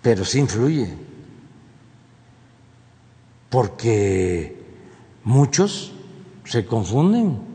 [0.00, 0.94] pero sí influye
[3.50, 4.56] porque
[5.24, 5.92] muchos
[6.44, 7.47] se confunden.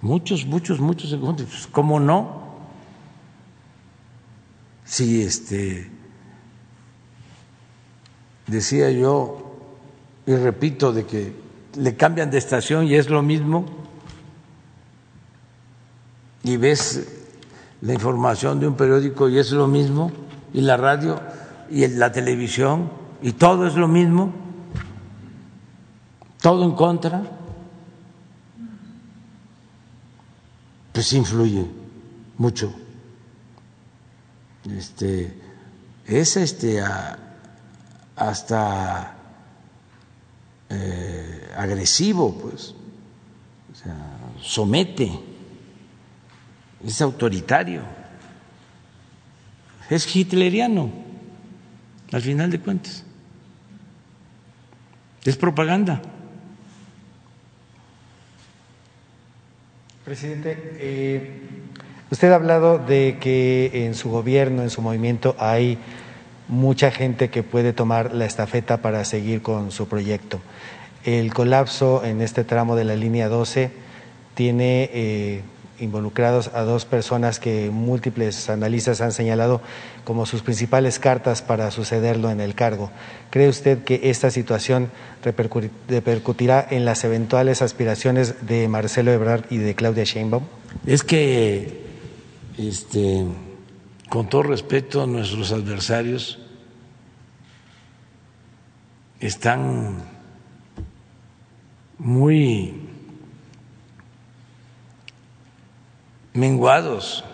[0.00, 1.46] Muchos, muchos, muchos confunden.
[1.46, 2.48] Pues, ¿Cómo no?
[4.84, 5.90] Si este
[8.46, 9.56] decía yo
[10.26, 11.34] y repito de que
[11.76, 13.66] le cambian de estación y es lo mismo
[16.42, 17.06] y ves
[17.82, 20.10] la información de un periódico y es lo mismo
[20.52, 21.20] y la radio
[21.70, 24.32] y la televisión y todo es lo mismo,
[26.40, 27.22] todo en contra,
[30.92, 31.64] pues influye
[32.36, 32.72] mucho.
[34.76, 35.32] Este,
[36.06, 36.82] es este
[38.16, 39.14] hasta
[40.68, 42.74] eh, agresivo, pues,
[43.72, 43.96] o sea,
[44.42, 45.10] somete,
[46.84, 47.82] es autoritario,
[49.88, 50.90] es hitleriano,
[52.12, 53.04] al final de cuentas
[55.28, 56.00] es propaganda.
[60.08, 61.32] Presidente, eh,
[62.10, 65.76] usted ha hablado de que en su gobierno, en su movimiento, hay
[66.48, 70.40] mucha gente que puede tomar la estafeta para seguir con su proyecto.
[71.04, 73.70] El colapso en este tramo de la línea 12
[74.32, 75.42] tiene eh,
[75.80, 79.60] involucrados a dos personas que múltiples analistas han señalado
[80.04, 82.90] como sus principales cartas para sucederlo en el cargo.
[83.30, 84.90] ¿Cree usted que esta situación
[85.22, 90.44] repercutirá en las eventuales aspiraciones de Marcelo Ebrard y de Claudia Sheinbaum?
[90.86, 91.84] Es que,
[92.56, 93.24] este,
[94.08, 96.38] con todo respeto, nuestros adversarios
[99.20, 100.02] están
[101.98, 102.87] muy
[106.38, 107.24] menguados.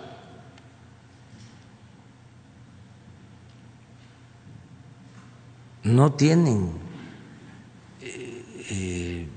[5.83, 6.73] No tienen
[8.01, 9.29] eh, eh,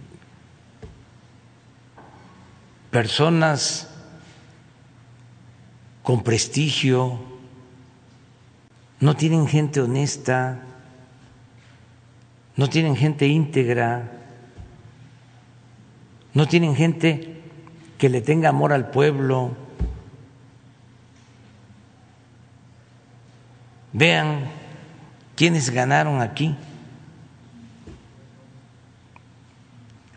[2.90, 3.90] personas
[6.02, 7.20] con prestigio,
[9.02, 10.64] no tienen gente honesta,
[12.56, 14.10] no tienen gente íntegra,
[16.34, 17.37] no tienen gente
[17.98, 19.56] que le tenga amor al pueblo.
[23.94, 24.46] Vean
[25.36, 26.56] quiénes ganaron aquí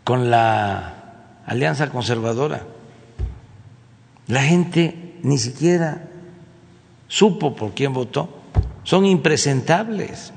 [0.03, 0.93] con la
[1.45, 2.63] Alianza Conservadora.
[4.27, 6.07] La gente ni siquiera
[7.07, 8.41] supo por quién votó.
[8.83, 10.33] Son impresentables.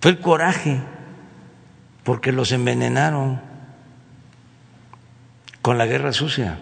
[0.00, 0.80] Fue el coraje
[2.08, 3.38] porque los envenenaron
[5.60, 6.58] con la guerra sucia.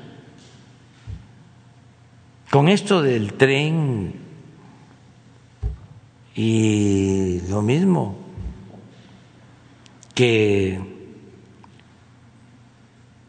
[2.51, 4.13] Con esto del tren
[6.35, 8.19] y lo mismo
[10.17, 10.81] que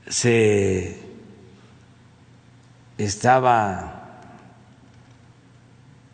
[0.08, 1.00] se
[2.98, 4.22] estaba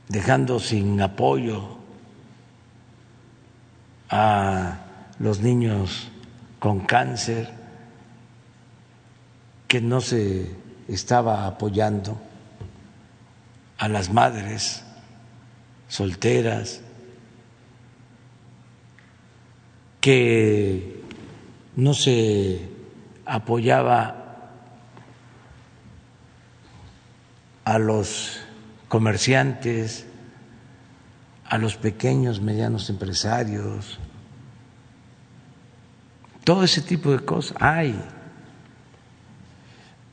[0.10, 1.78] dejando sin apoyo
[4.10, 4.83] a
[5.20, 6.10] los niños
[6.60, 7.50] con cáncer,
[9.68, 10.52] que no se
[10.88, 12.20] estaba apoyando
[13.78, 14.84] a las madres
[15.88, 16.82] solteras,
[20.00, 21.02] que
[21.76, 22.70] no se
[23.26, 24.24] apoyaba
[27.66, 28.42] a los
[28.90, 30.06] comerciantes,
[31.46, 34.00] a los pequeños, medianos empresarios,
[36.44, 37.56] todo ese tipo de cosas.
[37.60, 38.00] Hay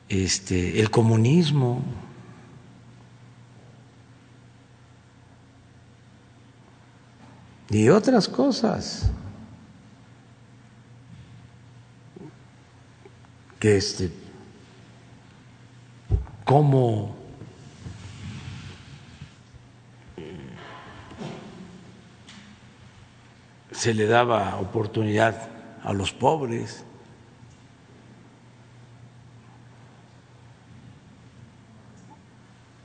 [0.09, 1.83] este, el comunismo.
[7.69, 9.13] Y otras cosas
[13.61, 14.11] que este
[16.45, 17.15] cómo
[23.71, 25.50] se le daba oportunidad
[25.83, 26.85] a los pobres.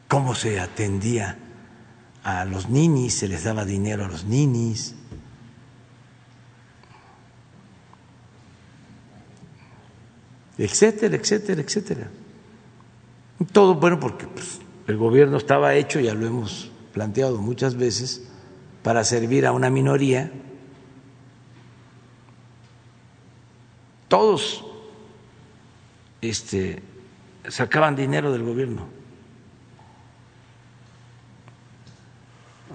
[0.07, 1.37] cómo se atendía
[2.23, 4.95] a los ninis, se les daba dinero a los ninis.
[10.57, 12.07] etcétera, etcétera, etcétera.
[13.51, 18.23] Todo bueno porque pues, el gobierno estaba hecho, ya lo hemos planteado muchas veces,
[18.83, 20.31] para servir a una minoría
[24.07, 24.65] todos
[26.21, 26.81] este,
[27.47, 28.87] sacaban dinero del gobierno,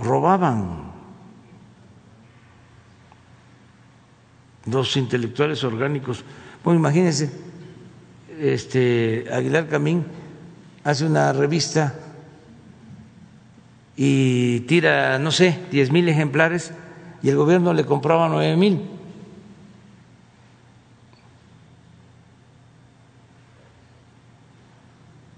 [0.01, 0.91] robaban
[4.67, 6.25] los intelectuales orgánicos.
[6.63, 7.31] Bueno, imagínense,
[8.39, 10.05] este, Aguilar Camín
[10.85, 11.95] hace una revista
[13.97, 16.73] y tira, no sé, diez mil ejemplares
[17.23, 19.00] y el gobierno le compraba nueve mil.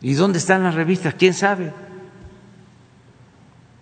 [0.03, 1.15] ¿Y dónde están las revistas?
[1.15, 1.73] ¿Quién sabe?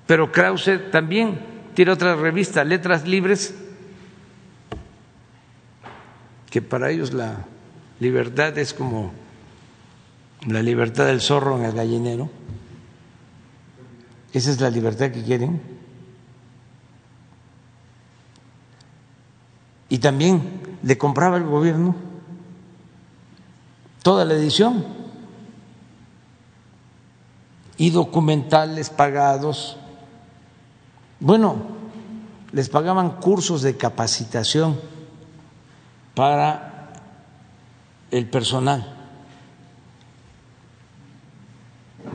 [0.06, 1.38] Pero Krause también
[1.74, 3.54] tiene otra revista, Letras Libres,
[6.50, 7.46] que para ellos la
[8.00, 9.12] libertad es como
[10.46, 12.28] la libertad del zorro en el gallinero.
[14.32, 15.60] Esa es la libertad que quieren.
[19.88, 21.94] Y también le compraba el gobierno
[24.02, 24.99] toda la edición
[27.80, 29.78] y documentales pagados.
[31.18, 31.56] Bueno,
[32.52, 34.78] les pagaban cursos de capacitación
[36.14, 36.92] para
[38.10, 38.86] el personal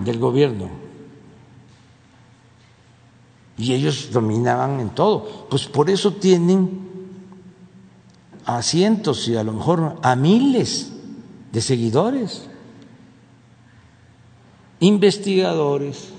[0.03, 0.69] del gobierno
[3.57, 5.47] y ellos dominaban en todo.
[5.49, 6.85] Pues por eso tienen
[8.45, 10.91] a cientos y a lo mejor a miles
[11.51, 12.49] de seguidores,
[14.87, 16.13] investigadores,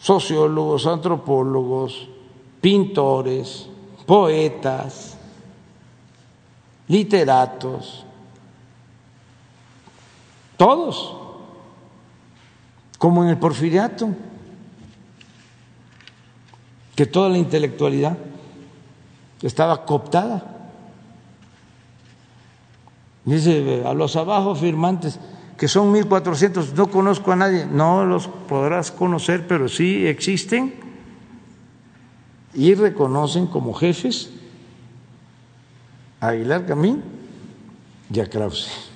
[0.00, 2.08] sociólogos, antropólogos,
[2.60, 3.68] pintores,
[4.06, 5.16] poetas,
[6.88, 8.04] literatos,
[10.56, 11.16] todos,
[12.98, 14.08] como en el porfiriato,
[16.96, 18.18] que toda la intelectualidad
[19.40, 20.59] estaba cooptada.
[23.30, 25.20] Dice, a los abajo firmantes,
[25.56, 30.74] que son 1.400, no conozco a nadie, no los podrás conocer, pero sí existen
[32.54, 34.32] y reconocen como jefes
[36.20, 37.04] a Aguilar Camín
[38.12, 38.90] y a Krause.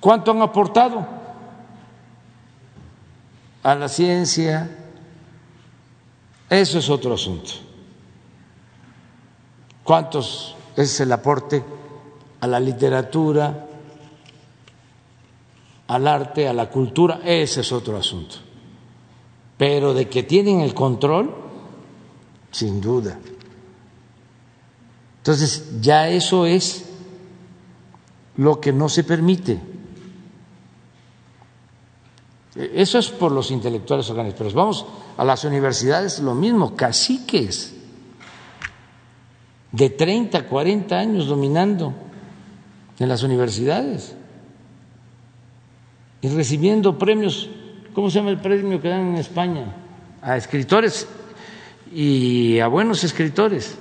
[0.00, 1.06] ¿Cuánto han aportado
[3.62, 4.68] a la ciencia?
[6.50, 7.67] Eso es otro asunto.
[9.88, 11.64] ¿Cuántos es el aporte
[12.42, 13.68] a la literatura,
[15.86, 17.22] al arte, a la cultura?
[17.24, 18.34] Ese es otro asunto.
[19.56, 21.34] Pero de que tienen el control,
[22.50, 23.18] sin duda.
[25.16, 26.84] Entonces, ya eso es
[28.36, 29.58] lo que no se permite.
[32.54, 34.38] Eso es por los intelectuales orgánicos.
[34.38, 34.84] Pero vamos
[35.16, 37.77] a las universidades, lo mismo, caciques
[39.72, 41.92] de 30, 40 años dominando
[42.98, 44.16] en las universidades
[46.20, 47.48] y recibiendo premios,
[47.94, 49.66] ¿cómo se llama el premio que dan en España?
[50.22, 51.06] A escritores
[51.92, 53.78] y a buenos escritores.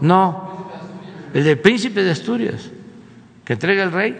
[0.00, 0.68] No,
[1.32, 2.70] el del príncipe de Asturias,
[3.44, 4.18] que entrega el rey,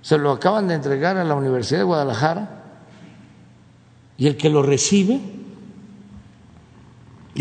[0.00, 2.62] se lo acaban de entregar a la Universidad de Guadalajara
[4.16, 5.20] y el que lo recibe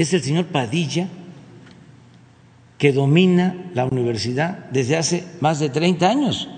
[0.01, 1.07] es el señor Padilla,
[2.77, 6.49] que domina la universidad desde hace más de 30 años.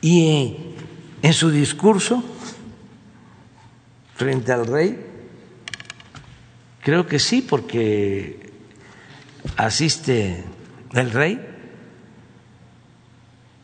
[0.00, 0.56] Y
[1.22, 2.22] en su discurso
[4.14, 5.04] frente al rey,
[6.82, 8.52] creo que sí, porque
[9.56, 10.44] asiste
[10.92, 11.40] el rey,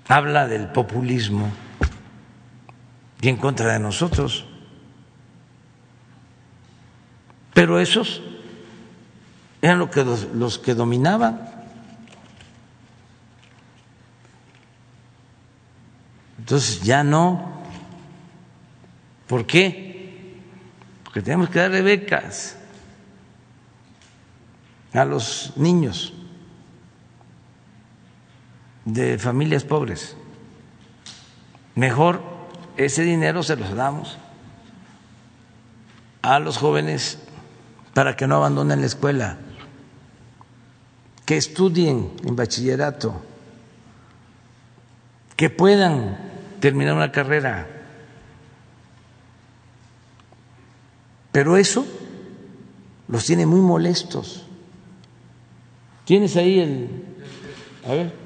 [0.08, 1.48] habla del populismo
[3.20, 4.49] y en contra de nosotros.
[7.55, 8.22] Pero esos
[9.62, 9.78] eran
[10.35, 11.48] los que, dominaban.
[16.39, 17.60] Entonces ya no.
[19.27, 20.40] ¿Por qué?
[21.05, 22.56] Porque tenemos que darle becas
[24.93, 26.12] a los niños
[28.85, 30.16] de familias pobres.
[31.74, 32.22] Mejor
[32.77, 34.18] ese dinero se los damos
[36.22, 37.18] a los jóvenes
[37.94, 39.38] para que no abandonen la escuela
[41.30, 43.22] que estudien en bachillerato,
[45.36, 46.18] que puedan
[46.58, 47.68] terminar una carrera.
[51.30, 51.86] Pero eso
[53.06, 54.44] los tiene muy molestos.
[56.04, 57.04] ¿Tienes ahí el...
[57.86, 58.19] A ver.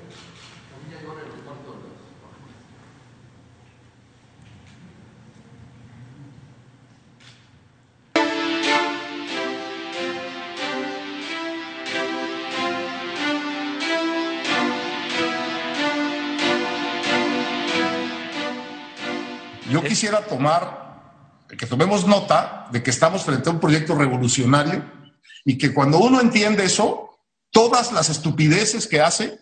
[19.95, 24.83] Quisiera tomar, que tomemos nota de que estamos frente a un proyecto revolucionario
[25.45, 27.17] y que cuando uno entiende eso,
[27.53, 29.39] todas las estupideces que hace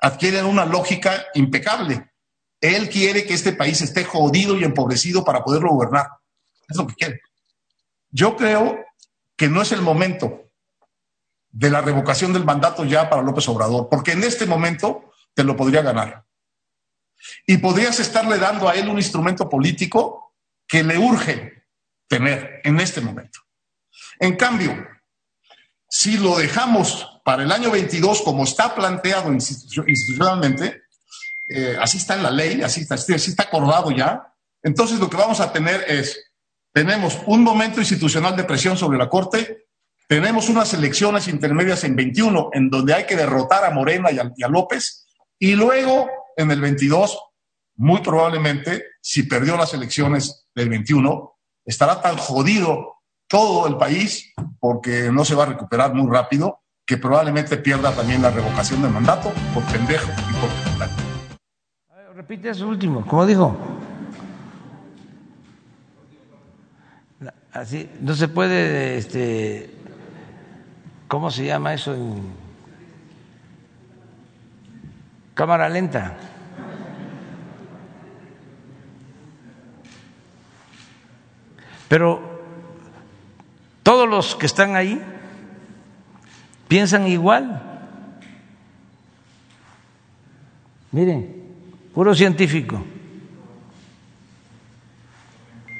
[0.00, 2.10] adquieren una lógica impecable.
[2.60, 6.08] Él quiere que este país esté jodido y empobrecido para poderlo gobernar.
[6.68, 7.20] Es lo que quiere.
[8.10, 8.84] Yo creo
[9.36, 10.50] que no es el momento
[11.50, 15.54] de la revocación del mandato ya para López Obrador, porque en este momento te lo
[15.54, 16.24] podría ganar
[17.46, 20.34] y podrías estarle dando a él un instrumento político
[20.66, 21.64] que le urge
[22.06, 23.40] tener en este momento.
[24.20, 24.86] En cambio,
[25.88, 30.82] si lo dejamos para el año 22 como está planteado institucionalmente,
[31.48, 35.16] eh, así está en la ley, así está, así está acordado ya, entonces lo que
[35.16, 36.32] vamos a tener es,
[36.72, 39.66] tenemos un momento institucional de presión sobre la Corte,
[40.06, 44.32] tenemos unas elecciones intermedias en 21 en donde hay que derrotar a Morena y a,
[44.36, 45.06] y a López,
[45.38, 46.08] y luego
[46.38, 47.18] en el 22,
[47.76, 51.34] muy probablemente, si perdió las elecciones del 21,
[51.64, 52.94] estará tan jodido
[53.26, 58.22] todo el país, porque no se va a recuperar muy rápido, que probablemente pierda también
[58.22, 60.48] la revocación de mandato por pendejo y por
[62.14, 63.56] Repite eso último, ¿cómo dijo?
[67.52, 69.70] Así, no se puede, este,
[71.08, 72.47] ¿cómo se llama eso en
[75.38, 76.16] cámara lenta?
[81.86, 82.42] Pero
[83.84, 85.00] todos los que están ahí
[86.66, 87.62] piensan igual.
[90.90, 91.54] Miren,
[91.94, 92.84] puro científico.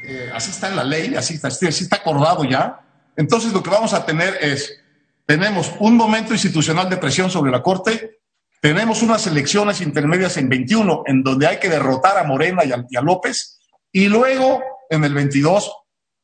[0.04, 2.80] Eh, así está en la ley, así está, así está acordado ya.
[3.16, 4.80] Entonces lo que vamos a tener es,
[5.26, 8.17] tenemos un momento institucional de presión sobre la Corte,
[8.60, 12.84] tenemos unas elecciones intermedias en 21 en donde hay que derrotar a Morena y a,
[12.88, 13.60] y a López,
[13.92, 15.72] y luego en el 22,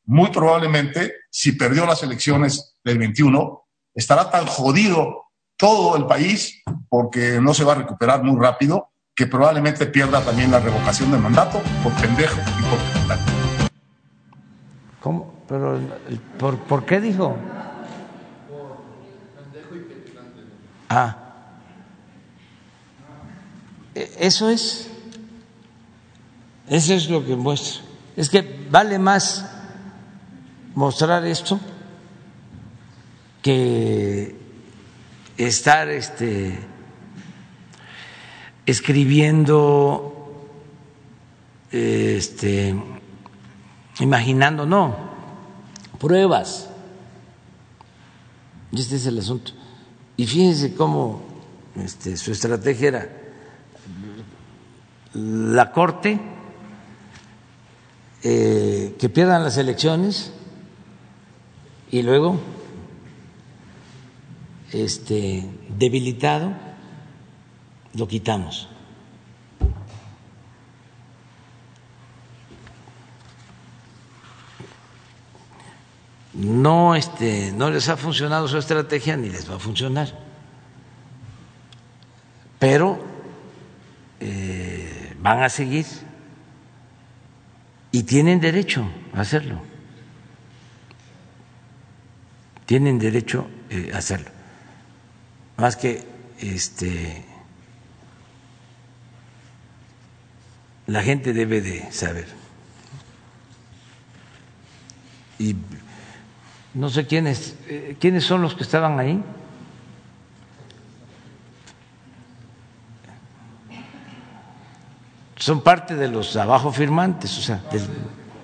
[0.06, 7.40] muy probablemente, si perdió las elecciones del 21, estará tan jodido todo el país porque
[7.40, 11.62] no se va a recuperar muy rápido que probablemente pierda también la revocación de mandato
[11.82, 13.18] por pendejo y por
[15.00, 15.34] ¿Cómo?
[15.48, 15.78] Pero,
[16.38, 17.36] ¿por, ¿por qué dijo?
[20.88, 21.23] Ah.
[23.94, 24.88] Eso es.
[26.68, 27.82] Eso es lo que muestra.
[28.16, 29.44] Es que vale más
[30.74, 31.60] mostrar esto
[33.42, 34.34] que
[35.36, 36.58] estar este,
[38.66, 40.48] escribiendo,
[41.70, 42.74] este,
[44.00, 44.96] imaginando, no,
[45.98, 46.70] pruebas.
[48.72, 49.52] Y este es el asunto.
[50.16, 51.22] Y fíjense cómo
[51.76, 53.23] este, su estrategia era
[55.14, 56.20] la Corte,
[58.22, 60.32] eh, que pierdan las elecciones
[61.90, 62.40] y luego
[64.72, 66.52] este, debilitado,
[67.94, 68.68] lo quitamos.
[76.32, 80.08] No, este, no les ha funcionado su estrategia ni les va a funcionar.
[82.58, 82.93] Pero
[85.24, 85.86] van a seguir
[87.90, 89.62] y tienen derecho a hacerlo.
[92.66, 94.34] Tienen derecho eh, a hacerlo
[95.56, 96.04] más que
[96.38, 97.24] este
[100.86, 102.26] la gente debe de saber.
[105.38, 105.56] Y
[106.74, 109.22] no sé quiénes eh, quiénes son los que estaban ahí.
[115.44, 117.60] Son parte de los abajo firmantes, o sea,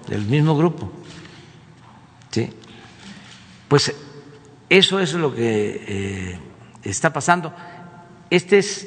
[0.07, 0.93] del, mismo grupo.
[2.31, 2.53] ¿Sí?
[3.67, 3.95] Pues
[4.69, 6.39] eso es lo que eh,
[6.85, 7.55] está pasando.
[8.29, 8.87] Este es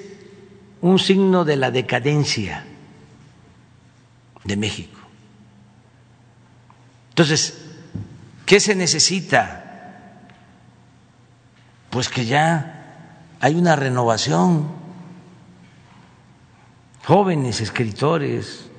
[0.82, 2.64] un signo de la decadencia
[4.44, 5.00] de México.
[7.10, 7.66] Entonces,
[8.46, 10.20] ¿qué se necesita?
[11.90, 13.08] Pues que ya
[13.40, 14.83] hay una renovación,
[17.06, 18.70] jóvenes escritores,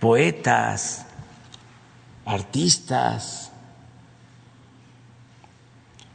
[0.00, 1.06] poetas,
[2.26, 3.52] artistas,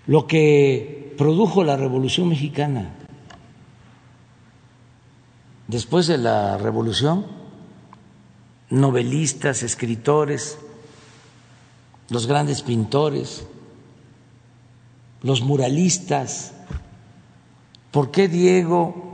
[0.05, 2.95] lo que produjo la Revolución Mexicana.
[5.67, 7.25] Después de la Revolución,
[8.69, 10.57] novelistas, escritores,
[12.09, 13.45] los grandes pintores,
[15.21, 16.53] los muralistas.
[17.91, 19.08] ¿Por qué Diego?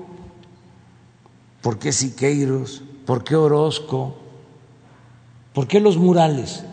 [1.66, 2.84] ¿Por qué Siqueiros?
[3.08, 4.16] ¿Por qué Orozco?
[5.52, 6.64] ¿Por qué los murales?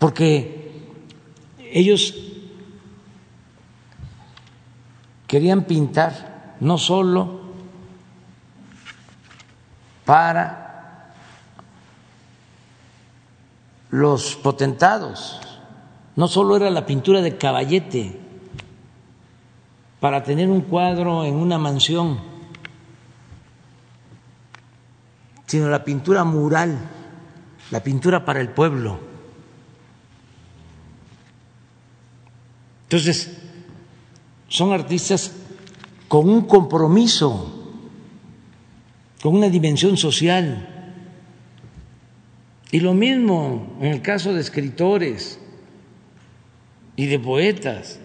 [0.00, 0.82] Porque
[1.60, 2.12] ellos
[5.28, 7.40] querían pintar no solo
[10.04, 11.14] para
[13.90, 15.38] los potentados,
[16.16, 18.21] no solo era la pintura de caballete
[20.02, 22.18] para tener un cuadro en una mansión,
[25.46, 26.76] sino la pintura mural,
[27.70, 28.98] la pintura para el pueblo.
[32.82, 33.38] Entonces,
[34.48, 35.36] son artistas
[36.08, 37.70] con un compromiso,
[39.22, 40.68] con una dimensión social.
[42.72, 45.38] Y lo mismo en el caso de escritores
[46.96, 48.00] y de poetas.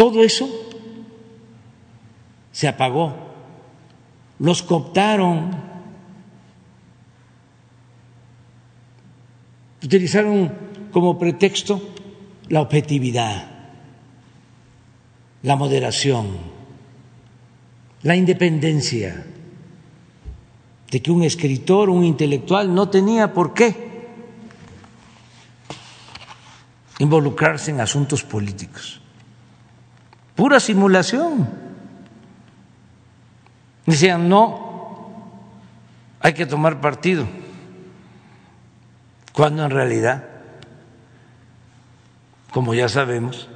[0.00, 0.48] Todo eso
[2.50, 3.14] se apagó.
[4.38, 5.50] Los cooptaron.
[9.84, 10.54] Utilizaron
[10.90, 11.82] como pretexto
[12.48, 13.46] la objetividad,
[15.42, 16.28] la moderación,
[18.02, 19.26] la independencia,
[20.90, 23.76] de que un escritor, un intelectual no tenía por qué
[27.00, 28.99] involucrarse en asuntos políticos.
[30.40, 31.50] Pura simulación.
[33.84, 35.12] Decían, no,
[36.18, 37.26] hay que tomar partido,
[39.34, 40.24] cuando en realidad,
[42.52, 43.50] como ya sabemos,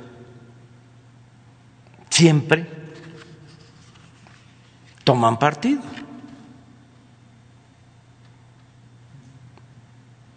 [2.10, 2.68] siempre
[5.04, 5.80] toman partido.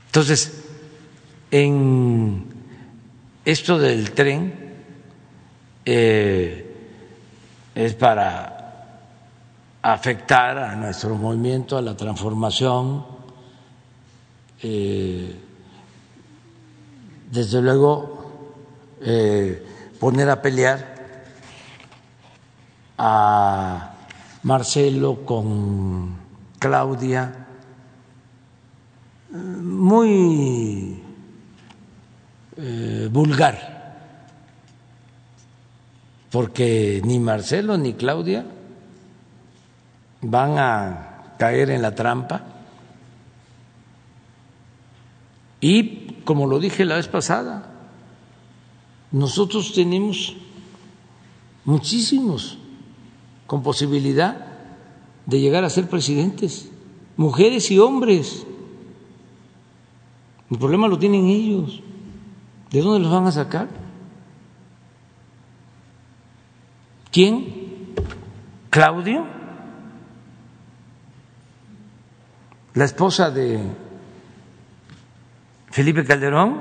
[0.06, 0.64] Entonces,
[1.52, 2.46] en
[3.44, 4.67] esto del tren
[5.90, 6.66] eh,
[7.74, 8.98] es para
[9.82, 13.06] afectar a nuestro movimiento, a la transformación.
[14.62, 15.34] Eh,
[17.32, 19.66] desde luego, eh,
[19.98, 21.24] poner a pelear
[22.98, 23.94] a
[24.44, 26.18] Marcelo con
[26.60, 27.48] Claudia
[29.32, 31.02] muy
[33.10, 33.77] vulgar,
[36.32, 38.46] porque ni Marcelo ni Claudia
[40.22, 42.44] van a caer en la trampa.
[45.62, 47.72] Y, como lo dije la vez pasada,
[49.12, 50.36] nosotros tenemos
[51.66, 52.58] muchísimos
[53.48, 54.46] con posibilidad
[55.26, 56.70] de llegar a ser presidentes,
[57.16, 58.46] mujeres y hombres.
[60.50, 61.82] El problema lo tienen ellos.
[62.72, 63.87] ¿De dónde los van a sacar?
[67.18, 67.96] ¿Quién?
[68.70, 69.26] ¿Claudio?
[72.76, 73.60] ¿La esposa de
[75.72, 76.60] Felipe Calderón?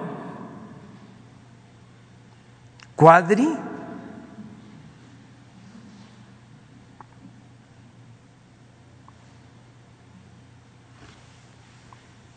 [2.94, 3.46] ¿Cuadri?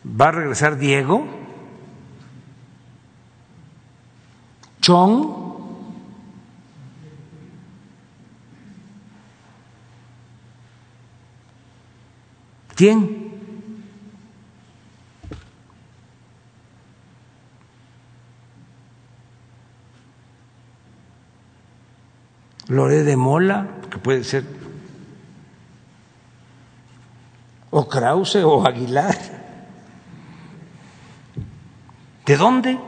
[0.04, 1.24] ¿Va a regresar Diego?
[4.82, 5.49] Chong,
[12.80, 13.30] ¿Quién?
[22.68, 24.46] Loré de Mola, que puede ser,
[27.68, 29.18] o Krause o Aguilar.
[32.24, 32.78] ¿De dónde?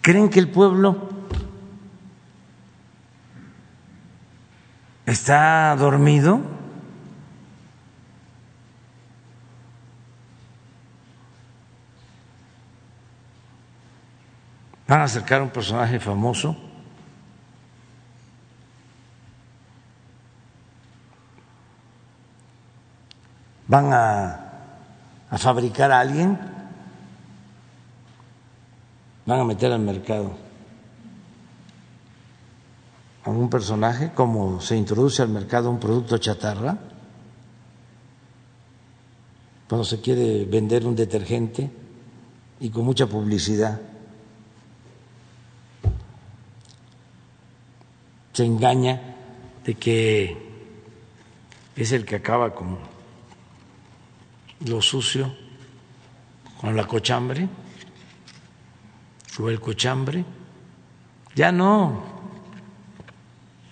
[0.00, 1.15] ¿Creen que el pueblo
[5.06, 6.40] está dormido?
[14.86, 16.56] Van a acercar un personaje famoso.
[23.66, 24.40] Van a,
[25.30, 26.38] a fabricar a alguien
[29.26, 30.45] van a meter al mercado
[33.26, 36.78] a un personaje como se introduce al mercado un producto chatarra,
[39.68, 41.68] cuando se quiere vender un detergente
[42.60, 43.80] y con mucha publicidad.
[48.32, 49.16] Se engaña
[49.64, 50.36] de que
[51.74, 52.78] es el que acaba con
[54.66, 55.34] lo sucio,
[56.60, 57.48] con la cochambre
[59.40, 60.24] o el cochambre.
[61.34, 62.15] Ya no,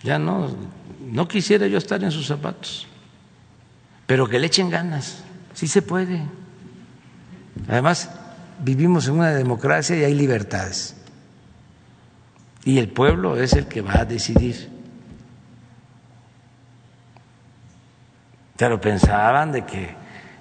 [0.04, 0.54] ya no,
[1.10, 2.86] no quisiera yo estar en sus zapatos,
[4.06, 5.24] pero que le echen ganas,
[5.54, 6.22] sí se puede.
[7.68, 8.10] Además,
[8.58, 10.94] vivimos en una democracia y hay libertades.
[12.66, 14.68] Y el pueblo es el que va a decidir.
[18.58, 19.94] Pero pensaban de que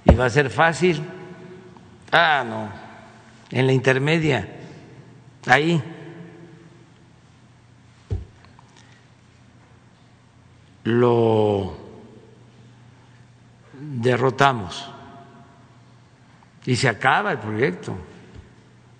[0.05, 1.01] iba a ser fácil.
[2.11, 2.69] Ah, no,
[3.49, 4.45] en la intermedia
[5.45, 5.81] ahí.
[10.83, 11.77] Lo
[13.79, 14.89] derrotamos
[16.65, 17.95] y se acaba el proyecto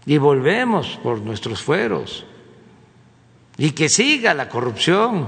[0.06, 2.26] y volvemos por nuestros fueros
[3.58, 5.28] y que siga la corrupción.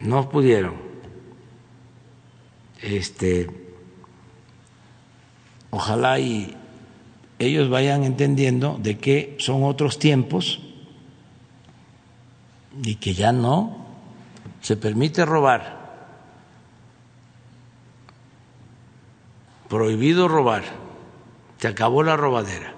[0.00, 0.74] No pudieron.
[2.82, 3.50] Este
[5.70, 6.56] ojalá y
[7.38, 10.65] ellos vayan entendiendo de que son otros tiempos
[12.82, 13.86] y que ya no
[14.60, 15.76] se permite robar
[19.68, 20.64] prohibido robar,
[21.58, 22.74] se acabó la robadera.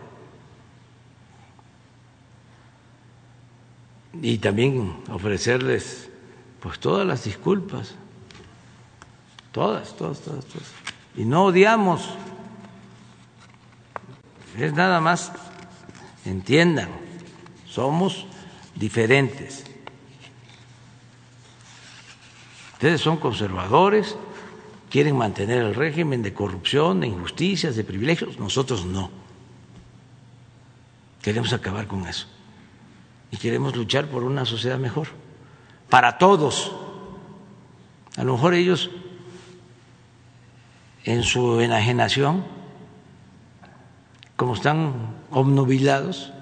[4.21, 6.11] Y también ofrecerles
[6.61, 7.95] pues todas las disculpas,
[9.53, 10.69] todas, todas, todas, todas.
[11.17, 12.09] Y no odiamos,
[14.57, 15.33] es nada más,
[16.25, 16.89] entiendan,
[17.67, 18.27] somos
[18.75, 19.65] diferentes.
[22.79, 24.15] Ustedes son conservadores,
[24.89, 29.11] quieren mantener el régimen de corrupción, de injusticias, de privilegios, nosotros no.
[31.21, 32.29] Queremos acabar con eso.
[33.33, 35.09] Y queremos luchar por una sociedad mejor,
[35.91, 36.71] para todos.
[38.17, 38.91] A lo mejor ellos,
[41.03, 42.45] en su enajenación,
[44.37, 46.33] como están obnubilados,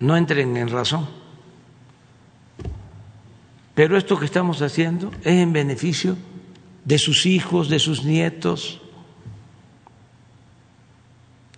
[0.00, 1.21] no entren en razón
[3.74, 6.16] pero esto que estamos haciendo es en beneficio
[6.84, 8.80] de sus hijos, de sus nietos.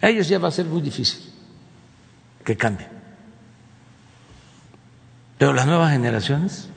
[0.01, 1.33] A ellos ya va a ser muy difícil
[2.45, 2.89] que cambien.
[5.39, 6.69] Pero las nuevas generaciones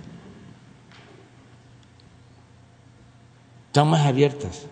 [3.67, 4.65] están más abiertas,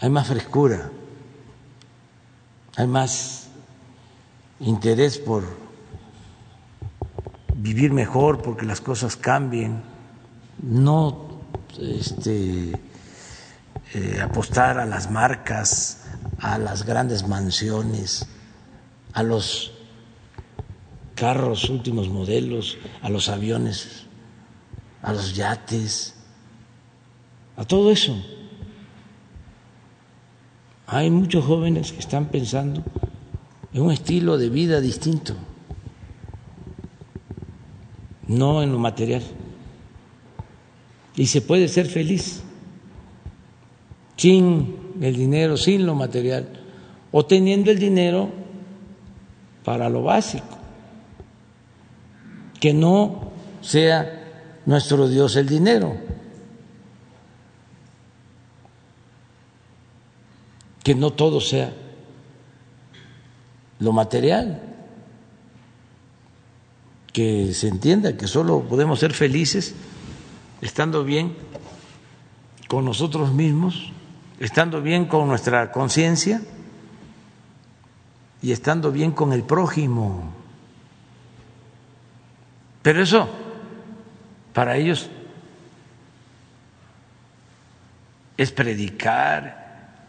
[0.00, 0.90] hay más frescura,
[2.76, 3.48] hay más
[4.60, 5.65] interés por
[7.66, 9.82] vivir mejor porque las cosas cambien,
[10.62, 11.40] no
[11.80, 12.72] este,
[13.92, 16.04] eh, apostar a las marcas,
[16.38, 18.24] a las grandes mansiones,
[19.12, 19.72] a los
[21.16, 24.06] carros últimos modelos, a los aviones,
[25.02, 26.14] a los yates,
[27.56, 28.14] a todo eso.
[30.86, 32.84] Hay muchos jóvenes que están pensando
[33.72, 35.34] en un estilo de vida distinto
[38.28, 39.22] no en lo material.
[41.14, 42.42] Y se puede ser feliz
[44.16, 46.48] sin el dinero, sin lo material,
[47.12, 48.30] o teniendo el dinero
[49.64, 50.58] para lo básico,
[52.60, 53.30] que no
[53.60, 55.96] sea nuestro Dios el dinero,
[60.82, 61.72] que no todo sea
[63.78, 64.65] lo material
[67.16, 69.74] que se entienda que solo podemos ser felices
[70.60, 71.34] estando bien
[72.68, 73.90] con nosotros mismos,
[74.38, 76.42] estando bien con nuestra conciencia
[78.42, 80.30] y estando bien con el prójimo.
[82.82, 83.30] Pero eso,
[84.52, 85.08] para ellos,
[88.36, 90.04] es predicar,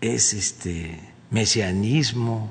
[0.00, 0.98] es este
[1.30, 2.50] mesianismo,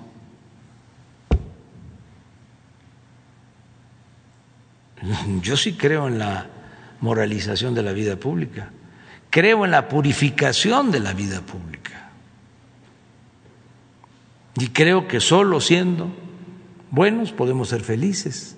[5.41, 6.47] Yo sí creo en la
[7.01, 8.69] moralización de la vida pública,
[9.29, 12.09] creo en la purificación de la vida pública
[14.57, 16.07] y creo que solo siendo
[16.89, 18.55] buenos podemos ser felices.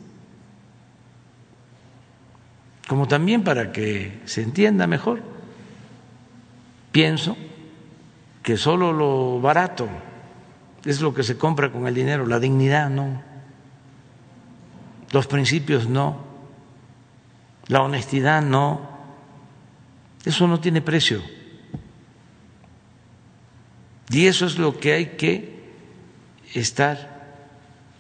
[2.88, 5.22] Como también para que se entienda mejor,
[6.91, 7.36] pienso
[8.44, 9.90] que solo lo barato
[10.86, 13.22] es lo que se compra con el dinero, la dignidad no,
[15.11, 16.26] los principios no.
[17.68, 18.81] La honestidad no,
[20.26, 21.22] eso no tiene precio.
[24.10, 25.57] Y eso es lo que hay que
[26.53, 27.18] estar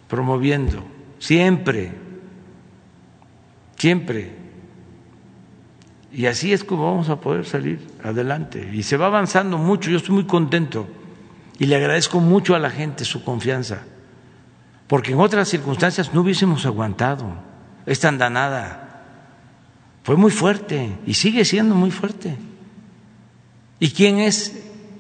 [0.07, 0.83] promoviendo.
[1.19, 1.91] Siempre,
[3.77, 4.31] siempre.
[6.13, 8.69] Y así es como vamos a poder salir adelante.
[8.73, 10.87] Y se va avanzando mucho, yo estoy muy contento.
[11.59, 13.81] Y le agradezco mucho a la gente su confianza,
[14.87, 17.25] porque en otras circunstancias no hubiésemos aguantado
[17.85, 18.86] esta andanada
[20.07, 22.37] fue muy fuerte y sigue siendo muy fuerte.
[23.77, 24.57] ¿Y quién es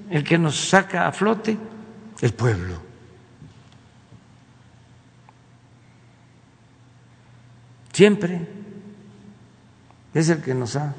[0.09, 1.57] el que nos saca a flote?
[2.19, 2.75] El pueblo.
[7.93, 8.49] Siempre
[10.13, 10.93] es el que nos ha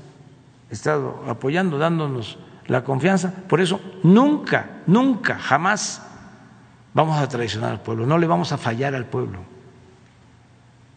[0.71, 3.31] estado apoyando, dándonos la confianza.
[3.31, 6.01] Por eso nunca, nunca, jamás
[6.95, 9.41] vamos a traicionar al pueblo, no le vamos a fallar al pueblo.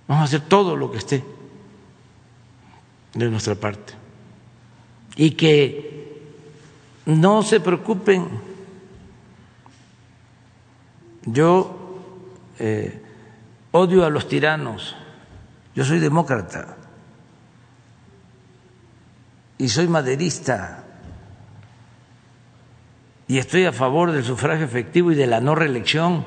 [0.08, 1.41] Vamos a hacer todo lo que esté
[3.14, 3.94] de nuestra parte.
[5.16, 5.92] Y que
[7.06, 8.28] no se preocupen,
[11.26, 12.00] yo
[12.60, 13.02] eh,
[13.72, 14.96] odio a los tiranos,
[15.76, 16.78] yo soy demócrata
[19.58, 20.84] y soy maderista
[23.28, 26.26] y estoy a favor del sufragio efectivo y de la no reelección.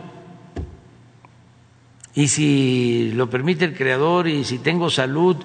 [2.15, 5.36] Y si lo permite el Creador y si tengo salud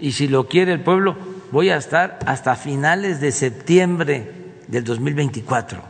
[0.00, 1.16] y si lo quiere el pueblo,
[1.50, 4.32] voy a estar hasta finales de septiembre
[4.68, 5.82] del 2024.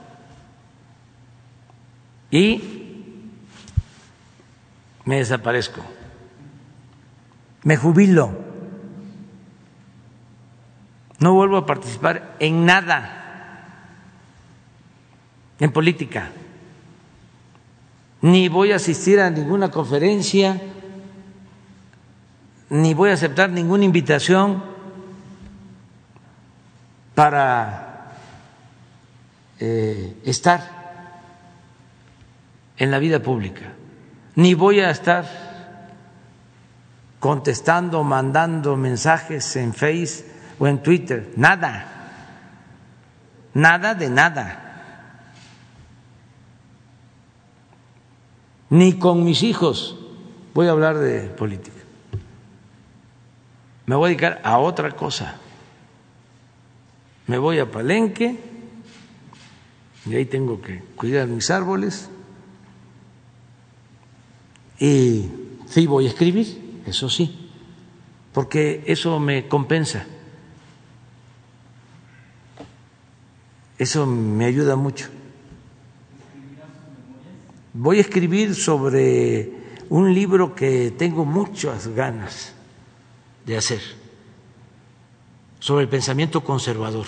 [2.31, 2.61] Y
[5.05, 5.81] me desaparezco.
[7.63, 8.33] Me jubilo.
[11.19, 13.21] No vuelvo a participar en nada
[15.61, 16.31] en política.
[18.21, 20.61] Ni voy a asistir a ninguna conferencia,
[22.71, 24.63] ni voy a aceptar ninguna invitación
[27.15, 28.13] para
[29.61, 30.85] eh, estar
[32.77, 33.73] en la vida pública,
[34.35, 35.25] ni voy a estar
[37.21, 40.27] contestando, mandando mensajes en Face
[40.59, 41.87] o en Twitter, nada,
[43.55, 44.61] nada de nada.
[48.71, 49.97] Ni con mis hijos
[50.53, 51.74] voy a hablar de política.
[53.87, 55.39] Me voy a dedicar a otra cosa.
[57.27, 58.39] Me voy a Palenque
[60.07, 62.09] y ahí tengo que cuidar mis árboles.
[64.79, 65.31] Y
[65.67, 67.51] sí voy a escribir, eso sí,
[68.33, 70.05] porque eso me compensa,
[73.79, 75.09] eso me ayuda mucho.
[77.73, 79.53] Voy a escribir sobre
[79.89, 82.54] un libro que tengo muchas ganas
[83.45, 83.81] de hacer
[85.59, 87.07] sobre el pensamiento conservador,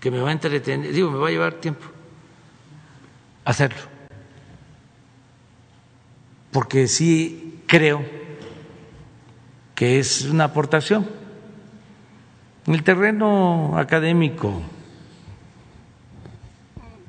[0.00, 1.84] que me va a entretener, digo, me va a llevar tiempo
[3.44, 3.82] hacerlo,
[6.52, 8.04] porque sí creo
[9.74, 11.08] que es una aportación.
[12.66, 14.60] En el terreno académico,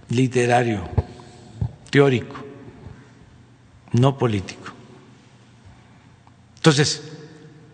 [0.10, 0.88] literario,
[1.90, 2.36] teórico,
[3.92, 4.72] no político.
[6.56, 7.09] Entonces,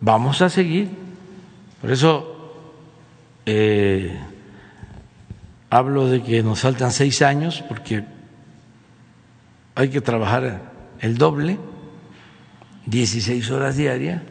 [0.06, 0.90] vamos a seguir.
[1.82, 2.54] Por eso
[3.46, 4.18] eh,
[5.70, 8.06] hablo de que nos faltan seis años porque
[9.74, 11.58] hay que trabajar el doble,
[12.86, 14.22] 16 horas diarias,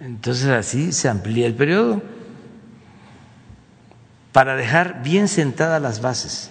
[0.00, 2.02] entonces así se amplía el periodo
[4.32, 6.50] para dejar bien sentadas las bases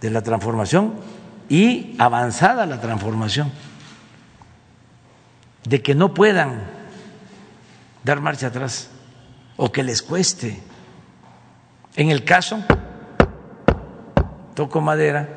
[0.00, 0.94] de la transformación
[1.48, 3.52] y avanzada la transformación,
[5.64, 6.77] de que no puedan
[8.08, 8.88] dar marcha atrás
[9.58, 10.62] o que les cueste.
[11.94, 12.64] En el caso,
[14.54, 15.28] toco madera,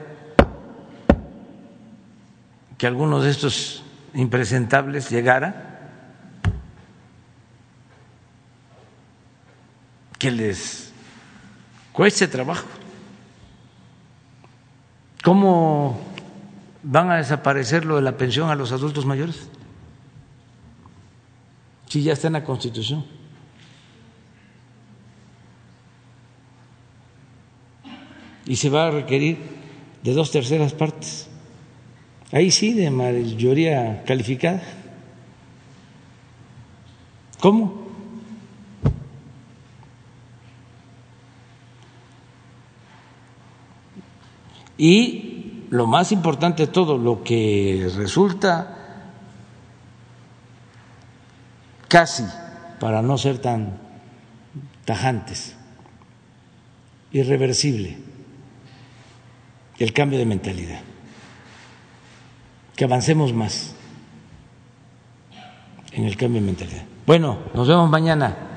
[2.78, 3.84] que algunos de estos
[4.14, 5.80] impresentables llegara,
[10.18, 10.94] que les
[11.92, 12.68] cueste trabajo.
[15.24, 16.00] ¿Cómo
[16.84, 19.50] van a desaparecer lo de la pensión a los adultos mayores?
[21.92, 23.04] Si ya está en la Constitución.
[28.46, 29.38] Y se va a requerir
[30.02, 31.28] de dos terceras partes.
[32.32, 34.64] Ahí sí, de mayoría calificada.
[37.42, 37.88] ¿Cómo?
[44.78, 48.81] Y lo más importante de todo, lo que resulta
[51.92, 52.26] casi,
[52.80, 53.78] para no ser tan
[54.86, 55.58] tajantes,
[57.12, 57.98] irreversible
[59.78, 60.80] el cambio de mentalidad,
[62.78, 63.76] que avancemos más
[65.92, 66.84] en el cambio de mentalidad.
[67.06, 68.51] Bueno, nos vemos mañana.